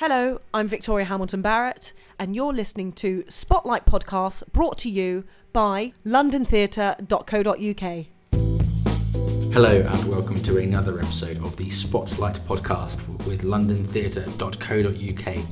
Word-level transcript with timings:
Hello, 0.00 0.40
I'm 0.54 0.66
Victoria 0.66 1.04
Hamilton 1.04 1.42
Barrett, 1.42 1.92
and 2.18 2.34
you're 2.34 2.54
listening 2.54 2.92
to 2.92 3.22
Spotlight 3.28 3.84
Podcast 3.84 4.50
brought 4.50 4.78
to 4.78 4.88
you 4.88 5.24
by 5.52 5.92
londontheatre.co.uk. 6.06 8.06
Hello, 9.52 9.86
and 9.86 10.04
welcome 10.06 10.42
to 10.42 10.56
another 10.56 11.00
episode 11.00 11.36
of 11.44 11.54
the 11.58 11.68
Spotlight 11.68 12.36
Podcast 12.48 13.06
with 13.26 13.42
londontheatre.co.uk. 13.42 15.44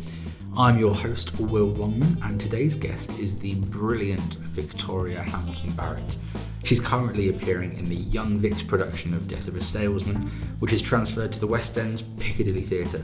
I'm 0.57 0.79
your 0.79 0.95
host, 0.95 1.39
Will 1.39 1.75
Longman, 1.75 2.17
and 2.25 2.41
today's 2.41 2.75
guest 2.75 3.19
is 3.19 3.39
the 3.39 3.57
brilliant 3.57 4.37
Victoria 4.37 5.25
Hamilton 5.25 5.73
Barrett. 5.73 6.17
She's 6.65 6.81
currently 6.81 7.29
appearing 7.29 7.79
in 7.79 7.91
the 7.91 7.97
Young 7.97 8.39
Vic's 8.39 8.63
production 8.63 9.13
of 9.13 9.29
Death 9.29 9.49
of 9.49 9.57
a 9.57 9.63
Salesman, 9.63 10.17
which 10.61 10.73
is 10.73 10.81
transferred 10.81 11.33
to 11.33 11.41
the 11.41 11.47
West 11.47 11.77
End's 11.77 12.01
Piccadilly 12.01 12.63
Theatre. 12.63 13.03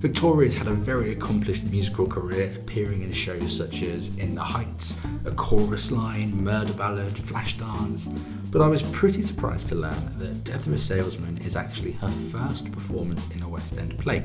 Victoria's 0.00 0.56
had 0.56 0.66
a 0.66 0.72
very 0.72 1.12
accomplished 1.12 1.64
musical 1.64 2.06
career, 2.06 2.50
appearing 2.56 3.02
in 3.02 3.12
shows 3.12 3.54
such 3.54 3.82
as 3.82 4.16
In 4.16 4.34
the 4.34 4.42
Heights, 4.42 4.98
A 5.26 5.30
Chorus 5.30 5.90
Line, 5.90 6.42
Murder 6.42 6.72
Ballad, 6.72 7.12
Flashdance, 7.12 8.08
but 8.50 8.62
I 8.62 8.66
was 8.66 8.82
pretty 8.82 9.20
surprised 9.20 9.68
to 9.68 9.74
learn 9.74 10.18
that 10.18 10.42
Death 10.42 10.66
of 10.66 10.72
a 10.72 10.78
Salesman 10.78 11.36
is 11.44 11.54
actually 11.54 11.92
her 11.92 12.08
first 12.08 12.72
performance 12.72 13.30
in 13.34 13.42
a 13.42 13.48
West 13.48 13.76
End 13.76 13.98
play. 13.98 14.24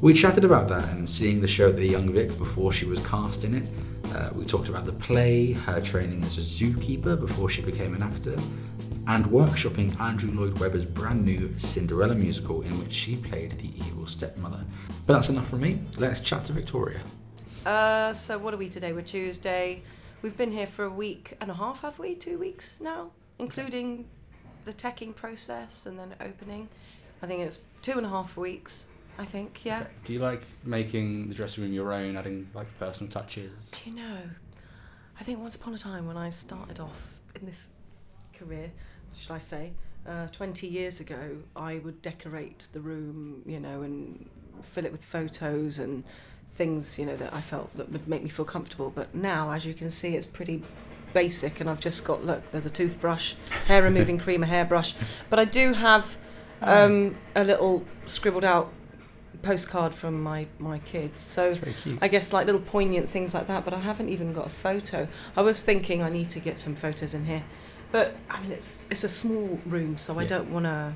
We 0.00 0.14
chatted 0.14 0.44
about 0.44 0.68
that 0.68 0.84
and 0.90 1.08
seeing 1.08 1.40
the 1.40 1.48
show 1.48 1.70
at 1.70 1.76
the 1.76 1.88
Young 1.88 2.12
Vic 2.12 2.38
before 2.38 2.72
she 2.72 2.86
was 2.86 3.04
cast 3.04 3.42
in 3.42 3.54
it. 3.54 3.68
Uh, 4.14 4.30
we 4.36 4.44
talked 4.44 4.68
about 4.68 4.86
the 4.86 4.92
play, 4.92 5.50
her 5.50 5.80
training 5.80 6.22
as 6.22 6.38
a 6.38 6.42
zookeeper 6.42 7.18
before 7.18 7.50
she 7.50 7.62
became 7.62 7.92
an 7.92 8.04
actor, 8.04 8.38
and 9.08 9.24
workshopping 9.26 9.98
Andrew 10.00 10.30
Lloyd 10.32 10.58
Webber's 10.58 10.84
brand 10.84 11.24
new 11.24 11.50
Cinderella 11.56 12.14
musical 12.14 12.60
in 12.60 12.78
which 12.78 12.92
she 12.92 13.16
played 13.16 13.52
the 13.52 13.70
evil 13.86 14.06
stepmother. 14.06 14.62
But 15.06 15.14
that's 15.14 15.30
enough 15.30 15.48
from 15.48 15.62
me. 15.62 15.80
Let's 15.96 16.20
chat 16.20 16.44
to 16.44 16.52
Victoria. 16.52 17.00
Uh, 17.64 18.12
so 18.12 18.36
what 18.36 18.52
are 18.52 18.58
we 18.58 18.68
today? 18.68 18.92
We're 18.92 19.00
Tuesday. 19.00 19.82
We've 20.20 20.36
been 20.36 20.52
here 20.52 20.66
for 20.66 20.84
a 20.84 20.90
week 20.90 21.34
and 21.40 21.50
a 21.50 21.54
half, 21.54 21.80
have 21.82 21.98
we? 21.98 22.14
Two 22.16 22.38
weeks 22.38 22.80
now, 22.80 23.10
including 23.38 24.06
the 24.66 24.74
teching 24.74 25.16
process 25.16 25.86
and 25.86 25.98
then 25.98 26.14
opening. 26.20 26.68
I 27.22 27.26
think 27.26 27.40
it's 27.40 27.60
two 27.80 27.96
and 27.96 28.04
a 28.04 28.10
half 28.10 28.36
weeks. 28.36 28.88
I 29.18 29.24
think, 29.24 29.64
yeah. 29.64 29.84
Do 30.04 30.12
you 30.12 30.18
like 30.18 30.42
making 30.64 31.30
the 31.30 31.34
dressing 31.34 31.64
room 31.64 31.72
your 31.72 31.94
own, 31.94 32.16
adding 32.18 32.46
like 32.52 32.66
personal 32.78 33.10
touches? 33.10 33.70
Do 33.70 33.90
you 33.90 33.96
know? 33.96 34.18
I 35.18 35.24
think 35.24 35.40
once 35.40 35.56
upon 35.56 35.72
a 35.72 35.78
time 35.78 36.06
when 36.06 36.18
I 36.18 36.28
started 36.28 36.78
off 36.78 37.14
in 37.40 37.46
this 37.46 37.70
career, 38.34 38.70
should 39.16 39.32
I 39.32 39.38
say, 39.38 39.72
uh, 40.06 40.26
20 40.28 40.66
years 40.66 41.00
ago, 41.00 41.38
I 41.54 41.78
would 41.78 42.00
decorate 42.02 42.68
the 42.72 42.80
room, 42.80 43.42
you 43.46 43.60
know, 43.60 43.82
and 43.82 44.28
fill 44.62 44.84
it 44.84 44.92
with 44.92 45.04
photos 45.04 45.78
and 45.78 46.04
things, 46.50 46.98
you 46.98 47.06
know, 47.06 47.16
that 47.16 47.32
I 47.34 47.40
felt 47.40 47.74
that 47.76 47.90
would 47.92 48.08
make 48.08 48.22
me 48.22 48.28
feel 48.28 48.44
comfortable. 48.44 48.90
But 48.90 49.14
now, 49.14 49.50
as 49.50 49.66
you 49.66 49.74
can 49.74 49.90
see, 49.90 50.16
it's 50.16 50.26
pretty 50.26 50.62
basic, 51.12 51.60
and 51.60 51.68
I've 51.68 51.80
just 51.80 52.04
got 52.04 52.24
look. 52.24 52.50
There's 52.50 52.66
a 52.66 52.70
toothbrush, 52.70 53.34
hair 53.66 53.82
removing 53.82 54.18
cream, 54.18 54.42
a 54.42 54.46
hairbrush, 54.46 54.94
but 55.30 55.38
I 55.38 55.44
do 55.44 55.74
have 55.74 56.16
um, 56.62 57.16
a 57.34 57.44
little 57.44 57.84
scribbled 58.06 58.44
out 58.44 58.72
postcard 59.42 59.94
from 59.94 60.22
my 60.22 60.46
my 60.58 60.78
kids. 60.80 61.20
So 61.20 61.54
i 62.00 62.08
guess 62.08 62.32
like 62.32 62.46
little 62.46 62.60
poignant 62.60 63.08
things 63.08 63.34
like 63.34 63.46
that 63.46 63.64
but 63.64 63.72
i 63.72 63.78
haven't 63.78 64.08
even 64.08 64.32
got 64.32 64.46
a 64.46 64.50
photo. 64.50 65.06
I 65.36 65.42
was 65.42 65.62
thinking 65.62 66.02
i 66.02 66.10
need 66.10 66.30
to 66.30 66.40
get 66.40 66.58
some 66.58 66.74
photos 66.74 67.14
in 67.14 67.24
here 67.24 67.44
but 67.92 68.16
i 68.30 68.40
mean 68.42 68.52
it's 68.52 68.84
it's 68.90 69.04
a 69.04 69.08
small 69.08 69.58
room 69.66 69.96
so 69.96 70.18
i 70.18 70.24
don't 70.24 70.50
want 70.50 70.64
to 70.64 70.92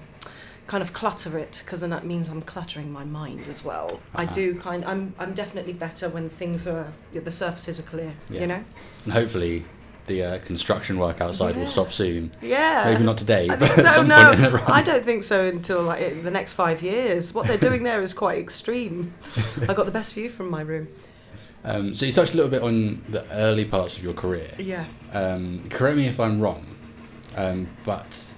kind 0.66 0.82
of 0.82 0.92
clutter 0.92 1.36
it 1.38 1.62
because 1.64 1.80
then 1.80 1.90
that 1.90 2.04
means 2.06 2.28
i'm 2.28 2.40
cluttering 2.42 2.90
my 2.92 3.04
mind 3.04 3.48
as 3.48 3.64
well 3.64 4.00
i 4.14 4.22
Uh-huh. 4.24 4.32
do 4.32 4.54
kind 4.54 4.84
i'm 4.84 5.14
i'm 5.18 5.34
definitely 5.34 5.72
better 5.72 6.08
when 6.08 6.28
things 6.28 6.66
are 6.66 6.92
the 7.12 7.30
surfaces 7.32 7.78
are 7.80 7.84
clear 7.84 8.12
Yeah. 8.30 8.40
you 8.42 8.46
know 8.46 8.62
And 9.04 9.12
hopefully 9.12 9.64
the 10.08 10.22
uh, 10.24 10.38
construction 10.40 10.98
work 10.98 11.20
outside 11.20 11.56
will 11.56 11.68
stop 11.68 11.92
soon. 11.92 12.32
yeah 12.42 12.90
Maybe 12.90 13.04
not 13.04 13.16
today, 13.16 13.48
I 13.48 13.54
but 13.60 13.68
think 13.68 13.86
at 13.86 13.92
so. 13.92 13.98
some 13.98 14.08
No, 14.08 14.24
point 14.24 14.34
in 14.34 14.42
the 14.42 14.50
run. 14.50 14.64
I 14.70 14.82
don't 14.82 15.04
think 15.04 15.22
so 15.22 15.46
until 15.46 15.82
like 15.82 16.24
the 16.24 16.30
next 16.30 16.54
five 16.54 16.82
years. 16.82 17.32
What 17.32 17.46
they're 17.46 17.56
doing 17.70 17.84
there 17.84 18.02
is 18.02 18.12
quite 18.12 18.38
extreme. 18.40 19.14
I 19.68 19.74
got 19.74 19.86
the 19.86 19.92
best 19.92 20.14
view 20.14 20.28
from 20.28 20.50
my 20.50 20.62
room. 20.62 20.88
Um, 21.64 21.94
so 21.94 22.04
you 22.04 22.12
touched 22.12 22.34
a 22.34 22.36
little 22.36 22.50
bit 22.50 22.62
on 22.62 23.00
the 23.10 23.24
early 23.32 23.64
parts 23.64 23.96
of 23.96 24.02
your 24.02 24.12
career. 24.12 24.50
Yeah. 24.58 24.86
Um, 25.12 25.62
correct 25.70 25.96
me 25.96 26.06
if 26.08 26.18
I'm 26.18 26.40
wrong, 26.40 26.66
um, 27.36 27.68
but 27.84 28.36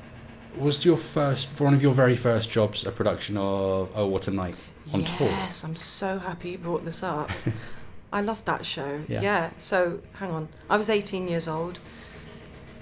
was 0.57 0.85
your 0.85 0.97
first, 0.97 1.49
for 1.49 1.65
one 1.65 1.75
of 1.75 1.83
your 1.83 1.95
very 1.95 2.17
first 2.17 2.51
jobs, 2.51 2.87
a 2.87 2.93
production 2.93 3.37
of 3.37 3.91
Oh 3.95 4.07
What 4.07 4.29
a 4.29 4.31
Night 4.31 4.57
on 4.93 5.05
tour? 5.05 5.29
yes, 5.29 5.65
I'm 5.65 5.77
so 5.77 6.19
happy 6.19 6.51
you 6.51 6.59
brought 6.59 6.85
this 6.85 7.03
up. 7.03 7.31
I 8.13 8.21
loved 8.21 8.47
that 8.47 8.65
show. 8.65 9.03
Yeah. 9.09 9.51
So 9.59 10.01
hang 10.15 10.31
on, 10.31 10.49
I 10.71 10.77
was 10.77 10.89
18 10.89 11.27
years 11.29 11.49
old, 11.49 11.81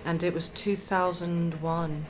and 0.05 0.23
it 0.23 0.35
was 0.35 0.49
2001, 0.49 2.07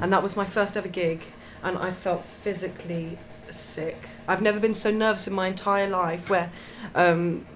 and 0.00 0.12
that 0.12 0.22
was 0.22 0.36
my 0.36 0.44
first 0.44 0.76
ever 0.76 0.88
gig, 0.88 1.24
and 1.62 1.76
I 1.76 1.90
felt 1.90 2.24
physically 2.24 3.18
sick. 3.50 4.08
I've 4.28 4.42
never 4.42 4.60
been 4.60 4.74
so 4.74 4.90
nervous 4.92 5.26
in 5.26 5.34
my 5.34 5.48
entire 5.48 5.88
life. 5.88 6.30
Where. 6.30 6.50
Um, 6.94 7.46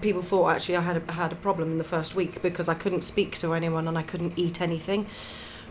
People 0.00 0.22
thought 0.22 0.50
actually 0.50 0.76
I 0.76 0.80
had 0.80 1.02
a, 1.08 1.12
had 1.12 1.32
a 1.32 1.36
problem 1.36 1.72
in 1.72 1.78
the 1.78 1.84
first 1.84 2.14
week 2.14 2.40
because 2.42 2.68
I 2.68 2.74
couldn't 2.74 3.02
speak 3.02 3.36
to 3.38 3.52
anyone 3.54 3.88
and 3.88 3.98
I 3.98 4.02
couldn't 4.02 4.38
eat 4.38 4.60
anything, 4.60 5.06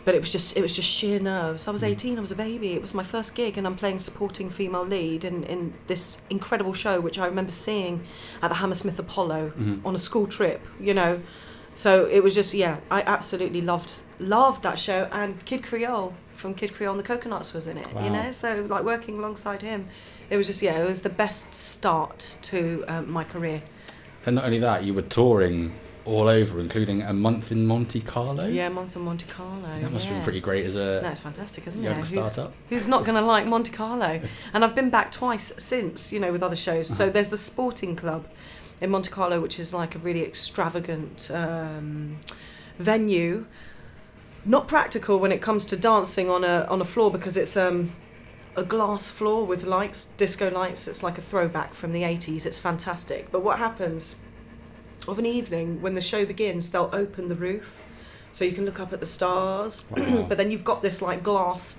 but 0.04 0.14
it 0.14 0.20
was 0.20 0.30
just 0.32 0.56
it 0.56 0.62
was 0.62 0.74
just 0.74 0.88
sheer 0.88 1.18
nerves. 1.20 1.66
I 1.66 1.70
was 1.70 1.82
18, 1.82 2.18
I 2.18 2.20
was 2.20 2.30
a 2.32 2.36
baby. 2.36 2.72
It 2.74 2.80
was 2.80 2.94
my 2.94 3.02
first 3.02 3.34
gig, 3.34 3.56
and 3.58 3.66
I'm 3.66 3.76
playing 3.76 3.98
supporting 4.00 4.50
female 4.50 4.84
lead 4.84 5.24
in, 5.24 5.44
in 5.44 5.72
this 5.86 6.20
incredible 6.30 6.72
show, 6.74 7.00
which 7.00 7.18
I 7.18 7.26
remember 7.26 7.52
seeing 7.52 8.02
at 8.42 8.48
the 8.48 8.56
Hammersmith 8.56 8.98
Apollo 8.98 9.52
Mhm. 9.58 9.84
on 9.84 9.94
a 9.94 9.98
school 9.98 10.26
trip. 10.26 10.60
You 10.80 10.94
know, 10.94 11.22
so 11.76 12.06
it 12.06 12.22
was 12.22 12.34
just 12.34 12.52
yeah, 12.54 12.78
I 12.90 13.02
absolutely 13.02 13.60
loved 13.62 14.02
loved 14.18 14.62
that 14.62 14.78
show, 14.78 15.08
and 15.12 15.44
Kid 15.46 15.62
Creole 15.64 16.14
from 16.34 16.54
Kid 16.54 16.74
Creole 16.74 16.92
and 16.92 17.00
the 17.00 17.04
Coconuts 17.06 17.54
was 17.54 17.66
in 17.68 17.76
it. 17.78 17.92
Wow. 17.94 18.04
You 18.04 18.10
know, 18.10 18.30
so 18.32 18.66
like 18.68 18.82
working 18.84 19.16
alongside 19.18 19.62
him, 19.62 19.86
it 20.28 20.36
was 20.36 20.48
just 20.48 20.60
yeah, 20.62 20.78
it 20.82 20.88
was 20.88 21.02
the 21.02 21.08
best 21.24 21.54
start 21.54 22.36
to 22.42 22.84
um, 22.88 23.10
my 23.10 23.22
career. 23.24 23.62
And 24.26 24.36
not 24.36 24.44
only 24.44 24.58
that, 24.60 24.84
you 24.84 24.94
were 24.94 25.02
touring 25.02 25.72
all 26.04 26.26
over, 26.28 26.58
including 26.60 27.02
a 27.02 27.12
month 27.12 27.52
in 27.52 27.64
Monte 27.66 28.00
Carlo. 28.00 28.46
Yeah, 28.48 28.66
a 28.66 28.70
Month 28.70 28.96
in 28.96 29.02
Monte 29.02 29.26
Carlo. 29.26 29.80
That 29.80 29.92
must 29.92 30.06
have 30.06 30.14
been 30.16 30.24
pretty 30.24 30.40
great 30.40 30.66
as 30.66 30.74
a 30.74 31.00
No, 31.02 31.10
it's 31.10 31.20
fantastic, 31.20 31.66
isn't 31.68 31.80
young 31.82 31.92
it? 31.92 31.98
Who's, 31.98 32.08
startup. 32.32 32.52
who's 32.70 32.88
not 32.88 33.04
going 33.04 33.14
to 33.16 33.24
like 33.24 33.46
Monte 33.46 33.70
Carlo? 33.72 34.20
And 34.52 34.64
I've 34.64 34.74
been 34.74 34.90
back 34.90 35.12
twice 35.12 35.52
since, 35.62 36.12
you 36.12 36.18
know, 36.18 36.32
with 36.32 36.42
other 36.42 36.56
shows. 36.56 36.88
So 36.88 37.04
Uh-huh. 37.04 37.12
there's 37.12 37.28
the 37.30 37.38
Sporting 37.38 37.94
Club 37.94 38.26
in 38.80 38.90
Monte 38.90 39.10
Carlo, 39.10 39.40
which 39.40 39.60
is 39.60 39.72
like 39.72 39.94
a 39.94 39.98
really 39.98 40.24
extravagant 40.24 41.30
um, 41.32 42.16
venue. 42.78 43.46
Not 44.44 44.66
practical 44.66 45.20
when 45.20 45.30
it 45.30 45.40
comes 45.40 45.64
to 45.66 45.76
dancing 45.76 46.28
on 46.28 46.42
a 46.42 46.66
on 46.68 46.80
a 46.80 46.84
floor 46.84 47.12
because 47.12 47.36
it's 47.36 47.56
um, 47.56 47.92
a 48.56 48.62
glass 48.62 49.10
floor 49.10 49.46
with 49.46 49.64
lights, 49.64 50.06
disco 50.06 50.50
lights. 50.50 50.86
It's 50.86 51.02
like 51.02 51.18
a 51.18 51.22
throwback 51.22 51.74
from 51.74 51.92
the 51.92 52.02
80s. 52.02 52.44
It's 52.46 52.58
fantastic. 52.58 53.30
But 53.32 53.42
what 53.42 53.58
happens 53.58 54.16
of 55.08 55.18
an 55.18 55.26
evening 55.26 55.80
when 55.82 55.94
the 55.94 56.00
show 56.00 56.24
begins, 56.26 56.70
they'll 56.70 56.90
open 56.92 57.28
the 57.28 57.34
roof 57.34 57.80
so 58.30 58.44
you 58.44 58.52
can 58.52 58.64
look 58.64 58.78
up 58.80 58.92
at 58.92 59.00
the 59.00 59.06
stars. 59.06 59.84
Wow. 59.90 60.26
but 60.28 60.36
then 60.38 60.50
you've 60.50 60.64
got 60.64 60.82
this 60.82 61.00
like 61.02 61.22
glass, 61.22 61.78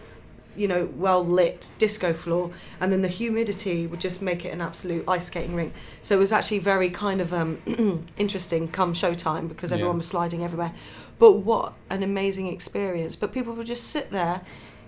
you 0.56 0.68
know, 0.68 0.90
well 0.96 1.24
lit 1.26 1.70
disco 1.78 2.12
floor, 2.14 2.52
and 2.82 2.92
then 2.92 3.02
the 3.02 3.08
humidity 3.08 3.88
would 3.88 4.00
just 4.02 4.22
make 4.22 4.44
it 4.46 4.50
an 4.50 4.62
absolute 4.62 5.08
ice 5.08 5.28
skating 5.28 5.56
rink. 5.56 5.74
So 6.02 6.16
it 6.16 6.20
was 6.20 6.32
actually 6.32 6.60
very 6.60 6.90
kind 6.90 7.22
of 7.22 7.34
um, 7.34 8.08
interesting 8.18 8.68
come 8.68 8.94
showtime 8.94 9.48
because 9.48 9.72
Yeah. 9.72 9.76
everyone 9.78 9.98
was 9.98 10.08
sliding 10.08 10.44
everywhere. 10.44 10.74
But 11.20 11.34
what 11.38 11.74
an 11.90 12.02
amazing 12.04 12.48
experience! 12.48 13.16
But 13.16 13.32
people 13.32 13.54
would 13.54 13.68
just 13.68 13.86
sit 13.90 14.10
there. 14.12 14.42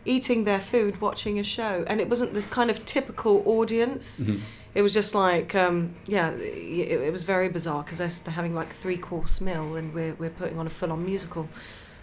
Eating 0.06 0.44
their 0.44 0.60
food, 0.60 1.02
watching 1.02 1.40
a 1.40 1.44
show, 1.44 1.84
and 1.88 2.00
it 2.00 2.08
wasn't 2.10 2.34
the 2.34 2.44
kind 2.44 2.70
of 2.70 2.86
typical 2.86 3.42
audience. 3.46 4.22
Mhm. 4.22 4.40
it 4.76 4.82
was 4.82 4.94
just 4.94 5.16
like 5.16 5.56
um, 5.56 5.96
yeah 6.06 6.32
it, 6.32 7.02
it 7.08 7.12
was 7.12 7.24
very 7.24 7.50
bizarre 7.50 7.82
because 7.84 7.98
they're, 8.00 8.34
having 8.34 8.54
like 8.54 8.72
three 8.74 8.98
course 8.98 9.40
meal 9.42 9.76
and 9.76 9.94
we're, 9.94 10.14
we're 10.16 10.30
putting 10.42 10.60
on 10.60 10.68
a 10.68 10.70
full-on 10.70 11.04
musical. 11.06 11.48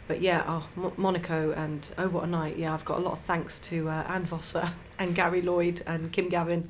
But 0.09 0.21
yeah 0.21 0.43
oh, 0.49 0.67
Mo- 0.75 0.93
monaco 0.97 1.53
and 1.53 1.87
oh 1.99 2.09
what 2.09 2.25
a 2.25 2.27
night. 2.27 2.57
Yeah 2.57 2.75
i've 2.75 2.85
got 2.85 2.99
a 2.99 3.03
lot 3.03 3.13
of 3.13 3.21
thanks 3.21 3.59
to 3.71 3.89
uh, 3.89 4.05
anne 4.09 4.25
vosser 4.27 4.71
and 4.99 5.15
gary 5.15 5.43
lloyd 5.43 5.83
and 5.87 6.11
kim 6.13 6.29
gavin 6.29 6.69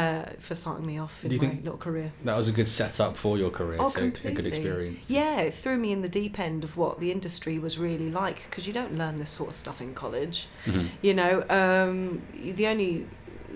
uh, 0.00 0.24
for 0.38 0.54
starting 0.54 0.86
me 0.86 0.96
off 1.04 1.24
in 1.24 1.30
Do 1.30 1.34
you 1.36 1.40
my 1.42 1.48
think- 1.48 1.64
little 1.64 1.78
career 1.78 2.08
That 2.24 2.36
was 2.36 2.48
a 2.48 2.52
good 2.52 2.68
setup 2.68 3.16
for 3.16 3.38
your 3.42 3.50
career. 3.50 3.78
Oh, 3.80 3.88
so 3.88 4.02
a 4.24 4.32
good 4.38 4.46
experience. 4.52 5.08
yeah 5.10 5.40
it 5.46 5.54
threw 5.54 5.76
me 5.78 5.90
in 5.96 6.02
the 6.02 6.08
deep 6.20 6.38
end 6.38 6.64
of 6.64 6.76
what 6.76 7.00
the 7.00 7.10
industry 7.16 7.58
was 7.58 7.78
really 7.78 8.10
like 8.10 8.38
because 8.48 8.66
you 8.68 8.72
don't 8.80 8.94
learn 9.02 9.16
this 9.16 9.30
sort 9.30 9.48
of 9.50 9.54
stuff 9.56 9.80
in 9.80 9.94
college 9.94 10.38
Mhm. 10.66 10.86
you 11.06 11.14
know 11.20 11.34
um, 11.60 12.22
the 12.58 12.66
only 12.72 13.06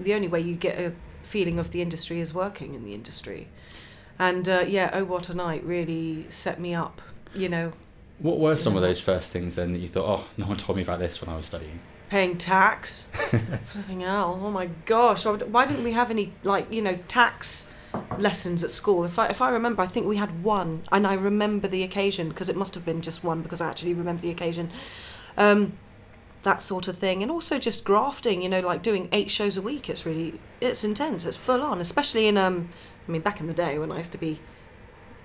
the 0.06 0.14
only 0.14 0.28
way 0.28 0.40
you 0.40 0.54
get 0.68 0.78
a 0.78 0.92
feeling 1.22 1.58
of 1.58 1.70
the 1.70 1.80
industry 1.82 2.18
is 2.20 2.32
working 2.34 2.74
in 2.74 2.82
the 2.84 2.94
industry 2.94 3.48
and 4.18 4.48
uh, 4.48 4.64
yeah 4.66 4.90
oh 4.92 5.04
what 5.04 5.28
a 5.28 5.34
night 5.34 5.62
really 5.64 6.26
set 6.28 6.58
me 6.60 6.74
up 6.74 6.96
you 7.34 7.48
know 7.48 7.72
What 8.28 8.38
were 8.38 8.56
some 8.56 8.76
of 8.76 8.82
those 8.82 9.00
first 9.00 9.32
things 9.32 9.54
then 9.56 9.72
that 9.74 9.78
you 9.84 9.88
thought, 9.88 10.08
oh, 10.14 10.24
no 10.36 10.46
one 10.46 10.56
told 10.58 10.76
me 10.76 10.82
about 10.82 10.98
this 10.98 11.14
when 11.22 11.28
I 11.34 11.36
was 11.40 11.46
studying? 11.46 11.78
Paying 12.10 12.36
tax. 12.36 13.06
Flipping 13.64 14.00
hell! 14.00 14.38
Oh 14.42 14.50
my 14.50 14.66
gosh! 14.84 15.24
Why 15.24 15.64
didn't 15.64 15.84
we 15.84 15.92
have 15.92 16.10
any 16.10 16.34
like 16.42 16.70
you 16.70 16.82
know 16.82 16.96
tax 17.08 17.68
lessons 18.18 18.62
at 18.62 18.70
school? 18.70 19.04
If 19.04 19.18
I 19.18 19.28
if 19.28 19.40
I 19.40 19.48
remember, 19.48 19.80
I 19.80 19.86
think 19.86 20.06
we 20.06 20.16
had 20.16 20.42
one, 20.44 20.82
and 20.92 21.06
I 21.06 21.14
remember 21.14 21.68
the 21.68 21.82
occasion 21.82 22.28
because 22.28 22.50
it 22.50 22.56
must 22.56 22.74
have 22.74 22.84
been 22.84 23.00
just 23.00 23.24
one 23.24 23.40
because 23.40 23.60
I 23.62 23.70
actually 23.70 23.94
remember 23.94 24.20
the 24.20 24.30
occasion. 24.30 24.70
Um, 25.38 25.78
that 26.42 26.62
sort 26.62 26.88
of 26.88 26.96
thing, 26.96 27.22
and 27.22 27.30
also 27.30 27.58
just 27.58 27.84
grafting. 27.84 28.42
You 28.42 28.48
know, 28.48 28.60
like 28.60 28.82
doing 28.82 29.08
eight 29.12 29.30
shows 29.30 29.56
a 29.56 29.62
week. 29.62 29.88
It's 29.88 30.04
really 30.04 30.40
it's 30.60 30.84
intense. 30.84 31.24
It's 31.24 31.36
full 31.36 31.62
on, 31.62 31.80
especially 31.80 32.26
in 32.26 32.36
um. 32.36 32.68
I 33.08 33.12
mean, 33.12 33.22
back 33.22 33.40
in 33.40 33.46
the 33.46 33.54
day 33.54 33.78
when 33.78 33.90
I 33.90 33.98
used 33.98 34.12
to 34.12 34.18
be 34.18 34.38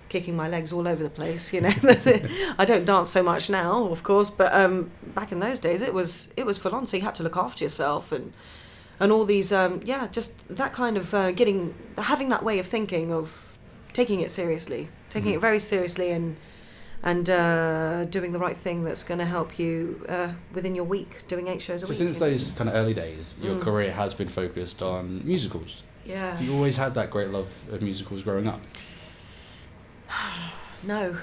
kicking 0.09 0.35
my 0.35 0.47
legs 0.47 0.71
all 0.71 0.87
over 0.87 1.01
the 1.03 1.09
place. 1.09 1.53
You 1.53 1.61
know, 1.61 1.71
I 2.57 2.65
don't 2.65 2.85
dance 2.85 3.09
so 3.11 3.23
much 3.23 3.49
now, 3.49 3.85
of 3.89 4.03
course, 4.03 4.29
but 4.29 4.53
um, 4.53 4.91
back 5.15 5.31
in 5.31 5.39
those 5.39 5.59
days, 5.59 5.81
it 5.81 5.93
was 5.93 6.33
it 6.37 6.45
was 6.45 6.57
full 6.57 6.73
on. 6.75 6.87
So 6.87 6.97
you 6.97 7.03
had 7.03 7.15
to 7.15 7.23
look 7.23 7.37
after 7.37 7.63
yourself 7.63 8.11
and 8.11 8.33
and 8.99 9.11
all 9.11 9.25
these 9.25 9.51
um, 9.51 9.81
yeah, 9.83 10.07
just 10.07 10.47
that 10.49 10.73
kind 10.73 10.97
of 10.97 11.13
uh, 11.13 11.31
getting 11.31 11.73
having 11.97 12.29
that 12.29 12.43
way 12.43 12.59
of 12.59 12.65
thinking 12.65 13.11
of 13.11 13.57
taking 13.93 14.21
it 14.21 14.31
seriously, 14.31 14.87
taking 15.09 15.31
Mhm. 15.33 15.35
it 15.35 15.39
very 15.41 15.59
seriously, 15.59 16.11
and 16.11 16.35
and 17.03 17.29
uh, 17.29 18.05
doing 18.05 18.31
the 18.31 18.39
right 18.39 18.57
thing 18.57 18.81
that's 18.81 19.03
going 19.03 19.19
to 19.19 19.25
help 19.25 19.59
you 19.59 20.03
uh, 20.09 20.29
within 20.53 20.73
your 20.75 20.85
week, 20.85 21.27
doing 21.27 21.47
eight 21.47 21.61
shows 21.61 21.83
a 21.83 21.85
So 21.85 21.89
week. 21.91 21.99
since 21.99 22.17
those 22.19 22.51
kind 22.53 22.67
of 22.69 22.75
early 22.75 22.93
days, 22.95 23.35
your 23.41 23.55
Mm. 23.55 23.61
career 23.61 23.91
has 23.91 24.13
been 24.15 24.29
focused 24.29 24.81
on 24.81 25.21
musicals. 25.23 25.83
yeah, 26.03 26.39
You 26.39 26.53
always 26.55 26.77
had 26.77 26.95
that 26.95 27.11
great 27.11 27.29
love 27.29 27.47
of 27.71 27.81
musicals 27.83 28.23
growing 28.23 28.47
up. 28.47 28.59
No. 30.83 31.17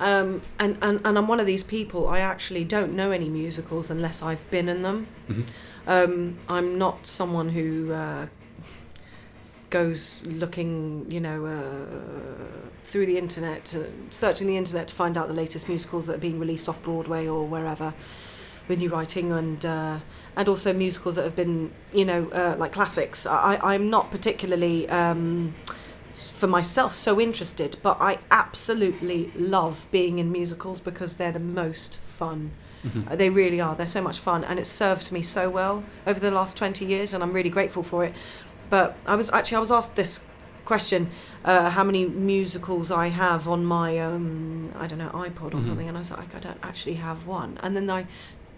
Um, 0.00 0.40
and, 0.58 0.78
and, 0.82 1.00
and 1.04 1.18
I'm 1.18 1.28
one 1.28 1.38
of 1.38 1.46
these 1.46 1.62
people, 1.62 2.08
I 2.08 2.20
actually 2.20 2.64
don't 2.64 2.94
know 2.94 3.10
any 3.12 3.28
musicals 3.28 3.90
unless 3.90 4.22
I've 4.22 4.50
been 4.50 4.68
in 4.68 4.80
them. 4.80 5.06
Mhm. 5.28 5.44
Um, 5.86 6.38
I'm 6.48 6.78
not 6.78 7.06
someone 7.06 7.50
who 7.50 7.92
uh, 7.92 8.26
goes 9.68 10.24
looking, 10.26 11.06
you 11.08 11.20
know, 11.20 11.46
uh, 11.46 12.70
through 12.84 13.06
the 13.06 13.18
internet, 13.18 13.74
uh, 13.76 13.84
searching 14.10 14.46
the 14.46 14.56
internet 14.56 14.88
to 14.88 14.94
find 14.94 15.16
out 15.16 15.28
the 15.28 15.34
latest 15.34 15.68
musicals 15.68 16.06
that 16.06 16.16
are 16.16 16.20
being 16.20 16.40
released 16.40 16.68
off 16.68 16.82
Broadway 16.82 17.28
or 17.28 17.46
wherever 17.46 17.94
with 18.68 18.78
new 18.78 18.88
writing 18.88 19.32
and 19.32 19.64
uh, 19.66 19.98
and 20.36 20.48
also 20.48 20.72
musicals 20.72 21.14
that 21.16 21.24
have 21.24 21.36
been, 21.36 21.72
you 21.92 22.04
know, 22.04 22.28
uh, 22.30 22.56
like 22.58 22.72
classics. 22.72 23.26
I, 23.26 23.58
I'm 23.62 23.90
not 23.90 24.10
particularly. 24.10 24.88
Um, 24.88 25.54
for 26.14 26.46
myself 26.46 26.94
so 26.94 27.20
interested 27.20 27.76
but 27.82 27.96
i 28.00 28.18
absolutely 28.30 29.30
love 29.36 29.86
being 29.90 30.18
in 30.18 30.30
musicals 30.32 30.80
because 30.80 31.16
they're 31.16 31.32
the 31.32 31.38
most 31.40 31.96
fun 31.98 32.50
Mhm. 32.82 33.12
Uh, 33.12 33.16
they 33.16 33.28
really 33.28 33.60
are 33.60 33.74
they're 33.74 33.86
so 33.86 34.00
much 34.00 34.18
fun 34.18 34.42
and 34.42 34.58
it's 34.58 34.70
served 34.70 35.12
me 35.12 35.20
so 35.22 35.50
well 35.50 35.84
over 36.06 36.18
the 36.18 36.30
last 36.30 36.56
20 36.56 36.82
years 36.86 37.12
and 37.12 37.22
i'm 37.22 37.32
really 37.34 37.50
grateful 37.50 37.82
for 37.82 38.04
it 38.06 38.14
but 38.70 38.96
i 39.06 39.14
was 39.14 39.30
actually 39.30 39.56
i 39.58 39.60
was 39.60 39.70
asked 39.70 39.96
this 39.96 40.24
question 40.64 41.08
uh, 41.44 41.68
how 41.70 41.84
many 41.84 42.06
musicals 42.06 42.90
i 42.90 43.08
have 43.08 43.46
on 43.46 43.64
my 43.66 43.98
um, 43.98 44.72
i 44.78 44.86
don't 44.86 44.98
know 44.98 45.10
ipod 45.10 45.52
or 45.52 45.58
Mhm. 45.58 45.66
something 45.66 45.88
and 45.88 45.96
i 45.98 46.00
was 46.00 46.10
like 46.10 46.34
i 46.34 46.38
don't 46.38 46.58
actually 46.62 46.94
have 46.94 47.26
one 47.26 47.58
and 47.62 47.76
then 47.76 47.90
i 47.90 48.06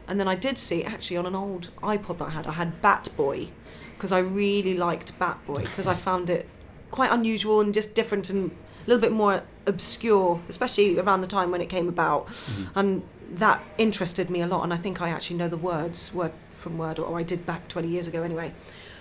and 0.06 0.20
then 0.20 0.28
i 0.28 0.36
did 0.36 0.56
see 0.56 0.84
actually 0.84 1.16
on 1.16 1.26
an 1.26 1.34
old 1.34 1.70
ipod 1.82 2.18
that 2.18 2.28
i 2.28 2.30
had 2.30 2.46
i 2.46 2.52
had 2.52 2.80
bat 2.80 3.08
boy 3.16 3.48
because 3.94 4.12
i 4.12 4.20
really 4.20 4.74
liked 4.74 5.18
bat 5.18 5.38
boy 5.48 5.62
because 5.62 5.88
i 5.88 5.94
found 6.08 6.30
it 6.30 6.46
quite 6.92 7.10
unusual 7.10 7.60
and 7.60 7.74
just 7.74 7.96
different 7.96 8.30
and 8.30 8.52
a 8.52 8.88
little 8.88 9.00
bit 9.00 9.10
more 9.12 9.42
obscure, 9.66 10.40
especially 10.48 10.98
around 10.98 11.20
the 11.22 11.26
time 11.26 11.50
when 11.50 11.60
it 11.60 11.68
came 11.68 11.88
about. 11.88 12.28
Mhm. 12.28 12.68
And 12.76 13.02
that 13.34 13.60
interested 13.78 14.30
me 14.30 14.40
a 14.42 14.46
lot. 14.46 14.62
And 14.62 14.72
I 14.72 14.76
think 14.76 15.02
I 15.02 15.08
actually 15.08 15.38
know 15.38 15.48
the 15.48 15.56
words 15.56 16.12
word 16.14 16.32
from 16.52 16.78
word, 16.78 16.98
or 17.00 17.18
I 17.18 17.24
did 17.24 17.44
back 17.44 17.66
20 17.68 17.88
years 17.88 18.06
ago 18.06 18.22
anyway. 18.22 18.52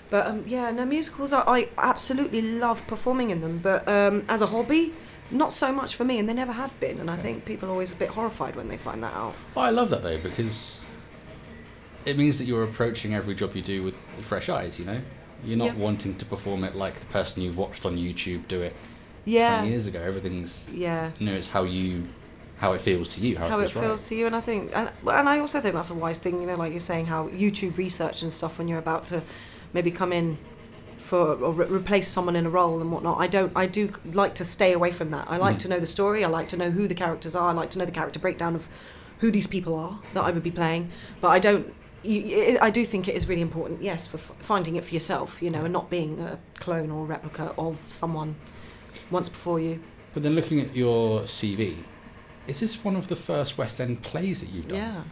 But 0.09 0.25
um, 0.27 0.43
yeah, 0.47 0.71
no, 0.71 0.85
musicals, 0.85 1.31
I, 1.31 1.41
I 1.41 1.69
absolutely 1.77 2.41
love 2.41 2.85
performing 2.87 3.29
in 3.29 3.41
them. 3.41 3.59
But 3.61 3.87
um, 3.87 4.23
as 4.27 4.41
a 4.41 4.47
hobby, 4.47 4.93
not 5.29 5.53
so 5.53 5.71
much 5.71 5.95
for 5.95 6.03
me, 6.03 6.19
and 6.19 6.27
they 6.27 6.33
never 6.33 6.51
have 6.51 6.77
been. 6.79 6.99
And 6.99 7.09
I 7.09 7.15
think 7.17 7.45
people 7.45 7.69
are 7.69 7.71
always 7.71 7.91
a 7.91 7.95
bit 7.95 8.09
horrified 8.09 8.55
when 8.55 8.67
they 8.67 8.77
find 8.77 9.01
that 9.03 9.13
out. 9.13 9.35
Well, 9.55 9.63
I 9.65 9.69
love 9.69 9.89
that 9.91 10.03
though 10.03 10.17
because 10.17 10.85
it 12.05 12.17
means 12.17 12.37
that 12.39 12.45
you're 12.45 12.63
approaching 12.63 13.13
every 13.13 13.35
job 13.35 13.55
you 13.55 13.61
do 13.61 13.83
with 13.83 13.95
fresh 14.21 14.49
eyes. 14.49 14.79
You 14.79 14.85
know, 14.85 15.01
you're 15.45 15.57
not 15.57 15.65
Yeah. 15.77 15.83
wanting 15.85 16.15
to 16.15 16.25
perform 16.25 16.63
it 16.63 16.75
like 16.75 16.99
the 16.99 17.05
person 17.07 17.41
you've 17.43 17.57
watched 17.57 17.85
on 17.85 17.97
YouTube 17.97 18.47
do 18.47 18.61
it 18.61 18.75
Yeah. 19.25 19.57
20 19.57 19.69
years 19.71 19.87
ago. 19.87 20.01
Everything's 20.01 20.65
Yeah. 20.71 21.11
you 21.19 21.25
know, 21.27 21.33
it's 21.33 21.49
how 21.49 21.63
you 21.63 22.07
how 22.57 22.73
it 22.73 22.81
feels 22.81 23.07
to 23.09 23.19
you, 23.21 23.35
how, 23.37 23.47
how 23.49 23.59
it 23.59 23.63
it 23.65 23.71
feels, 23.71 23.85
feels 23.85 24.03
to 24.09 24.13
you 24.15 24.27
and 24.27 24.35
i 24.35 24.39
think 24.41 24.69
and, 24.75 24.87
and 25.07 25.27
i 25.27 25.39
also 25.39 25.59
think 25.59 25.73
that's 25.73 25.89
a 25.89 25.95
wise 25.95 26.19
thing 26.19 26.39
you 26.39 26.45
know 26.45 26.55
like 26.55 26.69
you're 26.71 26.79
saying 26.79 27.07
how 27.07 27.27
youtube 27.29 27.75
research 27.75 28.21
and 28.21 28.31
stuff 28.31 28.59
when 28.59 28.67
you're 28.67 28.77
about 28.77 29.03
to 29.03 29.23
maybe 29.73 29.89
come 29.89 30.13
in 30.13 30.37
for 30.99 31.33
or 31.33 31.53
re- 31.53 31.65
replace 31.65 32.07
someone 32.07 32.35
in 32.35 32.45
a 32.45 32.49
role 32.51 32.79
and 32.79 32.91
whatnot 32.91 33.17
i 33.19 33.25
don't 33.25 33.51
i 33.55 33.65
do 33.65 33.91
like 34.13 34.35
to 34.35 34.45
stay 34.45 34.73
away 34.73 34.91
from 34.91 35.09
that 35.09 35.25
i 35.27 35.37
like 35.37 35.55
Mm. 35.55 35.59
to 35.59 35.67
know 35.69 35.79
the 35.79 35.87
story 35.87 36.23
i 36.23 36.27
like 36.27 36.47
to 36.49 36.57
know 36.57 36.69
who 36.69 36.87
the 36.87 36.93
characters 36.93 37.35
are 37.35 37.49
i 37.49 37.51
like 37.51 37.71
to 37.71 37.79
know 37.79 37.85
the 37.85 37.91
character 37.91 38.19
breakdown 38.19 38.53
of 38.53 38.69
who 39.21 39.31
these 39.31 39.47
people 39.47 39.73
are 39.75 39.97
that 40.13 40.21
i 40.23 40.29
would 40.29 40.43
be 40.43 40.51
playing 40.51 40.91
but 41.19 41.29
i 41.29 41.39
don't 41.39 41.73
you, 42.03 42.57
I 42.61 42.69
do 42.69 42.85
think 42.85 43.07
it 43.07 43.15
is 43.15 43.27
really 43.27 43.41
important, 43.41 43.81
yes, 43.81 44.07
for 44.07 44.17
f- 44.17 44.33
finding 44.39 44.75
it 44.75 44.85
for 44.85 44.93
yourself, 44.93 45.41
you 45.41 45.49
know, 45.49 45.63
and 45.63 45.73
not 45.73 45.89
being 45.89 46.19
a 46.19 46.39
clone 46.59 46.91
or 46.91 47.05
replica 47.05 47.53
of 47.57 47.79
someone 47.87 48.35
once 49.09 49.29
before 49.29 49.59
you. 49.59 49.81
But 50.13 50.23
then 50.23 50.35
looking 50.35 50.59
at 50.59 50.75
your 50.75 51.21
CV, 51.21 51.77
is 52.47 52.59
this 52.59 52.83
one 52.83 52.95
of 52.95 53.07
the 53.07 53.15
first 53.15 53.57
West 53.57 53.79
End 53.79 54.01
plays 54.01 54.41
that 54.41 54.49
you've 54.49 54.67
done? 54.67 54.77
Yeah. 54.77 55.03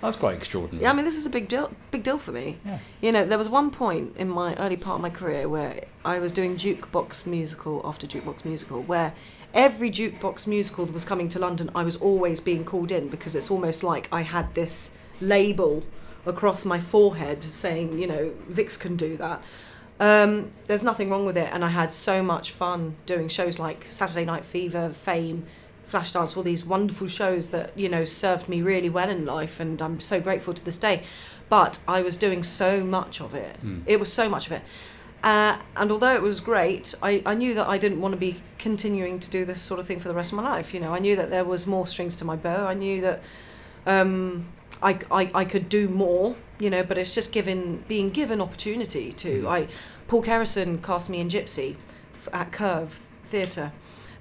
That's 0.00 0.16
quite 0.16 0.36
extraordinary. 0.36 0.84
Yeah, 0.84 0.90
I 0.90 0.94
mean, 0.94 1.04
this 1.04 1.16
is 1.16 1.26
a 1.26 1.30
big 1.30 1.48
deal, 1.48 1.72
big 1.90 2.04
deal 2.04 2.18
for 2.18 2.30
me. 2.30 2.58
Yeah. 2.64 2.78
You 3.00 3.10
know, 3.10 3.24
there 3.24 3.38
was 3.38 3.48
one 3.48 3.70
point 3.72 4.16
in 4.16 4.28
my 4.28 4.54
early 4.54 4.76
part 4.76 4.96
of 4.96 5.00
my 5.00 5.10
career 5.10 5.48
where 5.48 5.84
I 6.04 6.20
was 6.20 6.30
doing 6.30 6.54
jukebox 6.54 7.26
musical 7.26 7.80
after 7.84 8.06
jukebox 8.06 8.44
musical, 8.44 8.80
where 8.82 9.12
every 9.52 9.90
jukebox 9.90 10.46
musical 10.46 10.86
that 10.86 10.94
was 10.94 11.04
coming 11.04 11.28
to 11.30 11.40
London, 11.40 11.68
I 11.74 11.82
was 11.82 11.96
always 11.96 12.40
being 12.40 12.64
called 12.64 12.92
in 12.92 13.08
because 13.08 13.34
it's 13.34 13.50
almost 13.50 13.82
like 13.82 14.08
I 14.12 14.22
had 14.22 14.54
this 14.54 14.96
label 15.20 15.82
across 16.28 16.64
my 16.64 16.78
forehead 16.78 17.42
saying, 17.42 17.98
you 17.98 18.06
know, 18.06 18.32
Vix 18.48 18.76
can 18.76 18.96
do 18.96 19.16
that. 19.16 19.42
Um, 20.00 20.52
there's 20.66 20.84
nothing 20.84 21.10
wrong 21.10 21.26
with 21.26 21.36
it, 21.36 21.50
and 21.52 21.64
I 21.64 21.68
had 21.68 21.92
so 21.92 22.22
much 22.22 22.52
fun 22.52 22.96
doing 23.06 23.28
shows 23.28 23.58
like 23.58 23.86
Saturday 23.90 24.24
Night 24.24 24.44
Fever, 24.44 24.90
Fame, 24.90 25.44
Flashdance, 25.90 26.36
all 26.36 26.42
these 26.42 26.64
wonderful 26.64 27.08
shows 27.08 27.50
that 27.50 27.76
you 27.76 27.88
know 27.88 28.04
served 28.04 28.48
me 28.48 28.62
really 28.62 28.90
well 28.90 29.10
in 29.10 29.24
life, 29.24 29.58
and 29.58 29.80
I'm 29.82 29.98
so 30.00 30.20
grateful 30.20 30.54
to 30.54 30.64
this 30.64 30.78
day. 30.78 31.02
But 31.48 31.80
I 31.88 32.02
was 32.02 32.16
doing 32.16 32.42
so 32.42 32.84
much 32.84 33.20
of 33.20 33.34
it. 33.34 33.60
Mm. 33.62 33.82
It 33.86 33.98
was 33.98 34.12
so 34.12 34.28
much 34.28 34.46
of 34.46 34.52
it. 34.52 34.62
Uh, 35.22 35.58
and 35.76 35.90
although 35.90 36.14
it 36.14 36.22
was 36.22 36.40
great, 36.40 36.94
I, 37.02 37.22
I 37.26 37.34
knew 37.34 37.54
that 37.54 37.66
I 37.66 37.78
didn't 37.78 38.00
want 38.00 38.12
to 38.12 38.18
be 38.18 38.36
continuing 38.58 39.18
to 39.18 39.30
do 39.30 39.44
this 39.44 39.60
sort 39.60 39.80
of 39.80 39.86
thing 39.86 39.98
for 39.98 40.08
the 40.08 40.14
rest 40.14 40.30
of 40.30 40.36
my 40.36 40.44
life. 40.44 40.72
You 40.72 40.80
know, 40.80 40.94
I 40.94 41.00
knew 41.00 41.16
that 41.16 41.30
there 41.30 41.44
was 41.44 41.66
more 41.66 41.86
strings 41.86 42.14
to 42.16 42.24
my 42.24 42.36
bow. 42.36 42.66
I 42.66 42.74
knew 42.74 43.00
that 43.00 43.22
um, 43.86 44.46
I, 44.82 44.98
I, 45.10 45.30
I 45.34 45.44
could 45.44 45.68
do 45.68 45.88
more, 45.88 46.36
you 46.58 46.70
know, 46.70 46.82
but 46.82 46.98
it's 46.98 47.14
just 47.14 47.32
given 47.32 47.84
being 47.88 48.10
given 48.10 48.40
opportunity 48.40 49.12
to. 49.12 49.42
Mhm. 49.42 49.48
I 49.48 49.68
Paul 50.08 50.22
Kerryson 50.22 50.82
cast 50.82 51.10
me 51.10 51.20
in 51.20 51.28
Gypsy 51.28 51.76
f- 52.14 52.28
at 52.32 52.52
Curve 52.52 53.00
Theatre. 53.24 53.72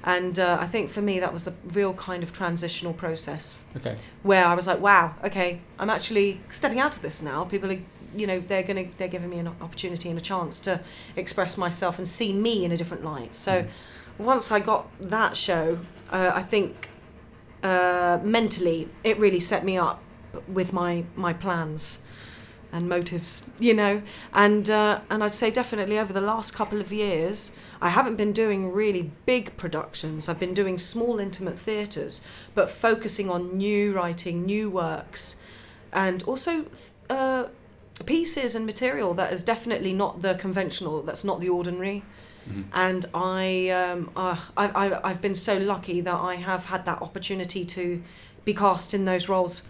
And 0.03 0.39
uh, 0.39 0.57
I 0.61 0.67
think 0.67 0.89
for 0.89 1.01
me, 1.01 1.19
that 1.19 1.33
was 1.33 1.43
the 1.45 1.53
real 1.73 1.93
kind 1.93 2.23
of 2.23 2.31
transitional 2.31 2.93
process 2.93 3.57
Okay. 3.75 3.97
where 4.23 4.45
I 4.45 4.53
was 4.53 4.65
like, 4.67 4.79
wow, 4.79 5.15
okay, 5.23 5.59
I'm 5.79 5.89
actually 5.89 6.39
stepping 6.49 6.79
out 6.79 6.95
of 6.95 7.01
this 7.01 7.21
now. 7.21 7.43
People 7.45 7.71
are, 7.71 7.79
you 8.15 8.25
know, 8.27 8.39
they're 8.39 8.63
gonna 8.63 8.85
they're 8.97 9.07
giving 9.09 9.29
me 9.29 9.39
an 9.39 9.47
opportunity 9.47 10.09
and 10.09 10.17
a 10.17 10.21
chance 10.21 10.59
to 10.61 10.79
express 11.17 11.57
myself 11.57 11.97
and 11.97 12.07
see 12.07 12.31
me 12.31 12.63
in 12.63 12.71
a 12.71 12.77
different 12.77 13.03
light. 13.03 13.35
So 13.35 13.63
Mm. 13.63 13.67
once 14.19 14.51
I 14.51 14.59
got 14.59 14.87
that 14.99 15.35
show, 15.35 15.79
uh, 16.11 16.31
I 16.33 16.41
think 16.43 16.89
uh, 17.63 18.19
mentally 18.23 18.87
it 19.03 19.17
really 19.19 19.39
set 19.39 19.63
me 19.65 19.77
up 19.77 20.01
with 20.47 20.73
my 20.73 21.03
my 21.15 21.33
plans 21.33 22.01
and 22.71 22.89
motives, 22.89 23.49
you 23.59 23.73
know. 23.73 24.01
And 24.33 24.69
uh, 24.69 25.01
and 25.09 25.23
I'd 25.23 25.33
say 25.33 25.51
definitely 25.51 25.97
over 25.97 26.13
the 26.13 26.21
last 26.21 26.53
couple 26.53 26.81
of 26.81 26.91
years, 26.91 27.51
I 27.81 27.89
haven't 27.89 28.17
been 28.17 28.33
doing 28.33 28.71
really 28.73 29.11
big 29.25 29.55
productions. 29.57 30.27
I've 30.29 30.39
been 30.39 30.53
doing 30.53 30.77
small 30.77 31.19
intimate 31.19 31.57
theatres, 31.57 32.21
but 32.55 32.69
focusing 32.69 33.29
on 33.29 33.57
new 33.57 33.93
writing, 33.93 34.45
new 34.45 34.69
works, 34.69 35.37
and 35.93 36.23
also 36.23 36.65
uh, 37.09 37.45
pieces 38.05 38.55
and 38.55 38.65
material 38.65 39.13
that 39.13 39.31
is 39.31 39.43
definitely 39.43 39.93
not 39.93 40.21
the 40.21 40.35
conventional. 40.35 41.01
That's 41.03 41.23
not 41.23 41.39
the 41.39 41.49
ordinary. 41.49 42.03
Mhm. 42.49 42.65
And 42.73 43.05
I, 43.13 43.69
um, 43.69 44.09
uh, 44.15 44.37
I, 44.55 44.67
I, 44.67 45.09
I've 45.09 45.21
been 45.21 45.35
so 45.35 45.57
lucky 45.57 45.99
that 46.01 46.15
I 46.15 46.35
have 46.35 46.65
had 46.65 46.85
that 46.85 47.01
opportunity 47.01 47.65
to 47.65 48.01
be 48.45 48.53
cast 48.53 48.93
in 48.93 49.03
those 49.05 49.27
roles, 49.27 49.63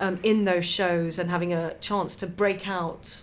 um, 0.00 0.18
in 0.22 0.44
those 0.44 0.66
shows, 0.66 1.18
and 1.18 1.30
having 1.30 1.52
a 1.52 1.74
chance 1.80 2.16
to 2.16 2.26
break 2.26 2.68
out 2.68 3.22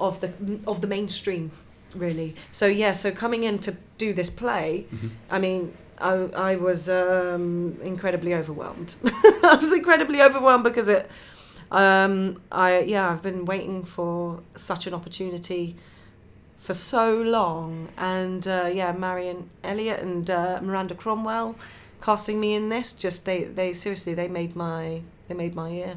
of 0.00 0.20
the 0.20 0.32
of 0.66 0.80
the 0.80 0.86
mainstream, 0.86 1.50
really. 1.94 2.34
So 2.52 2.66
yeah, 2.66 2.92
so 2.94 3.10
coming 3.12 3.44
in 3.44 3.58
to 3.60 3.76
do 3.98 4.12
this 4.12 4.30
play, 4.30 4.86
Mhm. 4.94 5.10
I 5.30 5.38
mean, 5.38 5.72
I, 5.98 6.12
I 6.52 6.56
was 6.56 6.88
um, 6.88 7.78
incredibly 7.82 8.34
overwhelmed. 8.34 8.96
I 9.04 9.58
was 9.60 9.72
incredibly 9.72 10.20
overwhelmed 10.22 10.64
because 10.64 10.88
it. 10.88 11.08
Um, 11.70 12.40
I 12.50 12.80
yeah, 12.80 13.10
I've 13.10 13.22
been 13.22 13.44
waiting 13.44 13.84
for 13.84 14.40
such 14.56 14.86
an 14.88 14.94
opportunity 14.94 15.76
for 16.58 16.74
so 16.74 17.22
long, 17.22 17.88
and 17.96 18.46
uh, 18.48 18.68
yeah, 18.72 18.92
Marianne 18.92 19.48
Elliott 19.62 20.00
and 20.00 20.28
uh, 20.30 20.58
Miranda 20.62 20.94
Cromwell 20.94 21.54
casting 22.02 22.40
me 22.40 22.54
in 22.54 22.68
this. 22.70 22.92
Just 22.92 23.24
they 23.24 23.44
they 23.44 23.72
seriously 23.72 24.14
they 24.14 24.26
made 24.28 24.56
my 24.56 25.02
they 25.30 25.36
made 25.36 25.54
my 25.54 25.70
year. 25.70 25.94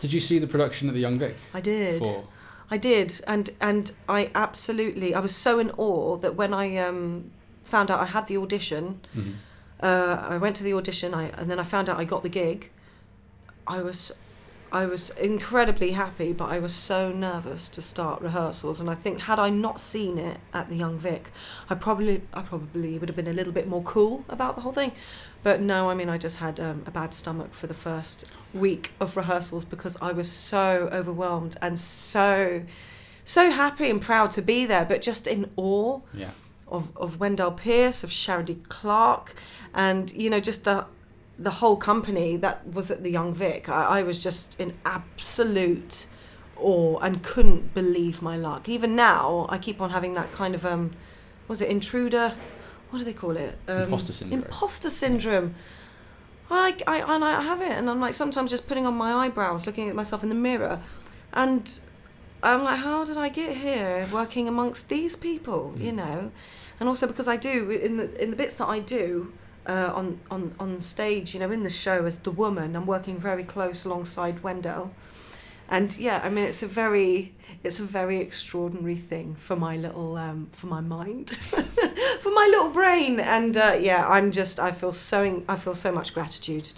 Did 0.00 0.12
you 0.12 0.20
see 0.20 0.38
the 0.38 0.46
production 0.46 0.88
at 0.88 0.94
the 0.94 1.00
Young 1.00 1.18
Vic? 1.18 1.36
I 1.54 1.60
did. 1.60 2.02
For 2.02 2.24
I 2.70 2.76
did, 2.78 3.20
and 3.26 3.50
and 3.60 3.92
I 4.08 4.30
absolutely 4.34 5.14
I 5.14 5.20
was 5.20 5.34
so 5.34 5.58
in 5.58 5.70
awe 5.76 6.16
that 6.18 6.34
when 6.36 6.52
I 6.52 6.76
um, 6.76 7.30
found 7.64 7.90
out 7.90 8.00
I 8.00 8.06
had 8.06 8.26
the 8.26 8.36
audition, 8.36 9.00
Mhm. 9.16 9.34
uh, 9.82 10.16
I 10.34 10.36
went 10.38 10.56
to 10.56 10.64
the 10.64 10.74
audition, 10.74 11.14
I 11.14 11.24
and 11.38 11.50
then 11.50 11.58
I 11.58 11.62
found 11.64 11.88
out 11.88 11.98
I 11.98 12.04
got 12.04 12.22
the 12.22 12.28
gig. 12.28 12.70
I 13.66 13.82
was, 13.82 14.12
I 14.72 14.86
was 14.86 15.10
incredibly 15.10 15.92
happy, 15.92 16.32
but 16.32 16.46
I 16.46 16.58
was 16.58 16.72
so 16.72 17.10
nervous 17.10 17.68
to 17.70 17.82
start 17.82 18.22
rehearsals, 18.22 18.80
and 18.80 18.88
I 18.88 18.94
think 18.94 19.22
had 19.22 19.38
I 19.38 19.50
not 19.50 19.80
seen 19.80 20.16
it 20.18 20.38
at 20.54 20.68
the 20.68 20.76
Young 20.76 20.98
Vic, 20.98 21.30
I 21.68 21.74
probably 21.74 22.22
I 22.32 22.42
probably 22.42 22.98
would 22.98 23.08
have 23.08 23.16
been 23.16 23.26
a 23.26 23.32
little 23.32 23.52
bit 23.52 23.66
more 23.66 23.82
cool 23.82 24.24
about 24.28 24.54
the 24.54 24.60
whole 24.62 24.72
thing. 24.72 24.92
But 25.42 25.60
no, 25.60 25.90
I 25.90 25.94
mean 25.94 26.08
I 26.08 26.18
just 26.18 26.38
had 26.38 26.60
um, 26.60 26.84
a 26.86 26.90
bad 26.90 27.14
stomach 27.14 27.52
for 27.52 27.66
the 27.66 27.74
first 27.74 28.26
week 28.54 28.92
of 29.00 29.16
rehearsals 29.16 29.64
because 29.64 29.96
I 30.00 30.12
was 30.12 30.30
so 30.30 30.88
overwhelmed 30.92 31.56
and 31.60 31.78
so 31.78 32.62
so 33.24 33.50
happy 33.50 33.90
and 33.90 34.00
proud 34.00 34.30
to 34.32 34.42
be 34.42 34.66
there, 34.66 34.84
but 34.84 35.02
just 35.02 35.26
in 35.26 35.50
awe 35.56 36.00
yeah. 36.14 36.30
of, 36.68 36.96
of 36.96 37.20
Wendell 37.20 37.52
Pierce, 37.52 38.02
of 38.04 38.12
Sharon 38.12 38.44
D. 38.44 38.58
Clarke, 38.68 39.34
and 39.74 40.12
you 40.12 40.30
know 40.30 40.40
just 40.40 40.64
the 40.64 40.86
the 41.40 41.50
whole 41.52 41.76
company 41.76 42.36
that 42.36 42.66
was 42.66 42.90
at 42.90 43.02
the 43.02 43.10
Young 43.10 43.32
Vic. 43.34 43.68
I, 43.68 44.00
I 44.00 44.02
was 44.02 44.22
just 44.22 44.60
in 44.60 44.74
absolute 44.84 46.06
awe 46.56 46.98
and 46.98 47.22
couldn't 47.22 47.72
believe 47.74 48.20
my 48.20 48.36
luck. 48.36 48.68
Even 48.68 48.94
now, 48.94 49.46
I 49.48 49.56
keep 49.56 49.80
on 49.80 49.90
having 49.90 50.12
that 50.12 50.30
kind 50.32 50.54
of 50.54 50.66
um, 50.66 50.92
was 51.48 51.62
it 51.62 51.70
intruder? 51.70 52.34
What 52.90 52.98
do 52.98 53.04
they 53.04 53.14
call 53.14 53.36
it? 53.36 53.56
Um, 53.68 53.84
Imposter 53.84 54.12
syndrome. 54.12 54.42
Imposter 54.42 54.90
syndrome. 54.90 55.54
I, 56.50 56.76
I 56.86 57.14
and 57.14 57.24
I 57.24 57.40
have 57.42 57.62
it, 57.62 57.72
and 57.72 57.88
I'm 57.88 58.00
like 58.00 58.12
sometimes 58.14 58.50
just 58.50 58.66
putting 58.68 58.84
on 58.86 58.94
my 58.94 59.12
eyebrows, 59.12 59.66
looking 59.66 59.88
at 59.88 59.94
myself 59.94 60.22
in 60.22 60.28
the 60.28 60.34
mirror, 60.34 60.80
and 61.32 61.70
I'm 62.42 62.64
like, 62.64 62.80
how 62.80 63.04
did 63.04 63.16
I 63.16 63.28
get 63.28 63.56
here 63.58 64.08
working 64.12 64.48
amongst 64.48 64.88
these 64.88 65.14
people? 65.16 65.74
You 65.78 65.92
Mm. 65.92 65.96
know, 65.96 66.32
and 66.80 66.88
also 66.88 67.06
because 67.06 67.28
I 67.28 67.36
do 67.36 67.70
in 67.70 67.96
the 67.98 68.22
in 68.22 68.30
the 68.30 68.36
bits 68.36 68.54
that 68.56 68.66
I 68.68 68.80
do 68.80 69.32
uh, 69.66 69.92
on 69.94 70.20
on 70.30 70.54
on 70.58 70.80
stage, 70.80 71.34
you 71.34 71.40
know, 71.40 71.50
in 71.50 71.62
the 71.62 71.70
show 71.70 72.04
as 72.06 72.18
the 72.18 72.30
woman, 72.30 72.74
I'm 72.76 72.86
working 72.86 73.18
very 73.18 73.44
close 73.44 73.84
alongside 73.84 74.42
Wendell, 74.42 74.90
and 75.68 75.96
yeah, 75.98 76.20
I 76.24 76.28
mean 76.30 76.44
it's 76.44 76.62
a 76.62 76.66
very 76.66 77.32
it's 77.62 77.78
a 77.80 77.84
very 77.84 78.18
extraordinary 78.18 78.96
thing 78.96 79.34
for 79.34 79.56
my 79.56 79.76
little 79.76 80.16
um, 80.16 80.48
for 80.52 80.66
my 80.66 80.80
mind, 80.80 81.30
for 82.20 82.30
my 82.30 82.46
little 82.50 82.70
brain, 82.70 83.20
and 83.20 83.56
uh, 83.56 83.76
yeah, 83.80 84.06
I'm 84.08 84.30
just 84.30 84.58
I 84.58 84.72
feel 84.72 84.92
so 84.92 85.42
I 85.48 85.56
feel 85.56 85.74
so 85.74 85.92
much 85.92 86.14
gratitude 86.14 86.70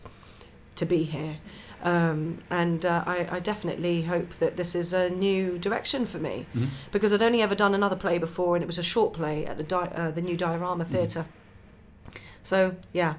to 0.76 0.84
be 0.86 1.04
here. 1.04 1.36
Um, 1.84 2.38
and 2.48 2.86
uh, 2.86 3.02
I, 3.06 3.26
I 3.28 3.40
definitely 3.40 4.02
hope 4.02 4.34
that 4.38 4.56
this 4.56 4.76
is 4.76 4.92
a 4.92 5.10
new 5.10 5.58
direction 5.58 6.06
for 6.06 6.18
me 6.18 6.46
Mhm. 6.54 6.68
because 6.92 7.12
I'd 7.12 7.22
only 7.22 7.42
ever 7.42 7.56
done 7.56 7.74
another 7.74 7.96
play 7.96 8.18
before, 8.18 8.54
and 8.54 8.62
it 8.62 8.66
was 8.68 8.78
a 8.78 8.84
short 8.84 9.12
play 9.12 9.44
at 9.46 9.58
the 9.58 9.64
di- 9.64 9.90
uh, 9.92 10.12
the 10.12 10.22
new 10.22 10.36
Diorama 10.36 10.84
Theatre. 10.84 11.24
So 12.44 12.76
yeah, 12.92 13.14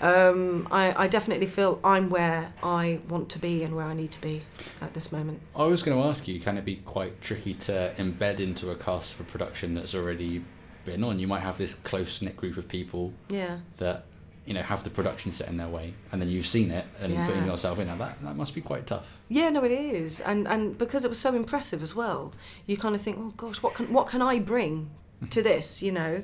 um, 0.00 0.68
I, 0.70 1.04
I 1.04 1.08
definitely 1.08 1.46
feel 1.46 1.80
I'm 1.82 2.10
where 2.10 2.52
I 2.62 3.00
want 3.08 3.28
to 3.30 3.38
be 3.38 3.62
and 3.64 3.74
where 3.74 3.86
I 3.86 3.94
need 3.94 4.12
to 4.12 4.20
be 4.20 4.42
at 4.80 4.92
this 4.94 5.10
moment. 5.12 5.40
I 5.54 5.64
was 5.64 5.82
going 5.82 5.96
to 6.00 6.06
ask 6.08 6.28
you, 6.28 6.38
can 6.40 6.58
it 6.58 6.64
be 6.64 6.76
quite 6.76 7.20
tricky 7.22 7.54
to 7.54 7.94
embed 7.96 8.40
into 8.40 8.70
a 8.70 8.74
cast 8.76 9.14
of 9.14 9.20
a 9.20 9.24
production 9.24 9.74
that's 9.74 9.94
already 9.94 10.44
been 10.84 11.02
on? 11.02 11.18
You 11.18 11.26
might 11.26 11.40
have 11.40 11.56
this 11.58 11.74
close 11.74 12.20
knit 12.22 12.36
group 12.36 12.56
of 12.56 12.68
people 12.68 13.12
Yeah, 13.30 13.58
that 13.78 14.04
you 14.44 14.54
know 14.54 14.62
have 14.62 14.84
the 14.84 14.90
production 14.90 15.32
set 15.32 15.48
in 15.48 15.56
their 15.56 15.68
way, 15.68 15.94
and 16.12 16.20
then 16.20 16.28
you've 16.28 16.46
seen 16.46 16.70
it 16.70 16.84
and 17.00 17.12
Yeah. 17.12 17.26
putting 17.26 17.46
yourself 17.46 17.78
in 17.78 17.86
there. 17.88 17.96
That 17.96 18.22
that 18.22 18.36
must 18.36 18.54
be 18.54 18.60
quite 18.60 18.86
tough. 18.86 19.18
yeah, 19.28 19.48
no, 19.50 19.64
it 19.64 19.72
is, 19.72 20.20
and 20.20 20.46
and 20.46 20.76
because 20.76 21.04
it 21.04 21.08
was 21.08 21.18
so 21.18 21.34
impressive 21.34 21.82
as 21.82 21.96
well, 21.96 22.32
you 22.66 22.76
kind 22.76 22.94
of 22.94 23.00
think, 23.02 23.16
oh 23.18 23.32
gosh, 23.36 23.62
what 23.62 23.74
can 23.74 23.92
what 23.92 24.06
can 24.08 24.20
I 24.22 24.38
bring 24.38 24.90
to 25.30 25.42
this? 25.42 25.82
You 25.82 25.90
know, 25.92 26.22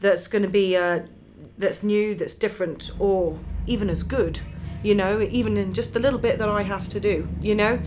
that's 0.00 0.28
going 0.28 0.42
to 0.42 0.48
be 0.48 0.76
uh, 0.76 1.00
that's 1.58 1.82
new, 1.82 2.14
that's 2.14 2.34
different, 2.34 2.90
or 2.98 3.38
even 3.66 3.90
as 3.90 4.02
good. 4.02 4.40
You 4.82 4.94
know, 4.94 5.20
even 5.20 5.56
in 5.56 5.74
just 5.74 5.94
the 5.94 6.00
little 6.00 6.18
bit 6.18 6.38
that 6.38 6.48
I 6.48 6.62
have 6.62 6.88
to 6.90 7.00
do. 7.00 7.28
You 7.40 7.54
know, 7.54 7.80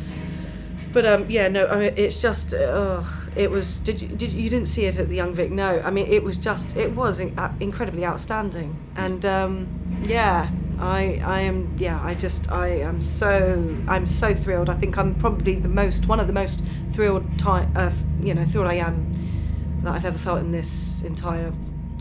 but 0.91 1.06
um, 1.06 1.29
yeah, 1.29 1.48
no, 1.48 1.68
I 1.68 1.79
mean, 1.79 1.94
it's 1.96 2.22
just, 2.22 2.53
uh, 2.53 3.03
it 3.36 3.51
was. 3.51 3.79
Did 3.79 4.01
you 4.01 4.08
did 4.08 4.34
you, 4.34 4.50
didn't 4.50 4.68
see 4.68 4.86
it 4.86 4.98
at 4.98 5.08
the 5.08 5.15
Young 5.15 5.34
Vic? 5.34 5.51
No, 5.51 5.82
I 5.84 5.91
mean, 5.91 6.08
it 6.08 6.24
was 6.24 6.38
just, 6.38 6.75
it 6.75 6.96
was 6.96 7.20
uh, 7.20 7.53
incredibly 7.60 8.06
outstanding, 8.06 8.75
and 8.96 9.24
um, 9.25 9.68
yeah, 10.03 10.50
I 10.79 11.22
I 11.24 11.41
am 11.41 11.75
yeah, 11.77 12.01
I 12.01 12.15
just 12.15 12.51
I 12.51 12.70
am 12.70 13.01
so 13.01 13.75
I'm 13.88 14.08
so 14.08 14.34
thrilled. 14.34 14.70
I 14.70 14.74
think 14.74 14.98
I'm 14.98 15.13
probably 15.15 15.60
the 15.60 15.70
most 15.70 16.08
one 16.08 16.20
of 16.20 16.27
the 16.27 16.34
most 16.34 16.65
thrilled 16.91 17.38
time, 17.38 17.72
uh, 17.75 17.91
you 18.22 18.34
know, 18.34 18.46
thrilled 18.46 18.68
I 18.68 18.75
am 18.75 19.12
that 19.84 19.94
I've 19.94 20.06
ever 20.06 20.18
felt 20.18 20.39
in 20.39 20.51
this 20.51 21.03
entire 21.03 21.53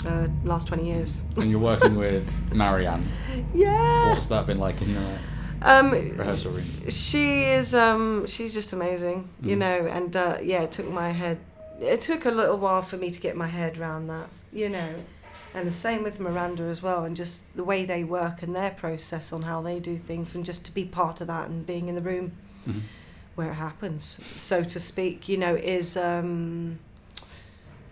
uh, 0.07 0.29
last 0.45 0.69
twenty 0.69 0.87
years. 0.87 1.23
And 1.37 1.51
you're 1.51 1.61
working 1.61 1.97
with 1.97 2.29
Marianne. 2.55 3.07
Yeah. 3.55 4.11
What's 4.11 4.27
that 4.27 4.47
been 4.47 4.59
like 4.59 4.81
in 4.83 4.95
the 4.95 5.19
Um, 5.63 5.91
rehearsal 5.91 6.53
room? 6.53 6.65
she 6.89 7.43
is 7.45 7.75
um 7.75 8.27
she's 8.29 8.55
just 8.55 8.73
amazing 8.73 9.29
you 9.43 9.57
Mm. 9.57 9.59
know 9.59 9.87
and 9.97 10.15
uh, 10.17 10.39
yeah 10.43 10.63
it 10.63 10.71
took 10.73 10.89
my 10.91 11.11
head 11.11 11.39
it 11.81 12.01
took 12.01 12.27
a 12.27 12.31
little 12.31 12.57
while 12.59 12.83
for 12.83 12.97
me 12.97 13.11
to 13.11 13.21
get 13.21 13.35
my 13.37 13.49
head 13.49 13.77
around 13.79 14.07
that 14.07 14.29
you 14.53 14.69
know 14.69 14.91
and 15.55 15.67
the 15.67 15.73
same 15.73 16.03
with 16.05 16.21
miranda 16.21 16.63
as 16.65 16.81
well 16.83 17.03
and 17.05 17.17
just 17.17 17.45
the 17.57 17.65
way 17.65 17.85
they 17.85 18.05
work 18.05 18.41
and 18.43 18.55
their 18.55 18.71
process 18.71 19.33
on 19.33 19.43
how 19.43 19.61
they 19.61 19.81
do 19.81 19.97
things 19.99 20.35
and 20.37 20.45
just 20.45 20.65
to 20.67 20.73
be 20.73 20.85
part 20.85 21.21
of 21.21 21.27
that 21.27 21.49
and 21.49 21.67
being 21.67 21.89
in 21.89 21.95
the 21.97 22.03
room 22.13 22.31
Mhm. 22.67 22.83
where 23.35 23.51
it 23.51 23.55
happens 23.55 24.21
so 24.39 24.63
to 24.63 24.79
speak 24.79 25.29
you 25.29 25.37
know 25.37 25.55
is 25.57 25.97
um 25.97 26.79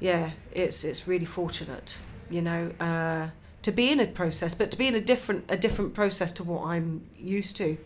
yeah 0.00 0.30
it's 0.52 0.84
it's 0.84 1.08
really 1.08 1.24
fortunate 1.24 1.96
you 2.30 2.42
know 2.42 2.70
uh 2.80 3.28
to 3.62 3.72
be 3.72 3.90
in 3.90 4.00
a 4.00 4.06
process 4.06 4.54
but 4.54 4.70
to 4.70 4.78
be 4.78 4.86
in 4.86 4.94
a 4.94 5.00
different 5.00 5.44
a 5.48 5.56
different 5.56 5.94
process 5.94 6.32
to 6.32 6.44
what 6.44 6.64
i'm 6.66 7.02
used 7.18 7.56
to 7.56 7.76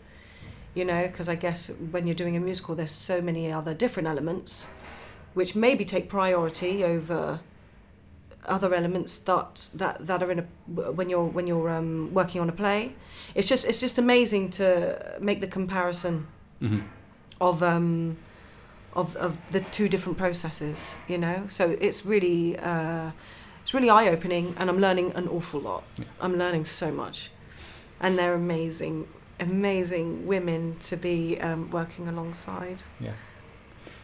you 0.73 0.85
know 0.85 1.07
because 1.07 1.29
i 1.29 1.35
guess 1.35 1.69
when 1.91 2.05
you're 2.07 2.15
doing 2.15 2.35
a 2.35 2.39
musical 2.39 2.75
there's 2.75 2.91
so 2.91 3.21
many 3.21 3.51
other 3.51 3.73
different 3.73 4.07
elements 4.07 4.67
which 5.33 5.55
maybe 5.55 5.85
take 5.85 6.09
priority 6.09 6.83
over 6.83 7.39
other 8.45 8.73
elements 8.73 9.19
that 9.19 9.69
that 9.75 10.05
that 10.07 10.23
are 10.23 10.31
in 10.31 10.39
a 10.39 10.91
when 10.91 11.09
you're 11.09 11.25
when 11.25 11.47
you're 11.47 11.69
um, 11.69 12.13
working 12.13 12.41
on 12.41 12.49
a 12.49 12.51
play. 12.51 12.93
It's 13.35 13.47
just 13.47 13.67
it's 13.67 13.79
just 13.79 13.97
amazing 13.97 14.49
to 14.51 15.17
make 15.19 15.41
the 15.41 15.47
comparison 15.47 16.27
hmm 16.59 16.81
of 17.39 17.63
um 17.63 18.17
of 18.93 19.15
of 19.15 19.37
the 19.51 19.59
two 19.59 19.87
different 19.87 20.17
processes 20.17 20.97
you 21.07 21.17
know 21.17 21.45
so 21.47 21.77
it's 21.79 22.05
really 22.05 22.57
uh 22.59 23.11
it's 23.63 23.73
really 23.73 23.89
eye 23.89 24.07
opening 24.07 24.55
and 24.57 24.69
I'm 24.69 24.79
learning 24.79 25.11
an 25.13 25.27
awful 25.27 25.59
lot 25.59 25.83
Yeah. 25.97 26.05
I'm 26.19 26.37
learning 26.37 26.65
so 26.65 26.91
much 26.91 27.31
and 27.99 28.17
they're 28.17 28.33
amazing 28.33 29.07
amazing 29.39 30.27
women 30.27 30.77
to 30.79 30.95
be 30.95 31.39
um, 31.41 31.69
working 31.71 32.07
alongside 32.07 32.83
Yeah. 32.99 33.13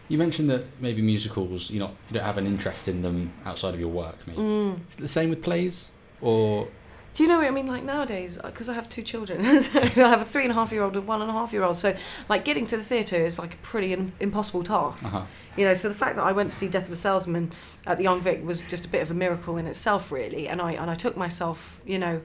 You 0.10 0.18
mentioned 0.18 0.50
that 0.50 0.66
maybe 0.80 1.02
musicals, 1.02 1.70
you 1.70 1.80
not 1.80 1.92
you 2.10 2.14
don't 2.14 2.24
have 2.24 2.38
an 2.38 2.48
interest 2.48 2.88
in 2.88 3.02
them 3.02 3.34
outside 3.46 3.74
of 3.74 3.80
your 3.80 3.90
work. 3.90 4.16
Maybe 4.26 4.40
mm. 4.40 4.74
is 4.90 4.96
it 4.96 5.02
the 5.02 5.08
same 5.08 5.30
with 5.30 5.44
plays, 5.44 5.92
or 6.22 6.70
Do 7.18 7.24
you 7.24 7.30
know 7.30 7.40
what 7.40 7.48
I 7.48 7.50
mean? 7.50 7.66
Like 7.66 7.84
nowadays, 7.84 8.38
because 8.44 8.70
I 8.70 8.76
have 8.76 8.88
two 8.90 9.02
children, 9.02 9.60
so 9.64 9.80
I 9.80 9.86
have 9.88 10.22
a 10.22 10.24
three 10.24 10.44
and 10.44 10.52
a 10.52 10.54
half 10.54 10.72
year 10.72 10.84
old 10.84 10.96
and 10.96 11.08
one 11.08 11.20
and 11.20 11.32
a 11.32 11.34
half 11.34 11.52
year 11.52 11.64
old. 11.64 11.76
So, 11.76 11.96
like, 12.30 12.46
getting 12.46 12.68
to 12.68 12.78
the 12.78 12.84
theatre 12.84 13.16
is 13.16 13.40
like 13.40 13.56
a 13.56 13.58
pretty 13.58 13.92
im- 13.92 14.14
impossible 14.20 14.64
task. 14.64 15.08
uh-huh. 15.08 15.26
You 15.56 15.66
know, 15.66 15.74
so 15.74 15.90
the 15.90 15.96
fact 15.96 16.18
that 16.18 16.24
I 16.24 16.32
went 16.32 16.52
to 16.52 16.56
see 16.56 16.70
Death 16.70 16.86
of 16.86 16.92
a 16.92 16.96
Salesman 16.96 17.54
at 17.88 17.98
the 17.98 18.04
Young 18.04 18.22
Vic 18.22 18.46
was 18.46 18.62
just 18.62 18.86
a 18.86 18.88
bit 18.88 19.02
of 19.02 19.10
a 19.10 19.16
miracle 19.16 19.58
in 19.58 19.66
itself, 19.66 20.12
really. 20.12 20.48
And 20.48 20.62
I 20.62 20.74
and 20.74 20.92
I 20.92 20.94
took 20.94 21.18
myself, 21.18 21.82
you 21.88 21.98
know, 21.98 22.22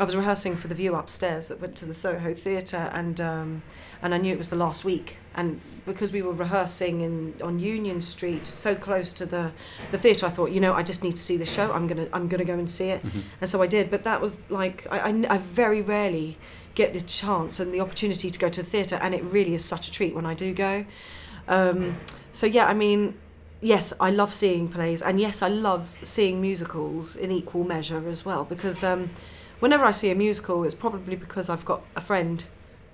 I 0.00 0.04
was 0.04 0.16
rehearsing 0.16 0.56
for 0.56 0.66
the 0.66 0.74
View 0.74 0.96
upstairs 0.96 1.46
that 1.48 1.60
went 1.60 1.76
to 1.76 1.86
the 1.86 1.94
Soho 1.94 2.34
Theatre, 2.34 2.90
and 2.92 3.20
um, 3.20 3.62
and 4.02 4.12
I 4.12 4.18
knew 4.18 4.32
it 4.32 4.38
was 4.38 4.48
the 4.48 4.56
last 4.56 4.84
week, 4.84 5.18
and 5.36 5.60
because 5.86 6.12
we 6.12 6.20
were 6.20 6.32
rehearsing 6.32 7.00
in 7.00 7.34
on 7.40 7.60
Union 7.60 8.02
Street, 8.02 8.44
so 8.44 8.74
close 8.74 9.12
to 9.12 9.24
the 9.26 9.52
the 9.92 9.98
theatre, 9.98 10.26
I 10.26 10.30
thought, 10.30 10.50
you 10.50 10.58
know, 10.60 10.74
I 10.74 10.82
just 10.82 11.04
need 11.04 11.12
to 11.12 11.22
see 11.22 11.36
the 11.36 11.44
show. 11.46 11.70
I'm 11.72 11.86
gonna 11.86 12.08
I'm 12.12 12.26
gonna 12.26 12.44
go 12.44 12.54
and 12.54 12.68
see 12.68 12.88
it, 12.88 13.04
Mhm. 13.04 13.22
and 13.40 13.48
so 13.48 13.62
I 13.62 13.68
did. 13.68 13.88
But 13.88 14.02
that 14.02 14.20
was 14.20 14.36
like 14.48 14.84
I, 14.90 14.98
I, 14.98 15.24
I 15.34 15.38
very 15.38 15.80
rarely 15.80 16.38
get 16.74 16.92
the 16.92 17.00
chance 17.00 17.60
and 17.60 17.72
the 17.72 17.80
opportunity 17.80 18.32
to 18.32 18.38
go 18.38 18.48
to 18.48 18.62
the 18.64 18.68
theatre, 18.68 18.98
and 19.00 19.14
it 19.14 19.22
really 19.22 19.54
is 19.54 19.64
such 19.64 19.86
a 19.86 19.92
treat 19.92 20.12
when 20.12 20.26
I 20.26 20.34
do 20.34 20.52
go. 20.52 20.84
Um, 21.46 21.98
so 22.32 22.46
yeah, 22.46 22.66
I 22.66 22.74
mean, 22.74 23.14
yes, 23.60 23.92
I 24.00 24.10
love 24.10 24.34
seeing 24.34 24.66
plays, 24.66 25.02
and 25.02 25.20
yes, 25.20 25.40
I 25.40 25.48
love 25.48 25.94
seeing 26.02 26.40
musicals 26.40 27.14
in 27.14 27.30
equal 27.30 27.62
measure 27.62 28.08
as 28.08 28.24
well. 28.24 28.44
Because 28.44 28.82
um, 28.82 29.10
whenever 29.60 29.84
I 29.84 29.90
see 29.92 30.10
a 30.10 30.14
musical, 30.14 30.64
it's 30.64 30.74
probably 30.74 31.16
because 31.16 31.48
I've 31.48 31.64
got 31.64 31.82
a 31.96 32.00
friend, 32.00 32.44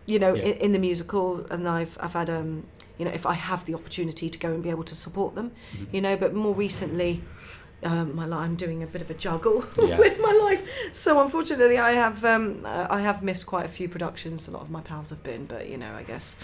you 0.07 0.19
know, 0.19 0.35
Yeah. 0.35 0.45
in, 0.45 0.57
in 0.59 0.73
the 0.73 0.79
musical, 0.79 1.47
and 1.50 1.69
I've 1.69 1.97
I've 2.00 2.12
had 2.14 2.29
um, 2.31 2.64
you 2.99 3.05
know, 3.07 3.12
if 3.12 3.25
I 3.26 3.35
have 3.35 3.64
the 3.64 3.75
opportunity 3.75 4.29
to 4.29 4.38
go 4.38 4.52
and 4.52 4.62
be 4.62 4.71
able 4.71 4.85
to 4.85 4.95
support 4.95 5.35
them, 5.35 5.52
Mhm. 5.75 5.87
you 5.93 6.00
know, 6.00 6.17
but 6.17 6.35
more 6.35 6.55
recently. 6.55 7.23
Um, 7.83 8.14
my 8.14 8.26
li- 8.26 8.37
I'm 8.37 8.57
doing 8.57 8.83
a 8.83 8.87
bit 8.87 9.00
of 9.00 9.09
a 9.11 9.14
juggle 9.14 9.64
Yeah. 9.83 9.99
with 9.99 10.21
my 10.21 10.33
life, 10.33 10.62
so 10.93 11.19
unfortunately, 11.19 11.79
I 11.79 11.93
have 11.93 12.23
um, 12.26 12.61
uh, 12.67 12.87
I 12.90 13.00
have 13.00 13.23
missed 13.23 13.47
quite 13.47 13.64
a 13.64 13.71
few 13.71 13.88
productions. 13.88 14.49
A 14.49 14.50
lot 14.50 14.61
of 14.61 14.71
my 14.71 14.83
pals 14.83 15.09
have 15.09 15.23
been, 15.23 15.47
but 15.47 15.67
you 15.67 15.79
know, 15.79 15.95
I 15.95 16.02
guess 16.02 16.37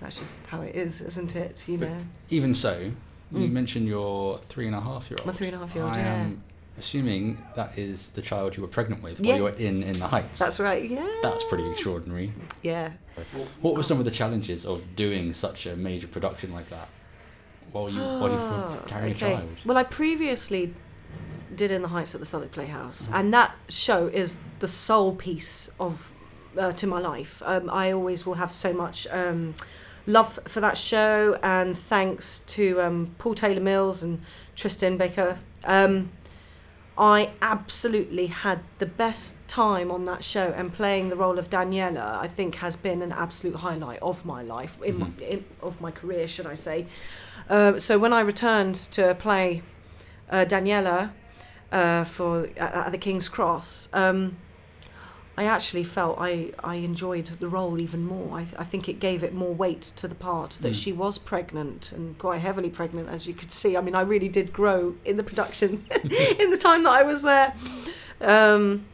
that's 0.00 0.18
just 0.18 0.44
how 0.48 0.62
it 0.62 0.74
is, 0.74 1.00
isn't 1.00 1.36
it? 1.36 1.68
You 1.68 1.78
But- 1.78 1.88
know, 1.90 2.00
Even 2.30 2.54
so, 2.54 2.90
you 3.30 3.46
Mm. 3.48 3.52
mentioned 3.52 3.86
your 3.86 4.38
three 4.48 4.66
and 4.66 4.74
a 4.74 4.80
half 4.80 5.08
year 5.10 5.18
old. 5.20 5.26
My 5.28 5.32
three 5.32 5.46
and 5.46 5.54
a 5.54 5.60
half 5.60 5.72
year 5.76 5.84
old, 5.84 5.94
I 5.96 6.00
yeah. 6.00 6.14
am 6.24 6.42
assuming 6.78 7.38
that 7.56 7.78
is 7.78 8.08
the 8.10 8.22
child 8.22 8.56
you 8.56 8.62
were 8.62 8.68
pregnant 8.68 9.02
with 9.02 9.20
Yeah. 9.20 9.28
while 9.32 9.36
you 9.38 9.44
were 9.44 9.50
in 9.68 9.82
in 9.82 9.98
the 9.98 10.08
Heights. 10.08 10.38
that's 10.38 10.58
right. 10.60 10.88
Yeah, 10.88 11.06
That's 11.22 11.44
pretty 11.44 11.68
extraordinary. 11.70 12.32
Yeah. 12.62 12.92
What 13.60 13.76
were 13.76 13.82
some 13.84 13.98
of 13.98 14.04
the 14.04 14.10
challenges 14.10 14.66
of 14.66 14.96
doing 14.96 15.32
such 15.32 15.66
a 15.66 15.76
major 15.76 16.08
production 16.08 16.52
like 16.52 16.68
that 16.70 16.88
while 17.72 17.88
you 17.88 18.00
while 18.00 18.28
you 18.28 18.36
Ah, 18.36 18.74
were 18.82 18.88
carrying 18.88 19.14
okay. 19.14 19.32
a 19.34 19.36
child? 19.36 19.48
Well, 19.64 19.76
I 19.78 19.84
previously 19.84 20.74
did 21.54 21.70
In 21.70 21.82
the 21.82 21.88
Heights 21.88 22.14
at 22.14 22.20
the 22.20 22.26
Southwark 22.26 22.50
Playhouse, 22.52 23.08
and 23.12 23.32
that 23.32 23.54
show 23.68 24.08
is 24.08 24.36
the 24.58 24.66
sole 24.68 25.14
piece 25.14 25.70
of 25.78 26.10
uh, 26.58 26.72
to 26.72 26.86
my 26.88 26.98
life. 27.00 27.40
Um, 27.46 27.70
I 27.70 27.92
always 27.92 28.26
will 28.26 28.34
have 28.34 28.50
so 28.50 28.72
much 28.72 29.06
um, 29.12 29.54
love 30.06 30.40
for 30.46 30.60
that 30.60 30.76
show, 30.76 31.38
and 31.42 31.78
thanks 31.78 32.40
to 32.40 32.80
um, 32.80 33.14
Paul 33.18 33.34
Taylor 33.36 33.60
Mills 33.60 34.02
and 34.02 34.20
Tristan 34.56 34.96
Baker. 34.96 35.38
I 36.96 37.30
absolutely 37.42 38.26
had 38.28 38.60
the 38.78 38.86
best 38.86 39.46
time 39.48 39.90
on 39.90 40.04
that 40.04 40.22
show, 40.22 40.54
and 40.56 40.72
playing 40.72 41.08
the 41.08 41.16
role 41.16 41.38
of 41.38 41.50
Daniela, 41.50 42.18
I 42.18 42.28
think, 42.28 42.56
has 42.56 42.76
been 42.76 43.02
an 43.02 43.10
absolute 43.10 43.56
highlight 43.56 44.00
of 44.00 44.24
my 44.24 44.42
life, 44.42 44.80
in, 44.82 44.98
my, 44.98 45.10
in 45.20 45.44
of 45.60 45.80
my 45.80 45.90
career, 45.90 46.28
should 46.28 46.46
I 46.46 46.54
say. 46.54 46.86
Uh, 47.50 47.78
so 47.78 47.98
when 47.98 48.12
I 48.12 48.20
returned 48.20 48.76
to 48.92 49.14
play 49.16 49.62
uh, 50.30 50.44
Daniela 50.44 51.10
uh, 51.72 52.04
for 52.04 52.46
at, 52.56 52.74
at 52.74 52.92
the 52.92 52.98
King's 52.98 53.28
Cross, 53.28 53.88
um, 53.92 54.36
I 55.36 55.44
actually 55.44 55.82
felt 55.82 56.16
I, 56.20 56.52
I 56.62 56.76
enjoyed 56.76 57.26
the 57.26 57.48
role 57.48 57.80
even 57.80 58.04
more. 58.04 58.38
I, 58.38 58.42
I 58.56 58.64
think 58.64 58.88
it 58.88 59.00
gave 59.00 59.24
it 59.24 59.34
more 59.34 59.52
weight 59.52 59.82
to 59.96 60.06
the 60.06 60.14
part 60.14 60.58
that 60.62 60.72
Mm. 60.72 60.82
she 60.82 60.92
was 60.92 61.18
pregnant 61.18 61.90
and 61.90 62.16
quite 62.18 62.40
heavily 62.40 62.70
pregnant, 62.70 63.08
as 63.08 63.26
you 63.26 63.34
could 63.34 63.50
see. 63.50 63.76
I 63.76 63.80
mean, 63.80 63.96
I 63.96 64.02
really 64.02 64.28
did 64.28 64.52
grow 64.52 64.94
in 65.04 65.16
the 65.16 65.24
production 65.24 65.84
in 66.38 66.50
the 66.50 66.56
time 66.56 66.84
that 66.84 66.92
I 66.92 67.02
was 67.02 67.22
there. 67.22 67.52
Um, 68.20 68.86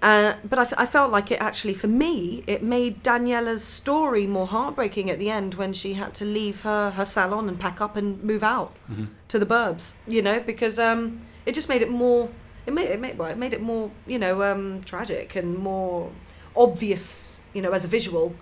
uh, 0.00 0.34
but 0.48 0.60
I, 0.60 0.62
f- 0.62 0.74
I 0.78 0.86
felt 0.86 1.10
like 1.10 1.32
it 1.32 1.40
actually, 1.40 1.74
for 1.74 1.88
me, 1.88 2.44
it 2.46 2.62
made 2.62 3.02
Daniela's 3.02 3.64
story 3.64 4.28
more 4.28 4.46
heartbreaking 4.46 5.10
at 5.10 5.18
the 5.18 5.28
end 5.28 5.54
when 5.54 5.72
she 5.72 5.94
had 5.94 6.14
to 6.14 6.24
leave 6.24 6.60
her, 6.60 6.90
her 6.90 7.04
salon 7.04 7.48
and 7.48 7.58
pack 7.58 7.80
up 7.80 7.96
and 7.96 8.22
move 8.22 8.44
out 8.44 8.76
Mhm. 8.88 9.08
to 9.26 9.40
the 9.40 9.46
burbs, 9.46 9.94
you 10.06 10.22
know, 10.22 10.38
because 10.38 10.78
um, 10.78 11.18
it 11.44 11.52
just 11.56 11.68
made 11.68 11.82
it 11.82 11.90
more, 11.90 12.28
it 12.68 12.74
made 12.74 12.90
it 12.90 13.00
made, 13.00 13.16
well, 13.16 13.30
it 13.30 13.38
made 13.38 13.54
it 13.54 13.62
more, 13.62 13.90
you 14.06 14.18
know, 14.18 14.42
um, 14.42 14.82
tragic 14.84 15.34
and 15.34 15.56
more 15.56 16.12
obvious, 16.54 17.40
you 17.54 17.62
know, 17.62 17.72
as 17.72 17.84
a 17.84 17.88
visual, 17.88 18.34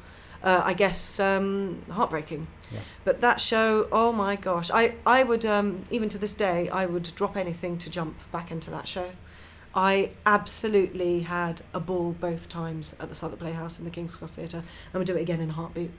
uh, 0.43 0.63
I 0.65 0.75
guess, 0.75 1.21
um, 1.21 1.83
heartbreaking. 1.91 2.49
Yeah. 2.73 2.81
But 3.05 3.21
that 3.21 3.41
show, 3.41 3.87
oh 3.93 4.11
my 4.11 4.35
gosh, 4.35 4.71
I, 4.73 4.97
I 5.07 5.23
would, 5.23 5.47
um, 5.47 5.85
even 5.93 6.09
to 6.09 6.19
this 6.19 6.35
day, 6.35 6.69
I 6.69 6.87
would 6.87 7.15
drop 7.15 7.37
anything 7.37 7.79
to 7.79 7.89
jump 7.89 8.17
back 8.33 8.51
into 8.51 8.69
that 8.73 8.89
show. 8.89 9.11
I 9.75 10.11
absolutely 10.25 11.21
had 11.21 11.63
a 11.73 11.79
ball 11.79 12.13
both 12.13 12.49
times 12.49 12.97
at 12.99 13.09
the 13.09 13.15
Southwark 13.15 13.41
Playhouse 13.41 13.79
and 13.79 13.87
the 13.87 13.91
King's 13.93 14.17
Cross 14.17 14.33
Theatre, 14.33 14.63
and 14.93 14.99
would 14.99 15.07
do 15.07 15.17
it 15.17 15.21
again 15.21 15.41
in 15.41 15.51
a 15.51 15.53
heartbeat. 15.53 15.93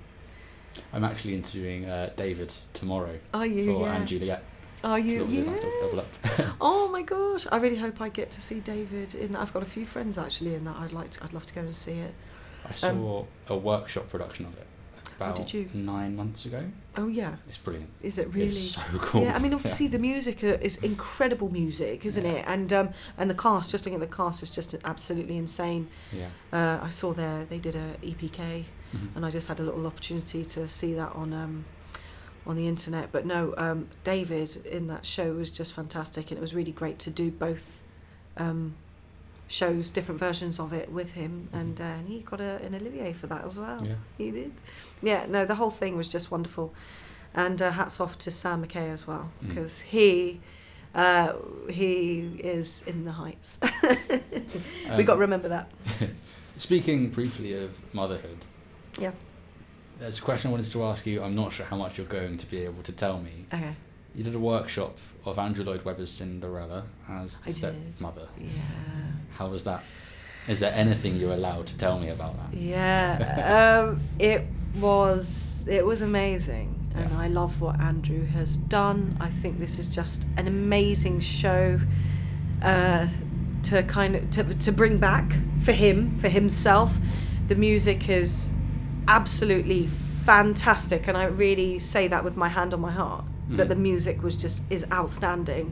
I'm 0.92 1.06
actually 1.06 1.36
interviewing 1.36 1.86
uh, 1.86 2.12
David 2.18 2.54
tomorrow 2.74 3.18
Are 3.34 3.46
you? 3.46 3.74
for 3.74 3.82
yeah. 3.86 3.96
and 3.96 4.08
Juliet. 4.08 4.44
Are 4.84 5.00
you? 5.00 5.24
Little 5.26 5.56
Zip 5.58 5.66
After 5.66 5.80
Double 5.82 5.96
Yes. 5.98 6.52
Oh 6.62 6.88
my 6.90 7.02
gosh! 7.02 7.48
I 7.52 7.58
really 7.58 7.78
hope 7.78 8.00
I 8.02 8.10
get 8.10 8.30
to 8.32 8.42
see 8.42 8.60
David. 8.60 9.16
In 9.16 9.36
I've 9.36 9.54
got 9.54 9.64
a 9.64 9.66
few 9.68 9.86
friends 9.86 10.18
actually 10.18 10.56
in 10.56 10.64
that. 10.66 10.76
I'd 10.78 10.94
like 10.94 11.12
to. 11.12 11.24
I'd 11.24 11.34
love 11.34 11.46
to 11.48 11.54
go 11.54 11.62
and 11.62 11.76
see 11.76 12.00
it. 12.00 12.14
I 12.68 12.74
saw 12.74 13.26
a 13.48 13.56
workshop 13.58 14.10
production 14.10 14.46
of 14.46 14.54
it 14.58 14.68
about 15.16 15.40
Um, 15.40 15.46
did 15.46 15.54
you? 15.54 15.70
nine 15.74 16.16
months 16.16 16.46
ago. 16.46 16.64
Oh 16.98 17.08
yeah, 17.08 17.36
It's 17.48 17.58
brilliant. 17.58 17.90
is 18.04 18.18
it 18.20 18.28
really? 18.34 18.48
It's 18.48 18.76
so 18.76 18.82
cool. 19.02 19.22
Yeah, 19.22 19.36
I 19.36 19.40
mean, 19.40 19.54
obviously 19.54 19.88
the 19.88 20.00
music 20.00 20.44
uh, 20.44 20.58
is 20.62 20.78
incredible 20.84 21.50
music, 21.50 22.06
isn't 22.06 22.26
Yeah. 22.26 22.32
it? 22.34 22.46
And 22.48 22.72
um, 22.74 22.90
and 23.18 23.30
the 23.30 23.36
cast, 23.36 23.72
just 23.72 23.86
looking 23.86 24.02
at 24.02 24.10
the 24.10 24.16
cast, 24.16 24.44
is 24.44 24.52
just 24.52 24.76
absolutely 24.84 25.38
insane. 25.38 25.88
Yeah. 26.12 26.28
Uh, 26.52 26.84
I 26.84 26.90
saw 26.90 27.14
there 27.14 27.46
they 27.46 27.58
did 27.60 27.76
a 27.76 27.96
EPK, 28.04 28.66
Mhm. 28.94 29.16
and 29.16 29.26
I 29.26 29.32
just 29.32 29.48
had 29.48 29.60
a 29.60 29.64
little 29.64 29.86
opportunity 29.88 30.44
to 30.46 30.68
see 30.68 30.94
that 30.96 31.14
on 31.14 31.34
um, 31.34 31.66
on 32.48 32.56
the 32.56 32.68
internet. 32.68 33.12
But 33.12 33.26
no, 33.26 33.54
um, 33.58 33.90
David 34.04 34.66
in 34.66 34.88
that 34.88 35.06
show 35.06 35.34
was 35.34 35.52
just 35.52 35.74
fantastic, 35.74 36.32
and 36.32 36.38
it 36.40 36.42
was 36.42 36.56
really 36.56 36.72
great 36.72 36.98
to 37.00 37.10
do 37.12 37.30
both 37.30 37.82
um, 38.38 38.74
shows, 39.48 39.92
different 39.92 40.20
versions 40.20 40.60
of 40.60 40.74
it 40.74 40.92
with 40.92 41.12
him, 41.14 41.50
and, 41.54 41.80
uh, 41.80 41.84
and 41.84 42.08
he 42.08 42.20
got 42.20 42.40
a, 42.42 42.60
an 42.64 42.74
Olivier 42.74 43.14
for 43.14 43.28
that 43.28 43.46
as 43.46 43.58
well. 43.60 43.78
Yeah. 43.86 43.96
He 44.18 44.32
did. 44.32 44.52
Yeah, 45.02 45.26
no, 45.28 45.46
the 45.46 45.56
whole 45.56 45.70
thing 45.72 45.96
was 45.98 46.10
just 46.10 46.32
wonderful, 46.32 46.74
and 47.34 47.62
uh, 47.62 47.72
hats 47.72 48.00
off 48.00 48.18
to 48.20 48.32
Sam 48.32 48.62
Mackay 48.62 48.90
as 48.90 49.06
well 49.06 49.30
Mm. 49.44 49.50
because 49.50 49.82
he. 49.82 50.40
Uh, 50.96 51.34
he 51.70 52.40
is 52.44 52.82
in 52.88 53.06
the 53.06 53.12
heights. 53.12 53.60
we 53.84 55.04
got 55.04 55.06
to 55.06 55.12
Um, 55.14 55.20
remember 55.20 55.50
that. 55.50 55.70
Speaking 56.58 57.10
briefly 57.10 57.54
of 57.54 57.78
motherhood, 57.94 58.38
Yeah. 59.00 59.12
There's 60.00 60.20
a 60.20 60.22
question 60.22 60.50
I 60.50 60.52
wanted 60.52 60.72
to 60.72 60.84
ask 60.84 61.06
you. 61.06 61.24
I'm 61.24 61.36
not 61.36 61.54
sure 61.54 61.66
how 61.66 61.78
much 61.78 61.98
you're 61.98 62.08
going 62.08 62.38
to 62.38 62.46
be 62.46 62.60
able 62.64 62.84
to 62.84 62.92
tell 62.92 63.20
me. 63.20 63.46
Okay. 63.54 63.76
You 64.16 64.24
did 64.24 64.36
a 64.36 64.40
workshop 64.40 64.98
of 65.26 65.38
Andrew 65.38 65.64
Lloyd 65.64 65.84
Webber's 65.86 66.12
Cinderella 66.12 66.84
as 67.10 67.40
the 67.42 67.54
stepmother. 67.54 68.28
Yeah. 68.40 68.48
How 69.38 69.48
was 69.50 69.64
that? 69.66 69.84
Is 70.48 70.60
there 70.60 70.74
anything 70.74 71.18
you're 71.18 71.34
allowed 71.34 71.68
to 71.68 71.78
tell 71.78 72.00
me 72.00 72.10
about 72.10 72.36
that? 72.38 72.58
Yeah, 72.58 73.84
um, 73.92 74.02
it 74.18 74.46
was 74.80 75.68
it 75.68 75.86
was 75.86 76.02
amazing, 76.02 76.74
and 76.96 77.12
Yeah. 77.12 77.20
I 77.20 77.28
love 77.28 77.60
what 77.60 77.80
Andrew 77.82 78.26
has 78.28 78.56
done. 78.56 79.18
I 79.20 79.30
think 79.30 79.60
this 79.60 79.78
is 79.78 79.88
just 79.88 80.26
an 80.38 80.48
amazing 80.48 81.20
show 81.20 81.80
uh, 82.64 83.08
to 83.64 83.84
kind 83.84 84.16
of 84.16 84.30
to, 84.32 84.44
to 84.44 84.72
bring 84.72 84.98
back 85.00 85.34
for 85.60 85.74
him 85.74 86.18
for 86.18 86.30
himself. 86.30 86.98
The 87.48 87.56
music 87.56 88.08
is 88.10 88.52
absolutely 89.08 89.88
fantastic, 89.88 91.08
and 91.08 91.18
I 91.18 91.26
really 91.26 91.80
say 91.80 92.08
that 92.08 92.24
with 92.24 92.36
my 92.38 92.50
hand 92.50 92.74
on 92.74 92.82
my 92.82 92.92
heart 92.92 93.24
that 93.50 93.68
Mhm. 93.68 93.70
the 93.70 93.76
music 93.76 94.22
was 94.22 94.36
just 94.36 94.64
is 94.72 94.86
outstanding, 94.92 95.72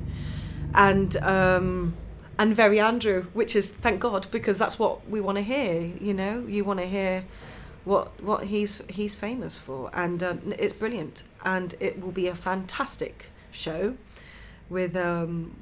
and. 0.73 1.15
Um, 1.17 1.93
and 2.37 2.53
very 2.53 2.81
Andrew, 2.81 3.27
which 3.31 3.55
is 3.55 3.71
thank 3.71 4.01
God 4.01 4.27
because 4.29 4.57
that's 4.57 4.77
what 4.77 5.09
we 5.09 5.21
want 5.21 5.37
to 5.37 5.41
hear. 5.41 5.89
You 6.01 6.13
know, 6.13 6.43
you 6.45 6.65
want 6.65 6.81
to 6.81 6.85
hear 6.85 7.23
what 7.85 8.21
what 8.21 8.43
he's 8.47 8.81
he's 8.89 9.15
famous 9.15 9.57
for, 9.57 9.89
and 9.93 10.21
um, 10.21 10.53
it's 10.59 10.73
brilliant, 10.73 11.23
and 11.45 11.75
it 11.79 12.01
will 12.01 12.11
be 12.11 12.27
a 12.27 12.35
fantastic 12.35 13.29
show 13.51 13.93
with 14.69 14.97
um 14.97 15.55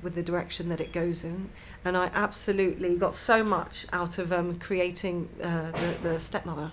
with 0.00 0.14
the 0.14 0.22
direction 0.22 0.68
that 0.68 0.80
it 0.80 0.92
goes 0.92 1.24
in, 1.24 1.48
and 1.84 1.96
I 1.96 2.08
absolutely 2.14 2.94
got 2.96 3.16
so 3.16 3.42
much 3.42 3.86
out 3.92 4.18
of 4.18 4.30
um 4.32 4.60
creating 4.60 5.28
uh, 5.42 5.72
the 5.72 6.08
the 6.08 6.20
stepmother. 6.20 6.70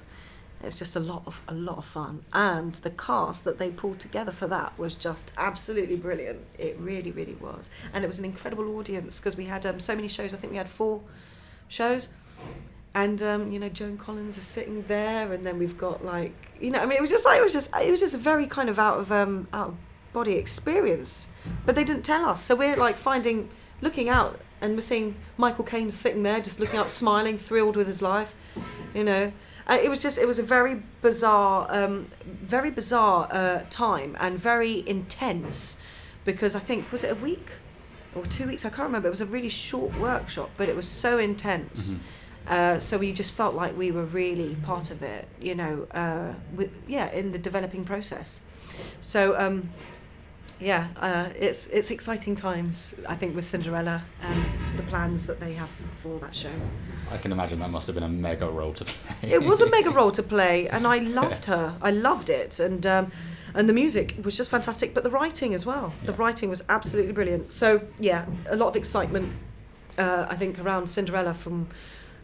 It's 0.62 0.78
just 0.78 0.96
a 0.96 1.00
lot 1.00 1.24
of 1.26 1.40
a 1.48 1.54
lot 1.54 1.78
of 1.78 1.86
fun, 1.86 2.26
and 2.34 2.74
the 2.76 2.90
cast 2.90 3.46
that 3.46 3.60
they 3.60 3.72
pulled 3.72 4.00
together 4.00 4.32
for 4.32 4.48
that 4.48 4.78
was 4.78 4.96
just 4.96 5.32
absolutely 5.38 5.96
brilliant. 5.96 6.40
It 6.58 6.78
really, 6.80 7.12
really 7.12 7.36
was, 7.36 7.70
and 7.94 8.04
it 8.04 8.08
was 8.08 8.20
an 8.20 8.26
incredible 8.26 8.78
audience 8.78 9.20
because 9.20 9.38
we 9.38 9.46
had 9.46 9.66
um, 9.66 9.80
so 9.80 9.96
many 9.96 10.10
shows. 10.10 10.34
I 10.34 10.38
think 10.38 10.52
we 10.52 10.58
had 10.58 10.68
four 10.68 11.02
shows, 11.70 12.10
and 12.94 13.24
um, 13.24 13.52
you 13.52 13.60
know 13.60 13.70
Joan 13.70 13.98
Collins 13.98 14.38
is 14.38 14.44
sitting 14.44 14.84
there, 14.88 15.32
and 15.32 15.46
then 15.46 15.60
we've 15.60 15.78
got 15.78 16.04
like 16.04 16.52
you 16.60 16.72
know 16.72 16.80
I 16.80 16.86
mean 16.86 16.98
it 16.98 17.02
was 17.02 17.10
just 17.10 17.26
like 17.26 17.40
it 17.40 17.44
was 17.44 17.54
just 17.54 17.74
it 17.76 17.90
was 17.90 18.02
just 18.02 18.16
a 18.16 18.20
very 18.20 18.46
kind 18.46 18.70
of 18.70 18.78
out 18.78 19.00
of 19.00 19.12
um, 19.14 19.48
out 19.54 19.70
of 19.70 19.78
body 20.12 20.34
experience, 20.34 21.30
but 21.66 21.76
they 21.76 21.86
didn't 21.86 22.04
tell 22.04 22.26
us, 22.26 22.42
so 22.42 22.54
we're 22.54 22.76
like 22.76 22.98
finding 22.98 23.48
looking 23.82 24.10
out 24.10 24.40
and 24.62 24.76
we're 24.76 24.82
seeing 24.82 25.16
Michael 25.38 25.64
Caine 25.64 25.90
sitting 25.92 26.24
there 26.24 26.42
just 26.42 26.60
looking 26.60 26.80
up, 26.80 26.90
smiling, 26.90 27.38
thrilled 27.38 27.78
with 27.78 27.88
his 27.88 28.02
life, 28.02 28.36
you 28.94 29.04
know. 29.06 29.32
Uh, 29.70 29.78
it 29.84 29.90
was 29.90 30.02
just 30.02 30.18
it 30.18 30.26
was 30.28 30.40
a 30.40 30.44
very 30.44 30.82
bizarre 31.04 31.68
um, 31.70 32.08
very 32.26 32.72
bizarre 32.72 33.28
uh, 33.30 33.62
time 33.70 34.18
and 34.20 34.40
very 34.40 34.84
intense 34.88 35.78
because 36.26 36.56
I 36.56 36.60
think 36.60 36.92
was 36.92 37.04
it 37.04 37.12
a 37.12 37.16
week 37.16 37.52
or 38.16 38.24
two 38.26 38.48
weeks? 38.48 38.66
I 38.66 38.70
can't 38.70 38.88
remember. 38.88 39.08
It 39.08 39.12
was 39.12 39.22
a 39.22 39.28
really 39.28 39.50
short 39.50 39.92
workshop 40.00 40.50
but 40.58 40.70
it 40.70 40.76
was 40.76 40.88
so 40.88 41.20
intense. 41.20 41.94
Mhm. 41.94 42.00
uh, 42.48 42.80
so 42.80 42.98
we 42.98 43.12
just 43.14 43.32
felt 43.34 43.54
like 43.54 43.78
we 43.78 43.92
were 43.92 44.06
really 44.06 44.56
part 44.66 44.90
of 44.92 45.04
it 45.04 45.28
you 45.40 45.54
know 45.54 45.86
uh, 45.92 46.34
with 46.56 46.72
yeah 46.88 47.12
in 47.20 47.32
the 47.32 47.40
developing 47.40 47.86
process. 47.86 48.42
So 49.00 49.36
um, 49.38 49.70
yeah 50.60 50.88
uh, 50.98 51.30
it's 51.40 51.68
it's 51.68 51.92
exciting 51.92 52.36
times 52.36 52.96
I 53.08 53.16
think 53.16 53.36
with 53.36 53.46
Cinderella 53.46 54.02
the 54.80 54.90
plans 54.90 55.28
that 55.28 55.42
they 55.42 55.54
have 55.54 55.70
for 55.70 56.20
that 56.20 56.34
show. 56.34 56.52
I 57.12 57.18
can 57.18 57.34
imagine 57.34 57.60
that 57.60 57.70
must 57.70 57.88
have 57.88 57.96
been 57.96 58.04
a 58.04 58.10
mega 58.10 58.50
role 58.50 58.74
to 58.74 58.86
play. 58.86 59.32
It 59.32 59.44
was 59.44 59.60
a 59.60 59.70
mega 59.70 59.90
role 59.90 60.12
to 60.12 60.24
play, 60.24 60.68
and 60.74 60.88
I 60.88 61.00
loved 61.00 61.46
her. 61.46 61.76
I 61.82 61.92
loved 61.92 62.30
it, 62.30 62.60
and 62.60 62.86
um, 62.88 63.12
and 63.54 63.68
the 63.68 63.74
music 63.74 64.16
was 64.24 64.38
just 64.38 64.50
fantastic, 64.50 64.94
but 64.94 65.04
the 65.04 65.10
writing 65.10 65.54
as 65.54 65.66
well. 65.66 65.94
The 66.06 66.14
writing 66.14 66.50
was 66.50 66.64
absolutely 66.70 67.12
brilliant. 67.12 67.52
So 67.52 67.82
yeah, 68.00 68.26
a 68.50 68.56
lot 68.56 68.70
of 68.70 68.78
excitement. 68.78 69.34
Uh, 69.98 70.28
I 70.30 70.36
think 70.38 70.58
around 70.60 70.88
Cinderella 70.88 71.34
from 71.34 71.68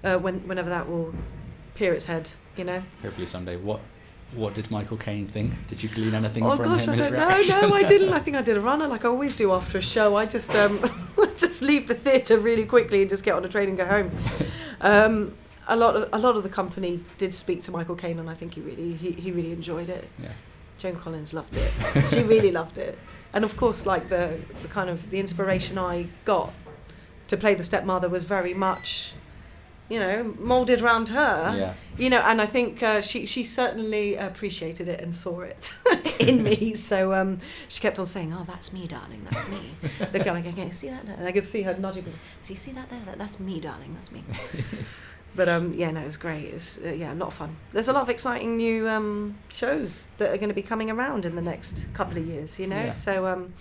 uh, 0.04 0.18
when 0.18 0.48
whenever 0.48 0.70
that 0.70 0.88
will 0.89 1.13
peer 1.74 1.94
its 1.94 2.06
head. 2.06 2.32
You 2.56 2.63
know. 2.63 2.84
Hopefully 3.02 3.28
someday. 3.28 3.58
What 3.58 3.82
What 4.33 4.53
did 4.53 4.69
Michael 4.69 4.97
Caine 4.97 5.27
think? 5.27 5.53
Did 5.69 5.81
you 5.81 5.89
glean 5.89 6.13
anything 6.13 6.43
Oh 6.43 6.55
from 6.55 6.65
gosh, 6.65 6.85
him? 6.85 6.93
I 6.93 6.95
don't 6.95 7.13
know. 7.13 7.67
No, 7.67 7.73
I 7.73 7.83
didn't. 7.88 8.11
I 8.13 8.19
think 8.19 8.35
I 8.35 8.41
did 8.41 8.57
a 8.57 8.61
runner 8.61 8.88
like 8.88 9.05
I 9.05 9.07
always 9.07 9.35
do 9.35 9.53
after 9.53 9.77
a 9.77 9.81
show. 9.81 10.15
I 10.17 10.25
just 10.25 10.53
um, 10.55 10.79
just 11.38 11.61
leave 11.61 11.88
the 11.88 11.95
theatre 11.95 12.38
really 12.38 12.65
quickly 12.65 13.01
and 13.01 13.09
just 13.09 13.23
get 13.23 13.35
on 13.35 13.45
a 13.45 13.47
train 13.49 13.69
and 13.69 13.77
go 13.77 13.85
home. 13.85 14.11
Um, 14.81 15.38
a 15.67 15.75
lot 15.75 15.95
of 15.95 16.09
a 16.11 16.17
lot 16.17 16.35
of 16.35 16.43
the 16.43 16.49
company 16.49 17.01
did 17.17 17.33
speak 17.33 17.61
to 17.61 17.71
Michael 17.71 17.95
Caine, 17.95 18.19
and 18.19 18.29
I 18.29 18.33
think 18.33 18.55
he 18.55 18.61
really 18.61 18.93
he, 18.93 19.11
he 19.11 19.31
really 19.31 19.51
enjoyed 19.51 19.89
it. 19.89 20.07
yeah. 20.21 20.29
Joan 20.77 20.97
Collins 20.97 21.33
loved 21.33 21.55
it. 21.55 21.71
she 22.09 22.21
really 22.21 22.51
loved 22.51 22.77
it, 22.77 22.99
and 23.31 23.45
of 23.45 23.55
course, 23.55 23.85
like 23.85 24.09
the 24.09 24.38
the 24.61 24.67
kind 24.67 24.89
of 24.89 25.09
the 25.11 25.19
inspiration 25.19 25.77
I 25.77 26.07
got 26.25 26.51
to 27.27 27.38
play 27.38 27.55
the 27.55 27.63
stepmother 27.63 28.09
was 28.09 28.25
very 28.25 28.53
much, 28.53 29.13
you 29.89 30.00
know, 30.00 30.34
molded 30.39 30.82
around 30.82 31.10
her. 31.10 31.56
Yeah. 31.58 31.74
you 31.98 32.10
know 32.10 32.19
and 32.19 32.41
i 32.41 32.45
think 32.45 32.84
uh, 32.84 33.00
she 33.00 33.26
she 33.26 33.43
certainly 33.43 34.15
appreciated 34.15 34.88
it 34.89 35.00
and 35.00 35.13
saw 35.15 35.41
it 35.41 35.74
in 36.19 36.43
me. 36.43 36.74
So 36.74 37.13
um, 37.13 37.38
she 37.69 37.80
kept 37.82 38.00
on 38.00 38.06
saying 38.06 38.34
oh 38.34 38.43
that's 38.45 38.74
me 38.74 38.88
darling 38.88 39.26
that's 39.30 39.48
me. 39.50 39.62
Looking 40.13 40.34
like 40.34 40.48
okay 40.48 40.71
see 40.71 40.89
that 40.89 41.06
there? 41.06 41.15
and 41.17 41.28
i 41.28 41.32
could 41.32 41.43
see 41.43 41.62
her 41.62 41.76
nodding. 41.78 42.06
So 42.41 42.52
you 42.52 42.58
see 42.58 42.71
that 42.74 42.89
there? 42.89 43.00
That, 43.06 43.17
that's 43.17 43.39
me 43.39 43.60
darling 43.60 43.93
that's 43.93 44.12
me. 44.12 44.24
But 45.38 45.50
um, 45.50 45.74
yeah 45.74 45.91
no 45.91 46.00
it 46.00 46.06
was 46.06 46.17
great. 46.17 46.45
It's 46.45 46.80
uh, 46.84 46.89
yeah 46.89 47.13
a 47.13 47.15
lot 47.15 47.28
of 47.28 47.34
fun. 47.34 47.56
There's 47.71 47.89
a 47.89 47.93
lot 47.93 48.04
of 48.04 48.10
exciting 48.10 48.56
new 48.58 48.88
um, 48.88 49.36
shows 49.50 50.08
that 50.17 50.34
are 50.34 50.38
going 50.38 50.50
to 50.50 50.56
be 50.56 50.62
coming 50.62 50.89
around 50.89 51.26
in 51.26 51.36
the 51.36 51.41
next 51.41 51.93
couple 51.93 52.17
of 52.17 52.26
years 52.26 52.58
you 52.60 52.67
know? 52.67 52.86
Yeah. 52.86 52.91
so 52.91 53.28
um, 53.28 53.54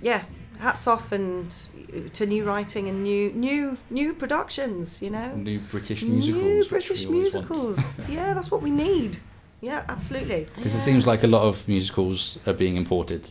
yeah 0.00 0.22
hats 0.58 0.86
off 0.86 1.12
and 1.12 1.54
uh, 1.94 2.08
to 2.12 2.26
new 2.26 2.44
writing 2.44 2.88
and 2.88 3.02
new 3.02 3.30
new 3.32 3.76
new 3.90 4.12
productions 4.14 5.02
you 5.02 5.10
know 5.10 5.34
New 5.34 5.58
British 5.70 6.02
musicals. 6.02 6.42
New 6.42 6.64
British 6.68 7.06
we 7.06 7.16
always 7.16 7.34
want. 7.34 7.50
musicals. 7.50 7.92
yeah, 8.08 8.34
that's 8.34 8.50
what 8.50 8.62
we 8.62 8.70
need. 8.70 9.18
Yeah, 9.60 9.84
absolutely. 9.88 10.46
Because 10.56 10.74
it 10.74 10.80
seems 10.82 11.06
like 11.06 11.22
a 11.24 11.26
lot 11.26 11.42
of 11.42 11.66
musicals 11.68 12.38
are 12.46 12.52
being 12.52 12.76
imported 12.76 13.28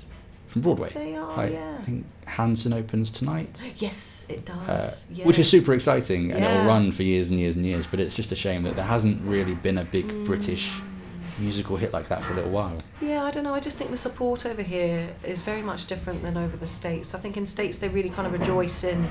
from 0.47 0.61
Broadway. 0.61 0.89
They 0.89 1.15
are, 1.15 1.37
Like, 1.37 1.51
yeah. 1.53 1.77
I 1.79 1.81
think 1.83 2.05
Hansen 2.25 2.73
opens 2.73 3.09
tonight, 3.11 3.61
Yes, 3.77 4.25
it 4.29 4.45
does. 4.45 4.69
uh, 4.69 4.95
yeah. 5.13 5.25
which 5.27 5.37
is 5.39 5.47
super 5.49 5.73
exciting, 5.73 6.31
and 6.31 6.41
Yeah. 6.43 6.51
it'll 6.53 6.65
run 6.67 6.91
for 6.91 7.03
years 7.03 7.29
and 7.29 7.39
years 7.39 7.55
and 7.55 7.65
years. 7.65 7.85
But 7.85 7.99
it's 7.99 8.15
just 8.15 8.31
a 8.31 8.35
shame 8.35 8.63
that 8.63 8.75
there 8.75 8.85
hasn't 8.85 9.21
really 9.27 9.55
been 9.55 9.77
a 9.77 9.85
big 9.85 10.07
Mm. 10.07 10.25
British 10.25 10.71
musical 11.39 11.77
hit 11.77 11.91
like 11.93 12.07
that 12.09 12.23
for 12.23 12.33
a 12.33 12.35
little 12.35 12.51
while. 12.51 12.77
Yeah, 13.01 13.23
I 13.23 13.31
don't 13.31 13.43
know. 13.43 13.53
I 13.55 13.59
just 13.59 13.77
think 13.77 13.91
the 13.91 13.97
support 13.97 14.45
over 14.45 14.61
here 14.61 15.09
is 15.23 15.41
very 15.41 15.61
much 15.61 15.85
different 15.87 16.21
than 16.23 16.37
over 16.37 16.55
the 16.57 16.67
states. 16.67 17.13
I 17.15 17.19
think 17.19 17.37
in 17.37 17.45
states 17.45 17.77
they 17.79 17.87
really 17.89 18.09
kind 18.09 18.27
of 18.27 18.33
rejoice 18.33 18.83
in 18.83 19.09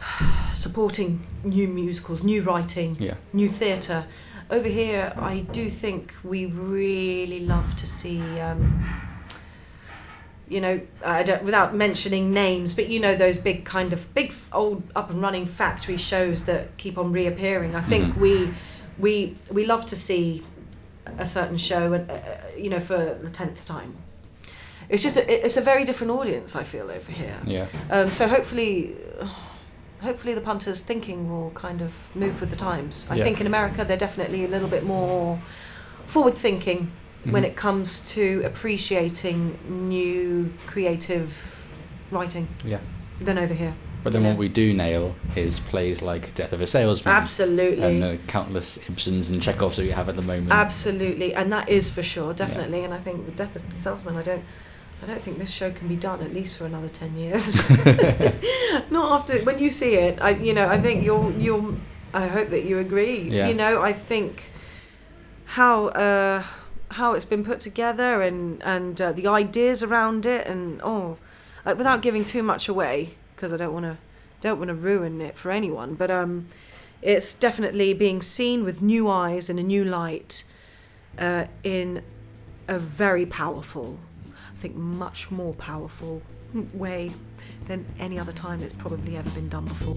supporting 0.54 1.26
new 1.44 1.68
musicals, 1.68 2.22
new 2.22 2.42
writing, 2.42 2.96
Yeah. 2.98 3.14
new 3.32 3.48
theatre. 3.48 4.06
Over 4.50 4.68
here, 4.68 5.12
I 5.16 5.40
do 5.52 5.70
think 5.70 6.14
we 6.24 6.46
really 6.46 7.40
love 7.40 7.76
to 7.76 7.86
see. 7.86 8.20
Um, 8.40 8.84
you 10.48 10.60
know, 10.60 10.80
I 11.04 11.22
don't, 11.22 11.44
without 11.44 11.76
mentioning 11.76 12.32
names, 12.32 12.74
but 12.74 12.88
you 12.88 12.98
know 12.98 13.14
those 13.14 13.38
big 13.38 13.64
kind 13.64 13.92
of 13.92 14.12
big 14.14 14.32
old 14.52 14.82
up 14.96 15.08
and 15.10 15.22
running 15.22 15.46
factory 15.46 15.96
shows 15.96 16.46
that 16.46 16.76
keep 16.76 16.98
on 16.98 17.12
reappearing. 17.12 17.76
I 17.76 17.80
think 17.82 18.14
Mhm. 18.14 18.18
we 18.18 18.50
we 18.98 19.36
we 19.52 19.64
love 19.64 19.86
to 19.86 19.96
see 19.96 20.42
a 21.18 21.26
certain 21.26 21.56
show 21.56 21.92
and 21.92 22.10
uh, 22.10 22.18
you 22.56 22.68
know 22.70 22.78
for 22.80 23.14
the 23.20 23.30
tenth 23.30 23.66
time. 23.66 23.96
It's 24.88 25.02
just 25.04 25.16
a, 25.16 25.46
it's 25.46 25.56
a 25.56 25.60
very 25.60 25.84
different 25.84 26.10
audience. 26.12 26.56
I 26.56 26.64
feel 26.64 26.90
over 26.90 27.12
here. 27.12 27.36
Yeah. 27.46 27.66
Um, 27.90 28.10
so 28.10 28.26
hopefully, 28.26 28.96
hopefully 30.00 30.34
the 30.34 30.40
punters' 30.40 30.80
thinking 30.80 31.30
will 31.30 31.50
kind 31.50 31.80
of 31.82 31.94
move 32.16 32.40
with 32.40 32.50
the 32.50 32.56
times. 32.56 33.06
I 33.10 33.14
Yeah. 33.16 33.24
think 33.24 33.40
in 33.40 33.46
America 33.46 33.84
they're 33.84 33.96
definitely 33.96 34.44
a 34.44 34.48
little 34.48 34.68
bit 34.68 34.84
more 34.84 35.40
forward 36.06 36.34
thinking 36.36 36.90
when 37.24 37.42
Mhm. 37.44 37.46
it 37.48 37.56
comes 37.56 38.00
to 38.14 38.42
appreciating 38.44 39.58
new 39.68 40.52
creative 40.66 41.36
writing 42.10 42.48
Yeah. 42.64 42.78
than 43.20 43.38
over 43.38 43.54
here. 43.54 43.74
But 44.02 44.12
then 44.12 44.22
you 44.22 44.28
what 44.28 44.38
we 44.38 44.48
do 44.48 44.72
nail 44.72 45.14
is 45.36 45.60
plays 45.60 46.00
like 46.00 46.34
Death 46.34 46.52
of 46.52 46.60
a 46.60 46.66
Salesman. 46.66 47.14
Absolutely. 47.14 47.82
And 47.82 48.02
the 48.02 48.18
countless 48.26 48.78
Ibsens 48.78 49.30
and 49.30 49.42
Chekhovs 49.42 49.76
that 49.76 49.82
we 49.82 49.90
have 49.90 50.08
at 50.08 50.16
the 50.16 50.22
moment. 50.22 50.52
Absolutely, 50.52 51.34
and 51.34 51.52
that 51.52 51.68
is 51.68 51.90
for 51.90 52.02
sure, 52.02 52.32
definitely. 52.32 52.84
And 52.84 52.94
I 52.94 52.98
think 52.98 53.26
with 53.26 53.36
Death 53.36 53.56
of 53.56 53.68
the 53.68 53.76
Salesman, 53.76 54.16
I 54.16 54.22
don't, 54.22 54.44
I 55.02 55.06
don't 55.06 55.20
think 55.20 55.38
this 55.38 55.50
show 55.50 55.70
can 55.70 55.88
be 55.88 55.96
done 55.96 56.20
at 56.22 56.32
least 56.32 56.56
for 56.58 56.64
another 56.64 56.88
ten 56.88 57.16
years. 57.16 57.68
Not 58.90 59.12
after 59.12 59.38
when 59.40 59.58
you 59.58 59.70
see 59.70 59.94
it, 59.94 60.20
I, 60.20 60.30
you 60.30 60.54
know, 60.54 60.66
I 60.68 60.78
think 60.78 61.04
you'll, 61.04 61.32
you'll. 61.32 61.76
I 62.12 62.26
hope 62.26 62.48
that 62.50 62.64
you 62.64 62.78
agree. 62.78 63.20
Yeah. 63.20 63.48
You 63.48 63.54
know, 63.54 63.82
I 63.82 63.92
think 63.92 64.50
how 65.44 65.88
uh, 65.88 66.42
how 66.92 67.12
it's 67.12 67.24
been 67.24 67.44
put 67.44 67.60
together 67.60 68.22
and 68.22 68.62
and 68.62 69.00
uh, 69.00 69.12
the 69.12 69.26
ideas 69.26 69.82
around 69.82 70.26
it, 70.26 70.46
and 70.46 70.80
oh, 70.82 71.18
uh, 71.66 71.74
without 71.76 72.02
giving 72.02 72.24
too 72.24 72.42
much 72.42 72.68
away, 72.68 73.14
because 73.40 73.54
I 73.54 73.56
don't 73.56 73.72
want 73.72 73.86
to 73.86 73.96
don't 74.42 74.58
want 74.58 74.68
to 74.68 74.74
ruin 74.74 75.20
it 75.20 75.36
for 75.36 75.50
anyone, 75.50 75.94
but 75.94 76.10
um, 76.10 76.46
it's 77.02 77.34
definitely 77.34 77.92
being 77.94 78.22
seen 78.22 78.64
with 78.64 78.80
new 78.80 79.08
eyes 79.08 79.50
and 79.50 79.58
a 79.58 79.62
new 79.62 79.84
light 79.84 80.44
uh, 81.18 81.44
in 81.62 82.02
a 82.68 82.78
very 82.78 83.26
powerful, 83.26 83.98
I 84.28 84.56
think 84.56 84.76
much 84.76 85.30
more 85.30 85.52
powerful 85.54 86.22
way 86.74 87.12
than 87.66 87.84
any 87.98 88.18
other 88.18 88.32
time 88.32 88.62
it's 88.62 88.72
probably 88.72 89.16
ever 89.16 89.30
been 89.30 89.48
done 89.48 89.64
before. 89.66 89.94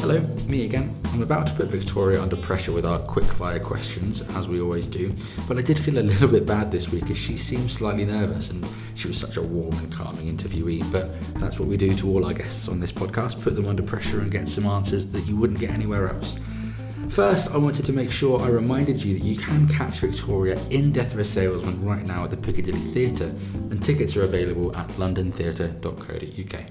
Hello, 0.00 0.20
me 0.46 0.64
again. 0.64 0.94
I'm 1.12 1.22
about 1.22 1.46
to 1.46 1.54
put 1.54 1.70
Victoria 1.70 2.20
under 2.20 2.36
pressure 2.36 2.72
with 2.72 2.84
our 2.84 2.98
quick-fire 2.98 3.58
questions, 3.60 4.20
as 4.36 4.48
we 4.48 4.60
always 4.60 4.86
do, 4.86 5.14
but 5.48 5.56
I 5.56 5.62
did 5.62 5.78
feel 5.78 5.98
a 5.98 6.00
little 6.00 6.28
bit 6.28 6.46
bad 6.46 6.70
this 6.70 6.90
week 6.90 7.10
as 7.10 7.16
she 7.16 7.36
seemed 7.36 7.70
slightly 7.70 8.04
nervous 8.04 8.50
and 8.50 8.66
she 8.94 9.08
was 9.08 9.16
such 9.16 9.36
a 9.36 9.42
warm 9.42 9.74
and 9.78 9.92
calming 9.92 10.26
interviewee. 10.34 10.90
But 10.92 11.10
that's 11.34 11.58
what 11.58 11.68
we 11.68 11.76
do 11.76 11.94
to 11.94 12.08
all 12.08 12.24
our 12.26 12.34
guests 12.34 12.68
on 12.68 12.80
this 12.80 12.92
podcast 12.92 13.40
put 13.40 13.54
them 13.54 13.66
under 13.66 13.82
pressure 13.82 14.20
and 14.20 14.30
get 14.30 14.48
some 14.48 14.66
answers 14.66 15.06
that 15.08 15.26
you 15.26 15.36
wouldn't 15.36 15.60
get 15.60 15.70
anywhere 15.70 16.08
else. 16.08 16.36
First, 17.14 17.52
I 17.52 17.58
wanted 17.58 17.84
to 17.84 17.92
make 17.92 18.10
sure 18.10 18.40
I 18.40 18.48
reminded 18.48 19.04
you 19.04 19.16
that 19.16 19.24
you 19.24 19.36
can 19.36 19.68
catch 19.68 20.00
Victoria 20.00 20.60
in 20.70 20.90
Death 20.90 21.14
of 21.14 21.20
a 21.20 21.24
Salesman 21.24 21.80
right 21.84 22.04
now 22.04 22.24
at 22.24 22.30
the 22.30 22.36
Piccadilly 22.36 22.80
Theatre, 22.80 23.32
and 23.70 23.84
tickets 23.84 24.16
are 24.16 24.24
available 24.24 24.76
at 24.76 24.88
londontheatre.co.uk. 24.88 26.64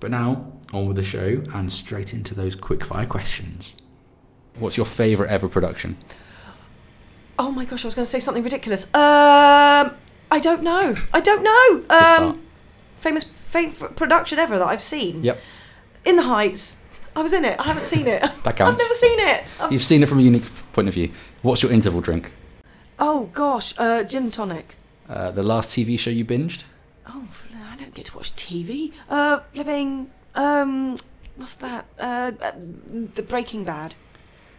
But 0.00 0.10
now, 0.12 0.50
on 0.72 0.86
with 0.86 0.96
the 0.96 1.02
show 1.02 1.42
and 1.52 1.70
straight 1.70 2.14
into 2.14 2.34
those 2.34 2.56
quickfire 2.56 3.06
questions. 3.06 3.74
What's 4.58 4.78
your 4.78 4.86
favourite 4.86 5.30
ever 5.30 5.46
production? 5.46 5.98
Oh 7.38 7.50
my 7.50 7.66
gosh, 7.66 7.84
I 7.84 7.88
was 7.88 7.94
going 7.94 8.06
to 8.06 8.10
say 8.10 8.20
something 8.20 8.42
ridiculous. 8.42 8.86
Um, 8.94 9.94
I 10.30 10.40
don't 10.40 10.62
know. 10.62 10.94
I 11.12 11.20
don't 11.20 11.42
know. 11.42 11.94
Um, 11.94 12.42
famous 12.96 13.24
favorite 13.24 13.94
production 13.94 14.38
ever 14.38 14.58
that 14.58 14.68
I've 14.68 14.80
seen. 14.80 15.22
Yep, 15.22 15.38
In 16.06 16.16
the 16.16 16.22
Heights. 16.22 16.79
I 17.16 17.22
was 17.22 17.32
in 17.32 17.44
it. 17.44 17.58
I 17.58 17.64
haven't 17.64 17.86
seen 17.86 18.06
it. 18.06 18.22
that 18.44 18.56
counts. 18.56 18.72
I've 18.72 18.78
never 18.78 18.94
seen 18.94 19.18
it. 19.20 19.44
I've- 19.60 19.74
You've 19.74 19.84
seen 19.84 20.02
it 20.02 20.08
from 20.08 20.18
a 20.18 20.22
unique 20.22 20.44
point 20.72 20.88
of 20.88 20.94
view. 20.94 21.10
What's 21.42 21.62
your 21.62 21.72
interval 21.72 22.00
drink? 22.00 22.34
oh 23.02 23.30
gosh, 23.32 23.72
uh, 23.78 24.02
gin 24.04 24.24
and 24.24 24.32
tonic. 24.32 24.76
Uh, 25.08 25.30
the 25.30 25.42
last 25.42 25.70
TV 25.70 25.98
show 25.98 26.10
you 26.10 26.24
binged? 26.24 26.64
Oh, 27.06 27.26
I 27.70 27.76
don't 27.76 27.94
get 27.94 28.04
to 28.06 28.16
watch 28.16 28.32
TV. 28.34 28.92
Uh, 29.08 29.40
living. 29.54 30.10
Um, 30.34 30.98
what's 31.36 31.54
that? 31.56 31.86
Uh, 31.98 32.32
uh, 32.42 32.52
the 33.14 33.22
Breaking 33.22 33.64
Bad. 33.64 33.94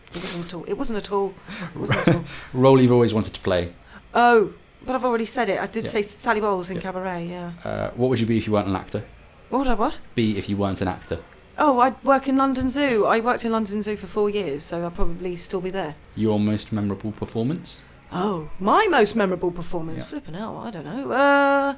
It 0.09 0.15
wasn't 0.17 0.45
at 0.45 0.53
all. 0.55 0.63
It 0.65 0.77
wasn't 0.77 0.97
at 0.97 1.11
all. 1.11 1.33
It 1.73 1.77
wasn't 1.79 2.07
at 2.07 2.15
all. 2.15 2.23
Role 2.53 2.81
you've 2.81 2.91
always 2.91 3.13
wanted 3.13 3.33
to 3.35 3.39
play. 3.41 3.73
Oh, 4.13 4.53
but 4.85 4.95
I've 4.95 5.05
already 5.05 5.25
said 5.25 5.47
it. 5.47 5.59
I 5.61 5.67
did 5.67 5.85
Yeah. 5.85 5.91
say 5.91 6.01
Sally 6.01 6.41
Bowles 6.41 6.69
in 6.71 6.77
Yeah. 6.77 6.81
Cabaret. 6.81 7.27
Yeah. 7.29 7.51
Uh, 7.63 7.91
what 7.91 8.09
would 8.09 8.19
you 8.19 8.25
be 8.25 8.37
if 8.39 8.47
you 8.47 8.53
weren't 8.53 8.67
an 8.67 8.75
actor? 8.75 9.03
What 9.49 9.59
would 9.59 9.67
I 9.67 9.75
what? 9.75 9.99
Be 10.15 10.37
if 10.37 10.49
you 10.49 10.57
weren't 10.57 10.81
an 10.81 10.87
actor. 10.89 11.19
Oh, 11.63 11.77
I 11.77 11.93
work 12.03 12.27
in 12.27 12.37
London 12.37 12.71
Zoo. 12.71 13.05
I 13.05 13.19
worked 13.19 13.45
in 13.45 13.51
London 13.51 13.83
Zoo 13.83 13.95
for 13.95 14.07
four 14.07 14.31
years, 14.31 14.63
so 14.63 14.81
I'll 14.81 14.89
probably 14.89 15.37
still 15.37 15.61
be 15.61 15.69
there. 15.69 15.93
Your 16.15 16.39
most 16.39 16.71
memorable 16.71 17.11
performance? 17.11 17.83
Oh, 18.11 18.49
my 18.59 18.87
most 18.89 19.15
memorable 19.15 19.51
performance. 19.51 19.99
Yeah. 19.99 20.05
Flipping 20.05 20.33
hell, 20.33 20.57
I 20.57 20.71
don't 20.71 20.85
know. 20.85 21.11
Uh, 21.11 21.75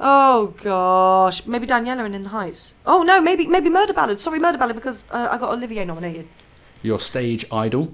oh 0.00 0.54
gosh, 0.62 1.46
maybe 1.46 1.66
Daniela 1.66 2.06
in 2.06 2.14
In 2.14 2.22
the 2.22 2.30
Heights. 2.30 2.72
Oh 2.86 3.02
no, 3.02 3.20
maybe 3.20 3.46
maybe 3.46 3.68
Murder 3.68 3.92
Ballad. 3.92 4.18
Sorry, 4.18 4.38
Murder 4.38 4.56
Ballad 4.56 4.76
because 4.76 5.04
uh, 5.10 5.28
I 5.30 5.36
got 5.36 5.52
Olivier 5.52 5.84
nominated. 5.84 6.26
Your 6.82 6.98
stage 6.98 7.44
idol? 7.52 7.92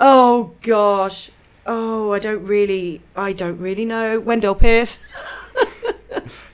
Oh 0.00 0.54
gosh. 0.60 1.30
Oh, 1.66 2.12
I 2.12 2.18
don't 2.18 2.44
really, 2.44 3.00
I 3.14 3.32
don't 3.32 3.60
really 3.60 3.84
know. 3.84 4.18
Wendell 4.18 4.56
Pierce. 4.56 5.04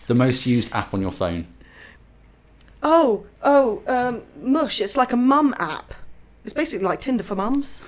The 0.09 0.15
most 0.15 0.47
used 0.47 0.73
app 0.73 0.95
on 0.95 1.03
your 1.03 1.13
phone? 1.13 1.47
Oh, 2.83 3.27
oh, 3.43 3.83
um, 3.87 4.23
Mush. 4.41 4.81
It's 4.81 4.97
like 4.97 5.13
a 5.13 5.17
mum 5.17 5.55
app. 5.59 5.95
It's 6.45 6.53
basically 6.55 6.87
like 6.87 7.01
Tinder 7.01 7.25
for 7.25 7.35
mums, 7.35 7.81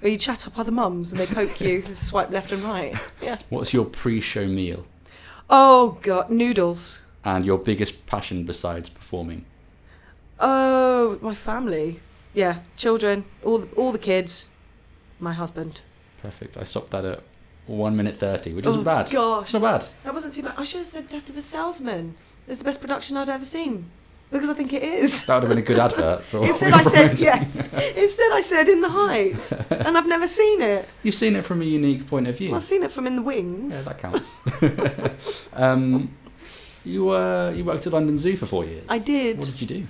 where 0.00 0.10
you 0.12 0.18
chat 0.18 0.46
up 0.46 0.58
other 0.58 0.72
mums 0.72 1.12
and 1.12 1.20
they 1.20 1.26
poke 1.26 1.60
you, 1.60 1.82
swipe 1.94 2.30
left 2.30 2.52
and 2.52 2.62
right. 2.62 2.94
Yeah. 3.22 3.38
What's 3.48 3.72
your 3.72 3.84
pre-show 3.84 4.46
meal 4.46 4.84
Oh 5.48 5.98
god, 6.02 6.30
noodles. 6.30 7.00
and 7.24 7.44
your 7.46 7.58
biggest 7.58 8.04
passion 8.06 8.44
besides 8.44 8.88
performing? 8.88 9.44
Oh, 10.40 11.18
my 11.22 11.34
family. 11.34 12.00
Yeah, 12.34 12.60
children, 12.76 13.24
all 13.44 13.58
the, 13.58 13.68
all 13.76 13.92
the 13.92 13.98
kids, 13.98 14.48
my 15.20 15.32
husband. 15.32 15.82
Perfect. 16.22 16.56
I 16.56 16.64
stopped 16.64 16.90
that 16.90 17.04
at 17.04 17.22
one 17.66 17.96
minute 17.96 18.16
thirty, 18.16 18.52
which 18.54 18.66
isn't 18.66 18.80
oh 18.80 18.84
bad. 18.84 19.10
gosh, 19.10 19.44
It's 19.44 19.52
not 19.54 19.62
bad. 19.62 19.88
that 20.02 20.12
wasn't 20.14 20.34
too 20.34 20.42
bad. 20.42 20.54
I 20.56 20.64
should 20.64 20.78
have 20.78 20.86
said 20.86 21.08
Death 21.08 21.28
of 21.28 21.36
a 21.36 21.42
Salesman. 21.42 22.14
It's 22.48 22.58
the 22.58 22.64
best 22.64 22.80
production 22.80 23.16
I'd 23.16 23.28
ever 23.28 23.44
seen 23.44 23.90
because 24.32 24.50
I 24.50 24.54
think 24.54 24.72
it 24.72 24.82
is. 24.82 25.26
That 25.26 25.34
would 25.34 25.42
have 25.42 25.50
been 25.50 25.58
a 25.58 25.66
good 25.66 25.78
advert 25.78 26.22
for. 26.22 26.38
Instead, 26.46 26.72
I 26.72 26.82
said 26.82 27.20
yeah. 27.20 27.44
Instead, 27.96 28.32
I 28.32 28.40
said 28.42 28.68
In 28.68 28.80
the 28.80 28.88
Heights, 28.88 29.52
and 29.52 29.96
I've 29.96 30.08
never 30.08 30.26
seen 30.26 30.62
it. 30.62 30.88
You've 31.02 31.14
seen 31.14 31.36
it 31.36 31.44
from 31.44 31.60
a 31.62 31.64
unique 31.64 32.06
point 32.06 32.26
of 32.26 32.36
view. 32.36 32.54
I've 32.54 32.62
seen 32.62 32.82
it 32.82 32.90
from 32.90 33.06
In 33.06 33.16
the 33.16 33.22
Wings. 33.22 33.74
Yeah, 33.74 33.92
that 33.92 33.98
counts. 33.98 35.48
um, 35.52 36.10
you 36.84 37.10
uh, 37.10 37.52
you 37.54 37.64
worked 37.64 37.86
at 37.86 37.92
London 37.92 38.18
Zoo 38.18 38.36
for 38.36 38.46
four 38.46 38.64
years. 38.64 38.86
I 38.88 38.98
did. 38.98 39.38
What 39.38 39.46
did 39.46 39.60
you 39.60 39.66
do? 39.66 39.86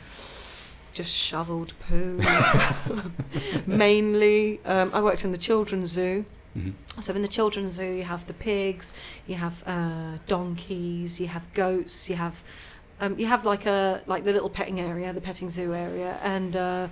just 0.92 1.14
shoveled 1.14 1.72
poo. 1.88 2.20
Mainly, 3.66 4.60
um, 4.66 4.90
I 4.92 5.00
worked 5.00 5.24
in 5.24 5.32
the 5.32 5.38
children's 5.38 5.90
zoo. 5.90 6.24
Mhm. 6.56 6.74
So 7.00 7.14
in 7.14 7.22
the 7.22 7.28
children's 7.28 7.72
zoo, 7.72 7.92
you 7.92 8.02
have 8.02 8.26
the 8.26 8.34
pigs, 8.34 8.92
you 9.26 9.36
have 9.36 9.62
uh, 9.66 10.18
donkeys, 10.26 11.18
you 11.18 11.28
have 11.28 11.50
goats, 11.54 12.10
you 12.10 12.16
have 12.16 12.42
um, 13.02 13.18
you 13.18 13.26
have 13.26 13.44
like 13.44 13.66
a 13.66 14.02
like 14.06 14.24
the 14.24 14.32
little 14.32 14.48
petting 14.48 14.80
area, 14.80 15.12
the 15.12 15.20
petting 15.20 15.50
zoo 15.50 15.74
area, 15.74 16.18
and 16.22 16.56
uh, 16.56 16.88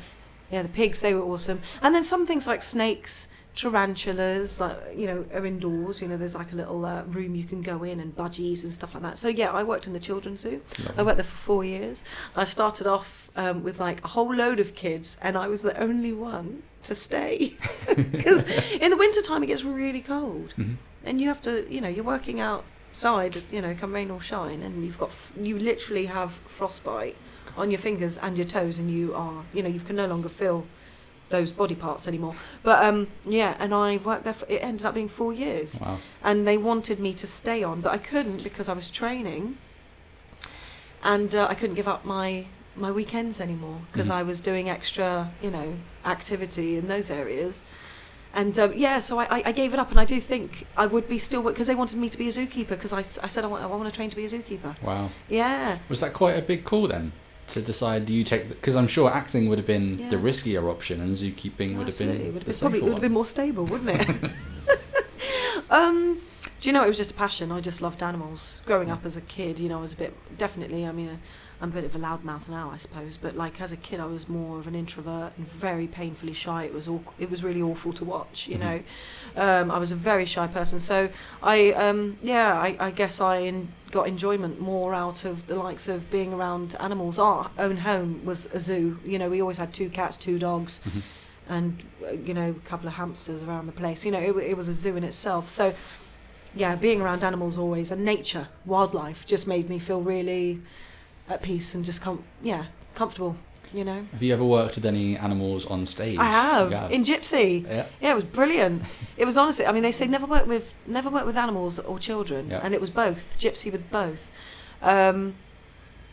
yeah, 0.51 0.63
the 0.63 0.69
pigs 0.69 1.01
they 1.01 1.15
were 1.15 1.23
awesome. 1.23 1.61
And 1.83 1.95
then 1.95 2.05
some 2.05 2.27
things 2.27 2.47
like 2.47 2.61
snakes, 2.63 3.29
tarantulas, 3.55 4.61
like 4.61 4.77
you 4.97 5.07
know, 5.07 5.25
are 5.33 5.47
indoors. 5.47 6.03
You 6.03 6.09
know, 6.09 6.17
there's 6.17 6.35
like 6.35 6.53
a 6.53 6.57
little 6.57 6.85
uh, 6.85 7.05
room 7.05 7.35
you 7.35 7.45
can 7.45 7.63
go 7.63 7.83
in 7.85 8.01
and 8.01 8.15
budgies 8.15 8.65
and 8.65 8.73
stuff 8.75 8.95
like 8.95 9.03
that. 9.05 9.19
So 9.19 9.29
yeah, 9.29 9.51
I 9.53 9.63
worked 9.63 9.87
in 9.87 9.93
the 9.93 10.01
children's 10.01 10.41
zoo. 10.41 10.61
I 10.99 11.03
worked 11.03 11.17
there 11.19 11.25
for 11.25 11.37
four 11.37 11.65
years. 11.65 12.05
I 12.37 12.45
started 12.45 12.87
off 12.87 13.31
um, 13.37 13.63
with 13.63 13.81
like 13.81 14.05
a 14.05 14.09
whole 14.09 14.35
load 14.35 14.61
of 14.61 14.75
kids, 14.75 15.17
and 15.23 15.37
I 15.37 15.47
was 15.49 15.63
the 15.63 15.79
only 15.81 16.13
one 16.13 16.63
to 16.83 16.95
stay 16.95 17.55
because 18.13 18.45
in 18.73 18.91
the 18.91 18.97
winter 18.97 19.23
time 19.23 19.43
it 19.43 19.47
gets 19.47 19.65
really 19.65 20.01
cold, 20.03 20.55
Mhm. 20.59 20.77
and 21.05 21.21
you 21.21 21.29
have 21.29 21.41
to, 21.43 21.71
you 21.73 21.81
know, 21.81 21.89
you're 21.89 22.05
working 22.05 22.41
outside, 23.01 23.43
you 23.53 23.63
know, 23.63 23.75
come 23.75 23.95
rain 23.95 24.11
or 24.11 24.21
shine, 24.21 24.63
and 24.63 24.85
you've 24.85 24.99
got, 24.99 25.11
you 25.41 25.59
literally 25.59 26.07
have 26.07 26.33
frostbite 26.33 27.17
on 27.57 27.71
your 27.71 27.79
fingers 27.79 28.19
and 28.19 28.37
your 28.37 28.47
toes, 28.47 28.79
and 28.79 28.91
you 28.91 29.15
are, 29.15 29.45
you 29.55 29.63
know, 29.63 29.69
you 29.69 29.81
can 29.81 29.97
no 29.97 30.07
longer 30.07 30.29
feel 30.29 30.67
those 31.29 31.53
body 31.53 31.77
parts 31.77 32.09
anymore. 32.09 32.35
But 32.65 32.85
um, 32.85 33.07
yeah, 33.25 33.57
and 33.61 33.73
I 33.73 33.99
worked 33.99 34.25
there. 34.25 34.33
For, 34.35 34.47
it 34.49 34.63
ended 34.63 34.85
up 34.85 34.95
being 34.95 35.09
four 35.09 35.33
years 35.33 35.81
Wow. 35.81 35.99
and 36.25 36.45
they 36.47 36.59
wanted 36.59 36.99
me 36.99 37.15
to 37.15 37.27
stay 37.27 37.63
on, 37.63 37.81
but 37.81 37.93
I 37.93 37.99
couldn't 37.99 38.43
because 38.43 38.69
I 38.69 38.73
was 38.73 38.91
training, 38.91 39.57
and 41.05 41.33
uh, 41.35 41.47
I 41.49 41.55
couldn't 41.55 41.77
give 41.77 41.89
up 41.89 42.05
my 42.05 42.47
my 42.77 42.91
weekends 42.91 43.41
anymore 43.41 43.81
because 43.93 44.09
Mhm. 44.09 44.15
I 44.15 44.23
was 44.23 44.41
doing 44.41 44.69
extra, 44.69 45.31
you 45.43 45.51
know, 45.51 45.75
activity 46.05 46.77
in 46.77 46.87
those 46.87 47.11
areas. 47.11 47.63
And 48.33 48.57
um, 48.59 48.73
yeah, 48.77 49.01
so 49.01 49.19
I, 49.19 49.43
I- 49.45 49.53
gave 49.53 49.75
it 49.75 49.81
up, 49.81 49.91
and 49.91 49.99
I 49.99 50.05
do 50.05 50.21
think 50.21 50.67
I 50.77 50.87
would 50.87 51.09
be 51.09 51.19
still 51.19 51.43
because 51.43 51.67
they 51.67 51.75
wanted 51.75 51.99
me 51.99 52.09
to 52.09 52.17
be 52.17 52.29
a 52.29 52.31
zookeeper 52.31 52.69
because 52.69 52.93
I, 52.93 52.99
I 52.99 53.27
said 53.27 53.45
I 53.45 53.49
want, 53.49 53.63
I 53.63 53.67
want 53.67 53.89
to 53.89 53.95
train 53.95 54.09
to 54.11 54.17
be 54.17 54.25
a 54.25 54.29
zookeeper. 54.29 54.81
Wow. 54.83 55.11
Yeah, 55.29 55.79
Was 55.89 56.01
that 56.01 56.13
quite 56.13 56.33
a 56.35 56.43
big 56.43 56.65
call 56.65 56.87
then 56.87 57.13
to 57.49 57.61
decide 57.61 58.07
do 58.07 58.15
you 58.15 58.23
take? 58.23 58.49
Because 58.49 58.77
I'm 58.77 58.87
sure 58.87 59.11
acting 59.11 59.49
would 59.49 59.59
have 59.59 59.67
been 59.67 59.97
the 60.11 60.17
riskier 60.17 60.71
option, 60.71 61.01
and 61.01 61.17
zookeeping 61.17 61.77
would 61.77 61.89
have 61.89 61.99
been 61.99 62.21
It 62.21 62.35
would 62.35 62.43
have 62.45 62.61
probably 62.61 62.81
would 62.83 62.93
have 62.93 63.01
been 63.01 63.13
more 63.13 63.25
stable, 63.25 63.67
wouldn't 63.67 63.91
it? 64.01 64.31
um, 65.71 66.21
do 66.61 66.69
you 66.69 66.73
know 66.73 66.85
it 66.85 66.89
was 66.89 66.99
just 66.99 67.11
a 67.11 67.15
passion? 67.15 67.51
I 67.51 67.61
just 67.61 67.83
loved 67.83 68.03
animals. 68.03 68.61
Growing 68.67 68.91
up 68.91 69.05
as 69.05 69.17
a 69.17 69.23
kid, 69.23 69.59
you 69.59 69.69
know, 69.69 69.79
I 69.79 69.81
was 69.81 69.93
a 69.93 69.97
bit 69.97 70.15
definitely. 70.39 70.87
I 70.87 70.93
mean, 70.93 71.19
I'm 71.63 71.69
a 71.69 71.73
bit 71.73 71.85
of 71.85 71.95
a 71.95 71.99
loudmouth 71.99 72.49
now, 72.49 72.71
I 72.73 72.77
suppose. 72.79 73.19
But 73.19 73.37
like 73.37 73.61
as 73.61 73.71
a 73.71 73.77
kid, 73.77 74.01
I 74.01 74.07
was 74.07 74.29
more 74.29 74.59
of 74.59 74.67
an 74.67 74.75
introvert 74.75 75.33
and 75.37 75.47
very 75.47 75.87
painfully 75.87 76.33
shy. 76.33 76.65
It 76.65 76.73
was 76.73 76.89
all. 76.89 77.05
It 77.19 77.31
was 77.31 77.45
really 77.45 77.61
awful 77.61 77.93
to 77.95 78.05
watch. 78.05 78.49
You 78.49 78.57
Mhm. 78.57 78.61
know, 78.61 78.83
um, 79.37 79.71
I 79.71 79.79
was 79.79 79.93
a 79.93 79.97
very 79.97 80.25
shy 80.25 80.47
person. 80.47 80.81
So 80.81 81.11
I, 81.43 81.73
um, 81.73 82.17
yeah, 82.23 82.55
I, 82.59 82.77
I 82.81 82.91
guess 82.91 83.21
I 83.21 83.37
in, 83.39 83.69
got 83.91 84.09
enjoyment 84.09 84.61
more 84.61 84.95
out 84.95 85.25
of 85.27 85.47
the 85.49 85.55
likes 85.57 85.87
of 85.89 86.11
being 86.11 86.33
around 86.33 86.77
animals. 86.81 87.19
Our 87.19 87.51
own 87.59 87.79
home 87.79 88.23
was 88.25 88.47
a 88.55 88.61
zoo. 88.61 88.99
You 89.05 89.19
know, 89.19 89.29
we 89.29 89.41
always 89.43 89.59
had 89.59 89.73
two 89.73 89.91
cats, 89.91 90.17
two 90.17 90.39
dogs 90.39 90.81
Mhm. 90.89 91.03
and 91.49 91.83
uh, 92.07 92.13
you 92.13 92.33
know 92.33 92.51
a 92.51 92.69
couple 92.69 92.87
of 92.89 92.95
hamsters 92.95 93.43
around 93.43 93.67
the 93.67 93.73
place 93.73 94.05
you 94.05 94.13
know 94.13 94.21
it, 94.21 94.37
it 94.51 94.57
was 94.57 94.69
a 94.69 94.73
zoo 94.75 94.95
in 94.97 95.03
itself 95.03 95.49
so 95.49 95.75
yeah 96.55 96.77
being 96.77 97.01
around 97.01 97.25
animals 97.25 97.59
always 97.59 97.91
and 97.91 98.05
nature 98.05 98.47
wildlife 98.65 99.27
just 99.27 99.49
made 99.49 99.69
me 99.69 99.77
feel 99.79 100.01
really 100.01 100.61
at 101.31 101.43
peace 101.43 101.75
and 101.75 101.85
just 101.85 102.03
com- 102.03 102.23
yeah 102.43 102.65
comfortable 102.95 103.37
you 103.73 103.85
know 103.85 104.05
Have 104.13 104.23
you 104.23 104.33
ever 104.35 104.45
worked 104.45 104.75
with 104.75 104.85
any 104.85 105.17
animals 105.17 105.65
on 105.67 105.87
stage? 105.87 106.19
i 106.19 106.25
have, 106.25 106.73
have. 106.73 106.91
in 106.91 107.05
gypsy 107.05 107.63
yeah. 107.67 107.87
yeah 108.01 108.11
it 108.13 108.15
was 108.15 108.25
brilliant 108.25 108.83
it 109.17 109.25
was 109.25 109.37
honestly 109.39 109.65
i 109.65 109.73
mean 109.73 109.83
they 109.85 109.93
say 109.93 110.07
never 110.07 110.27
work 110.27 110.47
with 110.47 110.75
never 110.87 111.09
work 111.09 111.25
with 111.25 111.37
animals 111.37 111.79
or 111.79 111.99
children 111.99 112.51
Yeah. 112.51 112.61
and 112.65 112.75
it 112.75 112.81
was 112.81 112.91
both 112.91 113.39
gypsy 113.39 113.71
with 113.71 113.89
both 113.91 114.31
um 114.83 115.35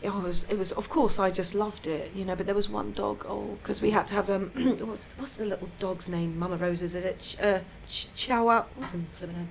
it 0.00 0.14
was, 0.14 0.44
it 0.48 0.56
was, 0.56 0.70
of 0.70 0.88
course, 0.88 1.18
I 1.18 1.32
just 1.32 1.56
loved 1.56 1.88
it, 1.88 2.12
you 2.14 2.24
know. 2.24 2.36
But 2.36 2.46
there 2.46 2.54
was 2.54 2.68
one 2.68 2.92
dog, 2.92 3.26
oh, 3.28 3.58
because 3.60 3.82
we 3.82 3.90
had 3.90 4.06
to 4.06 4.14
have 4.14 4.30
um, 4.30 4.50
what's 4.86 5.08
what's 5.18 5.34
the 5.34 5.44
little 5.44 5.68
dog's 5.80 6.08
name? 6.08 6.38
Mama 6.38 6.56
Rose's, 6.56 6.94
is 6.94 7.04
it? 7.04 7.18
Ch- 7.18 7.40
uh, 7.40 7.58
Ch- 7.88 8.06
Chow, 8.14 8.44
what's 8.76 8.92
the 8.92 9.00
flipping 9.10 9.36
name? 9.36 9.48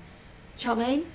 Charmaine? 0.58 1.06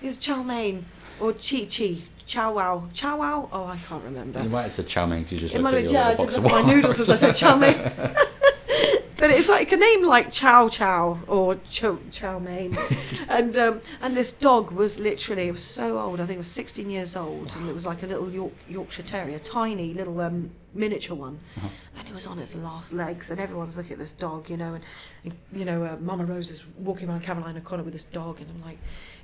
Is 0.00 0.16
Charmaine 0.16 0.84
or 1.20 1.34
Chi 1.34 1.66
Chi? 1.66 2.04
Chow 2.26 2.54
Wow, 2.54 2.88
Chow 2.92 3.18
Wow? 3.18 3.48
Oh, 3.52 3.66
I 3.66 3.76
can't 3.76 4.02
remember. 4.04 4.42
You 4.42 4.48
might 4.48 4.62
have 4.62 4.72
said 4.72 4.88
chow 4.88 5.06
mein 5.06 5.20
because 5.22 5.32
you 5.32 5.38
just 5.40 5.54
It 5.54 5.60
looked 5.60 5.74
might 5.74 5.84
at 5.84 5.90
your 5.90 5.92
yeah, 5.92 6.14
box 6.14 6.36
of 6.36 6.44
my 6.44 6.62
noodles 6.62 6.98
as 7.00 7.10
I 7.10 7.16
said 7.16 7.34
chow 7.34 7.56
mein. 7.56 7.76
but 9.16 9.30
it's 9.30 9.48
like 9.48 9.70
a 9.72 9.76
name 9.76 10.04
like 10.06 10.32
Chow 10.32 10.68
Chow 10.68 11.20
or 11.28 11.54
Chow 11.70 11.98
Chow 12.10 12.38
Mein. 12.38 12.76
and 13.28 13.56
um, 13.58 13.80
and 14.02 14.16
this 14.16 14.32
dog 14.32 14.70
was 14.70 14.98
literally 14.98 15.48
it 15.48 15.52
was 15.52 15.62
so 15.62 15.98
old. 15.98 16.20
I 16.20 16.26
think 16.26 16.36
it 16.36 16.38
was 16.38 16.50
16 16.50 16.90
years 16.90 17.14
old, 17.16 17.54
and 17.56 17.68
it 17.68 17.72
was 17.74 17.86
like 17.86 18.02
a 18.02 18.06
little 18.06 18.30
York, 18.30 18.52
Yorkshire 18.68 19.02
Terrier, 19.02 19.36
a 19.36 19.38
tiny 19.38 19.94
little 19.94 20.20
um, 20.20 20.50
miniature 20.74 21.16
one, 21.16 21.38
Uh-huh. 21.56 21.68
and 21.98 22.08
it 22.08 22.14
was 22.14 22.26
on 22.26 22.38
its 22.38 22.54
last 22.56 22.92
legs. 22.92 23.30
And 23.30 23.38
everyone's 23.40 23.76
looking 23.76 23.92
at 23.92 23.98
this 23.98 24.12
dog, 24.12 24.50
you 24.50 24.56
know, 24.56 24.74
and, 24.74 24.84
and 25.24 25.34
you 25.52 25.64
know, 25.64 25.84
uh, 25.84 25.96
Mama 26.00 26.24
Rose 26.24 26.50
is 26.50 26.64
walking 26.78 27.08
around 27.08 27.22
Caroline 27.22 27.56
O'Connor 27.56 27.84
with 27.84 27.92
this 27.92 28.04
dog, 28.04 28.40
and 28.40 28.50
I'm 28.50 28.62
like. 28.64 28.78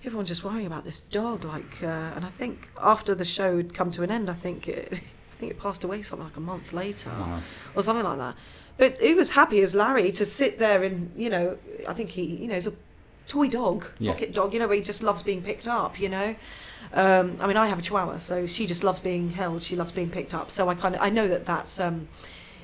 Everyone's 0.04 0.28
just 0.28 0.44
worrying 0.44 0.66
about 0.66 0.84
this 0.84 1.00
dog, 1.00 1.44
like, 1.44 1.82
uh, 1.82 1.86
and 2.16 2.24
I 2.24 2.30
think 2.30 2.70
after 2.80 3.14
the 3.14 3.24
show 3.24 3.58
had 3.58 3.74
come 3.74 3.90
to 3.92 4.02
an 4.02 4.10
end, 4.10 4.30
I 4.30 4.34
think 4.34 4.66
it, 4.66 4.88
I 5.32 5.34
think 5.36 5.52
it 5.52 5.58
passed 5.60 5.84
away 5.84 6.00
something 6.02 6.24
like 6.26 6.36
a 6.36 6.40
month 6.40 6.72
later 6.72 7.10
or 7.74 7.82
something 7.82 8.04
like 8.04 8.18
that. 8.18 8.34
But 8.78 8.98
he 9.00 9.12
was 9.14 9.32
happy 9.32 9.60
as 9.60 9.74
Larry 9.74 10.10
to 10.12 10.24
sit 10.24 10.58
there 10.58 10.82
and, 10.84 11.12
you 11.16 11.28
know, 11.28 11.58
I 11.86 11.92
think 11.92 12.10
he, 12.10 12.22
you 12.22 12.48
know, 12.48 12.54
he's 12.54 12.66
a 12.66 12.72
toy 13.26 13.48
dog, 13.48 13.84
Yeah. 13.98 14.12
pocket 14.12 14.32
dog, 14.32 14.54
you 14.54 14.58
know, 14.58 14.66
where 14.68 14.76
he 14.76 14.82
just 14.82 15.02
loves 15.02 15.22
being 15.22 15.42
picked 15.42 15.68
up, 15.68 16.00
you 16.00 16.08
know. 16.08 16.34
Um, 16.94 17.36
I 17.38 17.46
mean, 17.46 17.58
I 17.58 17.66
have 17.66 17.78
a 17.78 17.82
chihuahua, 17.82 18.18
so 18.18 18.46
she 18.46 18.66
just 18.66 18.82
loves 18.82 19.00
being 19.00 19.30
held. 19.32 19.62
She 19.62 19.76
loves 19.76 19.92
being 19.92 20.08
picked 20.10 20.32
up. 20.34 20.50
So 20.50 20.68
I 20.70 20.74
kind 20.74 20.94
of, 20.94 21.02
I 21.02 21.10
know 21.10 21.28
that 21.28 21.44
that's, 21.44 21.78
um, 21.78 22.08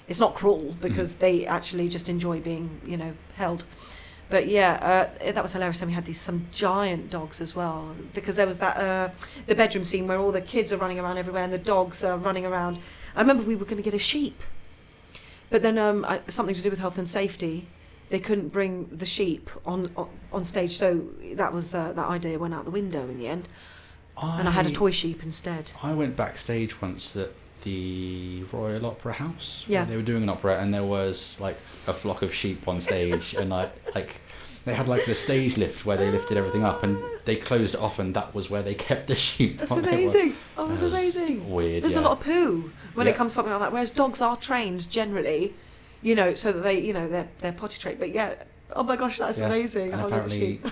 it's 0.09 0.19
not 0.21 0.35
cruel 0.35 0.75
because 0.81 1.17
they 1.17 1.45
actually 1.47 1.89
just 1.89 2.09
enjoy 2.09 2.41
being, 2.41 2.81
you 2.87 2.97
know, 2.97 3.13
held. 3.37 3.65
But 4.29 4.49
yeah, 4.49 5.09
uh, 5.21 5.33
that 5.33 5.43
was 5.43 5.53
hilarious. 5.53 5.81
And 5.81 5.91
we 5.91 5.95
had 5.95 6.05
these 6.05 6.21
some 6.21 6.47
giant 6.53 7.11
dogs 7.11 7.41
as 7.41 7.55
well 7.55 7.95
because 8.13 8.37
there 8.37 8.47
was 8.47 8.59
that 8.59 8.77
uh, 8.77 9.11
the 9.47 9.55
bedroom 9.55 9.85
scene 9.85 10.07
where 10.07 10.19
all 10.19 10.33
the 10.33 10.41
kids 10.41 10.73
are 10.73 10.77
running 10.77 10.99
around 10.99 11.19
everywhere 11.19 11.45
and 11.45 11.53
the 11.53 11.59
dogs 11.59 12.03
are 12.03 12.19
running 12.19 12.45
around. 12.45 12.81
I 13.15 13.21
remember 13.21 13.43
we 13.45 13.57
were 13.57 13.65
going 13.65 13.77
to 13.77 13.83
get 13.83 13.95
a 13.95 13.99
sheep, 13.99 14.43
but 15.49 15.63
then 15.63 15.79
um, 15.79 16.05
I, 16.05 16.21
something 16.29 16.55
to 16.55 16.63
do 16.63 16.71
with 16.71 16.81
health 16.81 16.99
and 16.99 17.09
safety. 17.09 17.69
They 18.09 18.21
couldn't 18.21 18.49
bring 18.49 18.87
the 18.93 19.07
sheep 19.07 19.51
on 19.65 19.91
on, 19.97 20.09
on 20.33 20.45
stage, 20.45 20.77
so 20.77 21.09
that 21.35 21.53
was 21.53 21.75
uh, 21.75 21.93
that 21.93 22.09
idea 22.09 22.39
went 22.39 22.55
out 22.55 22.65
the 22.65 22.71
window 22.71 23.09
in 23.09 23.19
the 23.19 23.29
end. 23.29 23.49
And 24.19 24.49
I 24.49 24.51
had 24.51 24.65
a 24.67 24.71
toy 24.71 24.93
sheep 24.93 25.23
instead. 25.23 25.73
I 25.83 25.93
went 25.93 26.17
backstage 26.17 26.81
once 26.81 27.15
at 27.17 27.33
the 27.67 28.45
Royal 28.53 28.87
Opera 28.87 29.13
House. 29.13 29.65
Yeah. 29.67 29.85
They 29.85 29.97
were 29.97 30.03
doing 30.03 30.23
an 30.23 30.29
opera 30.29 30.61
and 30.61 30.73
there 30.73 30.85
was 30.85 31.37
like 31.41 31.59
a 31.89 31.93
flock 31.93 32.23
of 32.23 32.33
sheep 32.33 32.67
on 32.69 32.81
stage 32.81 33.35
and 33.35 33.53
I 33.53 33.69
like 33.95 34.21
they 34.65 34.73
had 34.73 34.87
like 34.87 35.05
the 35.05 35.15
stage 35.17 35.57
lift 35.57 35.85
where 35.85 35.97
they 35.97 36.09
lifted 36.11 36.37
everything 36.39 36.63
up 36.65 36.85
and 36.85 36.97
they 37.25 37.35
closed 37.37 37.75
it 37.75 37.81
off 37.81 37.99
and 37.99 38.15
that 38.15 38.33
was 38.37 38.49
where 38.51 38.63
they 38.63 38.75
kept 38.89 39.09
the 39.09 39.17
sheep. 39.17 39.59
That's 39.59 39.73
amazing. 39.73 40.35
Oh, 40.57 40.69
that's 40.69 40.81
That 40.81 40.87
amazing. 40.89 41.51
Weird. 41.53 41.83
There's 41.83 41.95
yeah. 41.95 42.01
a 42.01 42.09
lot 42.09 42.13
of 42.13 42.21
poo 42.21 42.71
when 42.95 43.07
Yeah. 43.07 43.13
it 43.13 43.17
comes 43.17 43.33
to 43.33 43.35
something 43.35 43.53
like 43.53 43.63
that. 43.63 43.73
Whereas 43.73 43.91
dogs 43.91 44.21
are 44.21 44.37
trained 44.37 44.89
generally, 44.89 45.53
you 46.03 46.15
know, 46.15 46.35
so 46.35 46.53
that 46.53 46.61
they, 46.61 46.79
you 46.81 46.93
know, 46.93 47.09
they're 47.09 47.29
they're 47.41 47.53
potty 47.53 47.79
trained. 47.81 47.99
But 47.99 48.15
yeah, 48.15 48.35
oh 48.75 48.85
my 48.85 48.95
gosh, 48.95 49.19
that's 49.19 49.41
Yeah. 49.41 49.47
amazing. 49.47 49.93
And 49.93 50.03
apparently 50.03 50.39
sheep. 50.39 50.67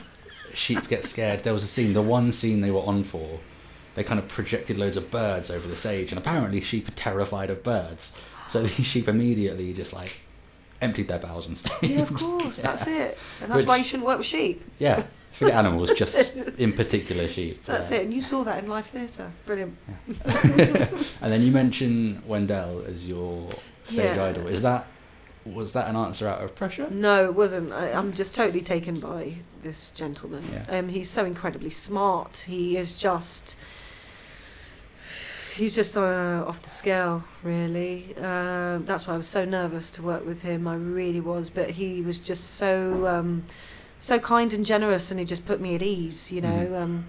sheep 0.54 0.88
get 0.88 1.04
scared. 1.04 1.40
There 1.40 1.52
was 1.52 1.64
a 1.64 1.72
scene, 1.74 1.92
the 1.92 2.02
one 2.02 2.30
scene 2.30 2.60
they 2.60 2.70
were 2.70 2.82
on 2.92 3.02
for 3.02 3.40
they 3.94 4.04
kind 4.04 4.18
of 4.18 4.28
projected 4.28 4.78
loads 4.78 4.96
of 4.96 5.10
birds 5.10 5.50
over 5.50 5.66
the 5.68 5.76
stage, 5.76 6.10
and 6.12 6.18
apparently 6.18 6.60
sheep 6.60 6.88
are 6.88 6.92
terrified 6.92 7.50
of 7.50 7.62
birds. 7.62 8.18
So 8.48 8.62
these 8.66 8.86
sheep 8.86 9.08
immediately 9.08 9.72
just 9.72 9.92
like 9.92 10.20
emptied 10.80 11.08
their 11.08 11.18
bowels 11.18 11.48
on 11.48 11.56
stage. 11.56 11.90
Yeah, 11.90 12.02
of 12.02 12.14
course, 12.14 12.56
that's 12.62 12.86
it. 12.86 13.18
And 13.40 13.50
that's 13.50 13.58
Which- 13.62 13.66
why 13.66 13.76
you 13.78 13.84
shouldn't 13.84 14.06
work 14.06 14.18
with 14.18 14.26
sheep. 14.26 14.62
Yeah, 14.78 15.04
forget 15.32 15.54
animals, 15.54 15.92
just 15.94 16.36
in 16.36 16.72
particular 16.72 17.28
sheep. 17.28 17.64
That's 17.64 17.90
yeah. 17.90 17.98
it. 17.98 18.04
And 18.04 18.14
you 18.14 18.22
saw 18.22 18.44
that 18.44 18.62
in 18.62 18.68
live 18.68 18.86
theatre. 18.86 19.30
Brilliant. 19.46 19.76
and 20.26 21.32
then 21.32 21.42
you 21.42 21.50
mention 21.52 22.22
Wendell 22.26 22.84
as 22.86 23.06
your 23.06 23.48
stage 23.84 24.16
Yeah. 24.16 24.24
idol. 24.24 24.46
Is 24.48 24.62
that 24.62 24.86
was 25.44 25.74
that 25.74 25.88
an 25.88 25.96
answer 25.96 26.26
out 26.26 26.42
of 26.42 26.54
pressure? 26.54 26.88
No, 26.90 27.24
it 27.26 27.34
wasn't. 27.34 27.70
I, 27.72 27.92
I'm 27.92 28.12
just 28.14 28.34
totally 28.34 28.62
taken 28.62 28.98
by 28.98 29.34
this 29.62 29.90
gentleman. 29.90 30.42
Yeah. 30.50 30.64
Um, 30.78 30.88
he's 30.88 31.10
so 31.10 31.24
incredibly 31.24 31.70
smart. 31.70 32.46
He 32.48 32.76
is 32.76 32.98
just. 32.98 33.56
He's 35.54 35.74
just 35.74 35.96
uh, 35.96 36.44
off 36.46 36.62
the 36.62 36.68
scale, 36.70 37.22
really. 37.42 38.14
Um, 38.16 38.84
that's 38.86 39.06
why 39.06 39.14
I 39.14 39.16
was 39.16 39.28
so 39.28 39.44
nervous 39.44 39.90
to 39.92 40.02
work 40.02 40.26
with 40.26 40.42
him. 40.42 40.66
I 40.66 40.74
really 40.74 41.20
was, 41.20 41.48
but 41.50 41.70
he 41.70 42.02
was 42.02 42.18
just 42.18 42.54
so, 42.56 43.06
um, 43.06 43.44
so 43.98 44.18
kind 44.18 44.52
and 44.52 44.66
generous, 44.66 45.10
and 45.10 45.20
he 45.20 45.26
just 45.26 45.46
put 45.46 45.60
me 45.60 45.74
at 45.74 45.82
ease, 45.82 46.32
you 46.32 46.40
know. 46.40 46.66
Mhm. 46.66 46.82
Um, 46.82 47.06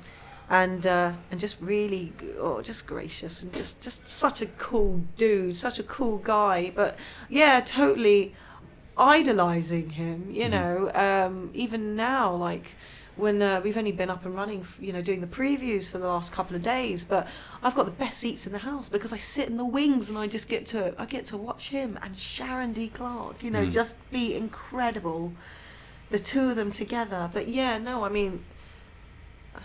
and 0.48 0.86
uh, 0.86 1.14
and 1.32 1.40
just 1.40 1.60
really, 1.60 2.14
oh, 2.40 2.62
just 2.62 2.86
gracious 2.86 3.42
and 3.42 3.52
just 3.52 3.82
just 3.82 4.08
such 4.08 4.44
a 4.44 4.46
cool 4.46 5.02
dude, 5.16 5.56
such 5.56 5.80
a 5.80 5.84
cool 5.84 6.18
guy. 6.20 6.72
But 6.76 6.98
yeah, 7.30 7.62
totally 7.62 8.36
idolizing 8.98 9.90
him 9.90 10.28
you 10.32 10.46
Mhm. 10.46 10.52
know 10.52 10.92
um 10.96 11.50
even 11.54 11.98
now 11.98 12.34
like 12.34 12.76
when 13.18 13.42
uh, 13.42 13.62
we've 13.64 13.78
only 13.78 13.92
been 13.92 14.10
up 14.10 14.26
and 14.26 14.36
running 14.36 14.66
you 14.80 14.92
know 14.92 15.02
doing 15.02 15.22
the 15.22 15.28
previews 15.28 15.90
for 15.90 15.98
the 15.98 16.08
last 16.08 16.32
couple 16.34 16.56
of 16.56 16.62
days 16.62 17.04
but 17.04 17.28
i've 17.64 17.74
got 17.76 17.86
the 17.86 17.92
best 17.92 18.20
seats 18.20 18.46
in 18.46 18.52
the 18.52 18.60
house 18.60 18.90
because 18.90 19.14
i 19.14 19.18
sit 19.18 19.48
in 19.48 19.56
the 19.58 19.66
wings 19.66 20.10
and 20.10 20.18
i 20.18 20.28
just 20.28 20.50
get 20.50 20.66
to 20.66 20.94
i 21.00 21.06
get 21.06 21.24
to 21.26 21.38
watch 21.38 21.70
him 21.70 21.98
and 22.02 22.18
Sharon 22.18 22.74
D. 22.74 22.90
Clarke 22.90 23.42
you 23.44 23.50
know 23.52 23.64
Mm. 23.66 23.72
just 23.72 23.96
be 24.12 24.36
incredible 24.36 25.32
the 26.10 26.20
two 26.20 26.50
of 26.50 26.56
them 26.58 26.72
together 26.72 27.30
but 27.34 27.48
yeah 27.48 27.78
no 27.78 28.04
i 28.04 28.10
mean 28.10 28.44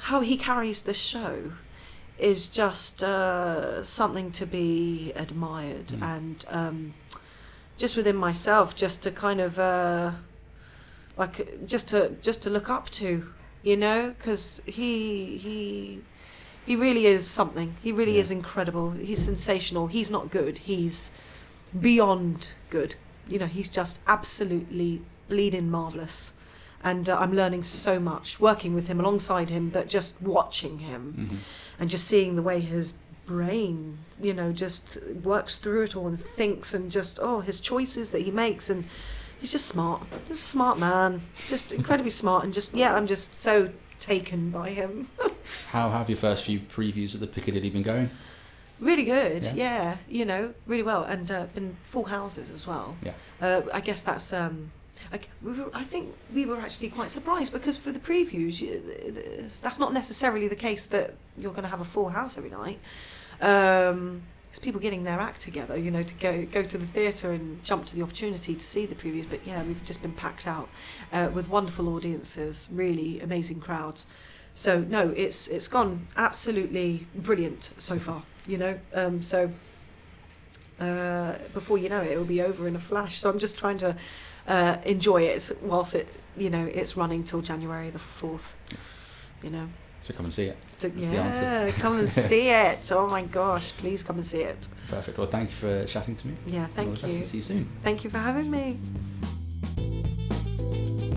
how 0.08 0.20
he 0.20 0.36
carries 0.36 0.82
the 0.82 0.94
show 0.94 1.52
is 2.18 2.48
just 2.48 3.02
uh, 3.02 3.82
something 3.82 4.30
to 4.30 4.46
be 4.46 5.12
admired 5.16 5.86
Mm. 5.88 6.02
and 6.02 6.44
um, 6.50 6.94
just 7.78 7.96
within 7.96 8.16
myself 8.16 8.76
just 8.76 9.02
to 9.02 9.10
kind 9.10 9.40
of 9.40 9.58
uh, 9.58 10.12
like 11.16 11.66
just 11.66 11.88
to 11.88 12.10
just 12.22 12.42
to 12.44 12.50
look 12.50 12.68
up 12.70 12.88
to 12.90 13.26
you 13.62 13.76
know 13.76 14.14
because 14.16 14.62
he 14.66 15.36
he 15.38 16.00
he 16.66 16.76
really 16.76 17.06
is 17.06 17.26
something. 17.26 17.74
He 17.82 17.90
really 17.92 18.14
Yeah. 18.14 18.20
is 18.20 18.30
incredible. 18.30 18.92
He's 18.92 19.22
sensational. 19.24 19.86
He's 19.88 20.10
not 20.10 20.30
good. 20.30 20.58
He's 20.58 21.10
beyond 21.78 22.52
good. 22.70 22.96
You 23.28 23.38
know 23.38 23.46
he's 23.46 23.68
just 23.68 24.00
absolutely 24.06 25.02
bleeding 25.28 25.70
marvelous 25.70 26.32
and 26.82 27.08
uh, 27.08 27.16
i'm 27.20 27.32
learning 27.32 27.62
so 27.62 28.00
much 28.00 28.40
working 28.40 28.74
with 28.74 28.88
him 28.88 28.98
alongside 28.98 29.48
him 29.48 29.68
but 29.68 29.86
just 29.86 30.20
watching 30.20 30.80
him 30.80 31.28
hmm 31.28 31.36
and 31.78 31.88
just 31.88 32.06
seeing 32.08 32.34
the 32.36 32.42
way 32.42 32.58
his 32.60 32.94
brain, 33.26 33.96
you 34.20 34.34
know, 34.34 34.52
just 34.52 34.98
works 35.22 35.56
through 35.56 35.82
it 35.82 35.94
all 35.96 36.08
and 36.08 36.20
thinks 36.20 36.74
and 36.74 36.90
just 36.90 37.18
oh 37.22 37.40
his 37.40 37.58
choices 37.60 38.10
that 38.10 38.22
he 38.22 38.30
makes. 38.30 38.68
And 38.68 38.84
he's 39.40 39.52
just 39.52 39.66
smart, 39.66 40.02
just 40.28 40.44
a 40.44 40.48
smart 40.48 40.78
man, 40.78 41.22
just 41.48 41.72
incredibly 41.72 42.10
smart 42.10 42.44
and 42.44 42.52
just 42.52 42.74
yeah, 42.74 42.94
I'm 42.94 43.06
just 43.06 43.34
so 43.34 43.70
taken 43.98 44.50
by 44.50 44.70
him. 44.70 45.08
How 45.70 45.90
have 45.90 46.08
your 46.08 46.16
first 46.18 46.44
few 46.44 46.60
previews 46.60 47.14
of 47.14 47.20
the 47.20 47.26
Piccadilly 47.26 47.70
been 47.70 47.82
going? 47.82 48.10
really 48.80 49.04
good, 49.04 49.44
Yeah. 49.44 49.52
yeah. 49.54 49.96
you 50.08 50.24
know, 50.24 50.54
really 50.66 50.82
well 50.82 51.02
and 51.04 51.30
uh, 51.30 51.44
been 51.54 51.76
full 51.82 52.04
houses 52.06 52.50
as 52.50 52.66
well. 52.66 52.96
Yeah. 53.02 53.12
Uh, 53.40 53.60
I 53.74 53.80
guess 53.80 54.00
that's 54.02 54.32
um. 54.32 54.70
I, 55.12 55.18
we 55.42 55.52
were, 55.54 55.70
I 55.74 55.82
think 55.84 56.14
we 56.32 56.44
were 56.46 56.58
actually 56.60 56.88
quite 56.90 57.10
surprised 57.10 57.52
because 57.52 57.76
for 57.76 57.90
the 57.90 57.98
previews, 57.98 58.60
you, 58.60 58.80
th- 58.80 59.14
th- 59.14 59.60
that's 59.60 59.78
not 59.78 59.92
necessarily 59.92 60.46
the 60.46 60.56
case 60.56 60.86
that 60.86 61.14
you're 61.36 61.52
going 61.52 61.64
to 61.64 61.68
have 61.70 61.80
a 61.80 61.84
full 61.84 62.10
house 62.10 62.38
every 62.38 62.50
night. 62.50 62.78
Um, 63.40 64.22
it's 64.50 64.58
people 64.58 64.80
getting 64.80 65.04
their 65.04 65.20
act 65.20 65.40
together, 65.40 65.76
you 65.76 65.90
know, 65.90 66.02
to 66.02 66.14
go 66.14 66.44
go 66.44 66.62
to 66.62 66.76
the 66.76 66.86
theatre 66.86 67.32
and 67.32 67.62
jump 67.62 67.84
to 67.86 67.96
the 67.96 68.02
opportunity 68.02 68.54
to 68.54 68.60
see 68.60 68.84
the 68.84 68.96
previews. 68.96 69.26
But 69.30 69.46
yeah, 69.46 69.62
we've 69.62 69.84
just 69.84 70.02
been 70.02 70.12
packed 70.12 70.46
out 70.46 70.68
uh, 71.12 71.30
with 71.32 71.48
wonderful 71.48 71.88
audiences, 71.94 72.68
really 72.72 73.20
amazing 73.20 73.60
crowds. 73.60 74.06
So 74.54 74.80
no, 74.80 75.10
it's 75.10 75.46
it's 75.46 75.68
gone 75.68 76.08
absolutely 76.16 77.06
brilliant 77.14 77.70
so 77.78 77.98
far. 77.98 78.24
You 78.46 78.58
know, 78.58 78.78
um, 78.92 79.22
so 79.22 79.52
uh, 80.80 81.34
before 81.54 81.78
you 81.78 81.88
know 81.88 82.00
it, 82.00 82.12
it 82.12 82.18
will 82.18 82.24
be 82.24 82.42
over 82.42 82.66
in 82.66 82.74
a 82.74 82.80
flash. 82.80 83.18
So 83.18 83.30
I'm 83.30 83.38
just 83.38 83.56
trying 83.56 83.78
to 83.78 83.96
uh, 84.48 84.78
enjoy 84.84 85.22
it 85.22 85.50
whilst 85.62 85.94
it, 85.94 86.08
you 86.36 86.50
know, 86.50 86.66
it's 86.66 86.96
running 86.96 87.22
till 87.22 87.40
January 87.42 87.90
the 87.90 87.98
fourth. 88.00 88.56
You 89.42 89.50
know, 89.50 89.68
So 90.02 90.14
come 90.14 90.24
and 90.26 90.34
see 90.34 90.46
it. 90.46 90.56
so, 90.78 90.88
That's 90.88 91.08
the 91.08 91.14
yeah, 91.14 91.70
come 91.72 91.98
and 91.98 92.08
see 92.28 92.48
it. 92.48 92.90
Oh 92.92 93.06
my 93.08 93.22
gosh, 93.22 93.72
please 93.72 94.02
come 94.02 94.16
and 94.16 94.24
see 94.24 94.40
it. 94.42 94.66
Perfect. 94.88 95.18
Well, 95.18 95.26
thank 95.26 95.50
you 95.50 95.56
for 95.56 95.84
chatting 95.84 96.14
to 96.16 96.26
me. 96.28 96.34
Yeah, 96.46 96.62
All 96.62 96.68
thank 96.68 96.94
the 96.96 97.02
best 97.02 97.06
you. 97.12 97.16
and 97.18 97.24
see 97.26 97.36
you 97.38 97.42
soon. 97.42 97.68
Thank 97.82 98.02
you 98.04 98.10
for 98.10 98.18
having 98.18 98.50
me. 98.50 98.78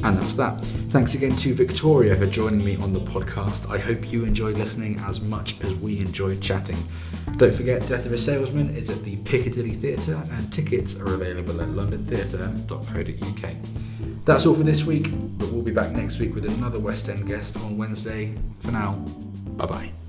And 0.06 0.17
that's 0.19 0.34
that. 0.36 0.62
Thanks 0.91 1.13
again 1.15 1.34
to 1.38 1.54
Victoria 1.54 2.13
for 2.17 2.26
joining 2.26 2.62
me 2.65 2.76
on 2.78 2.91
the 2.91 3.00
podcast. 3.00 3.69
I 3.72 3.78
hope 3.78 4.12
you 4.12 4.26
enjoyed 4.26 4.58
listening 4.58 5.00
as 5.00 5.22
much 5.22 5.62
as 5.63 5.74
we 5.76 6.00
enjoyed 6.02 6.41
chatting. 6.41 6.78
Don't 7.38 7.54
forget, 7.54 7.88
Death 7.88 8.06
of 8.06 8.12
a 8.12 8.17
Salesman 8.17 8.69
is 8.76 8.89
at 8.89 9.02
the 9.06 9.15
Piccadilly 9.24 9.76
Theatre 9.76 10.22
and 10.34 10.52
tickets 10.52 11.00
are 11.00 11.13
available 11.13 11.62
at 11.62 11.69
londontheatre.co.uk. 11.69 13.56
That's 14.26 14.46
all 14.46 14.54
for 14.54 14.64
this 14.64 14.86
week, 14.86 15.10
but 15.38 15.50
we'll 15.52 15.64
be 15.64 15.72
back 15.74 15.92
next 15.92 16.20
week 16.20 16.34
with 16.34 16.46
another 16.46 16.80
West 16.80 17.10
End 17.10 17.28
guest 17.28 17.58
on 17.58 17.78
Wednesday. 17.78 18.34
For 18.62 18.72
now, 18.72 18.94
bye 19.58 19.66
bye. 19.66 20.03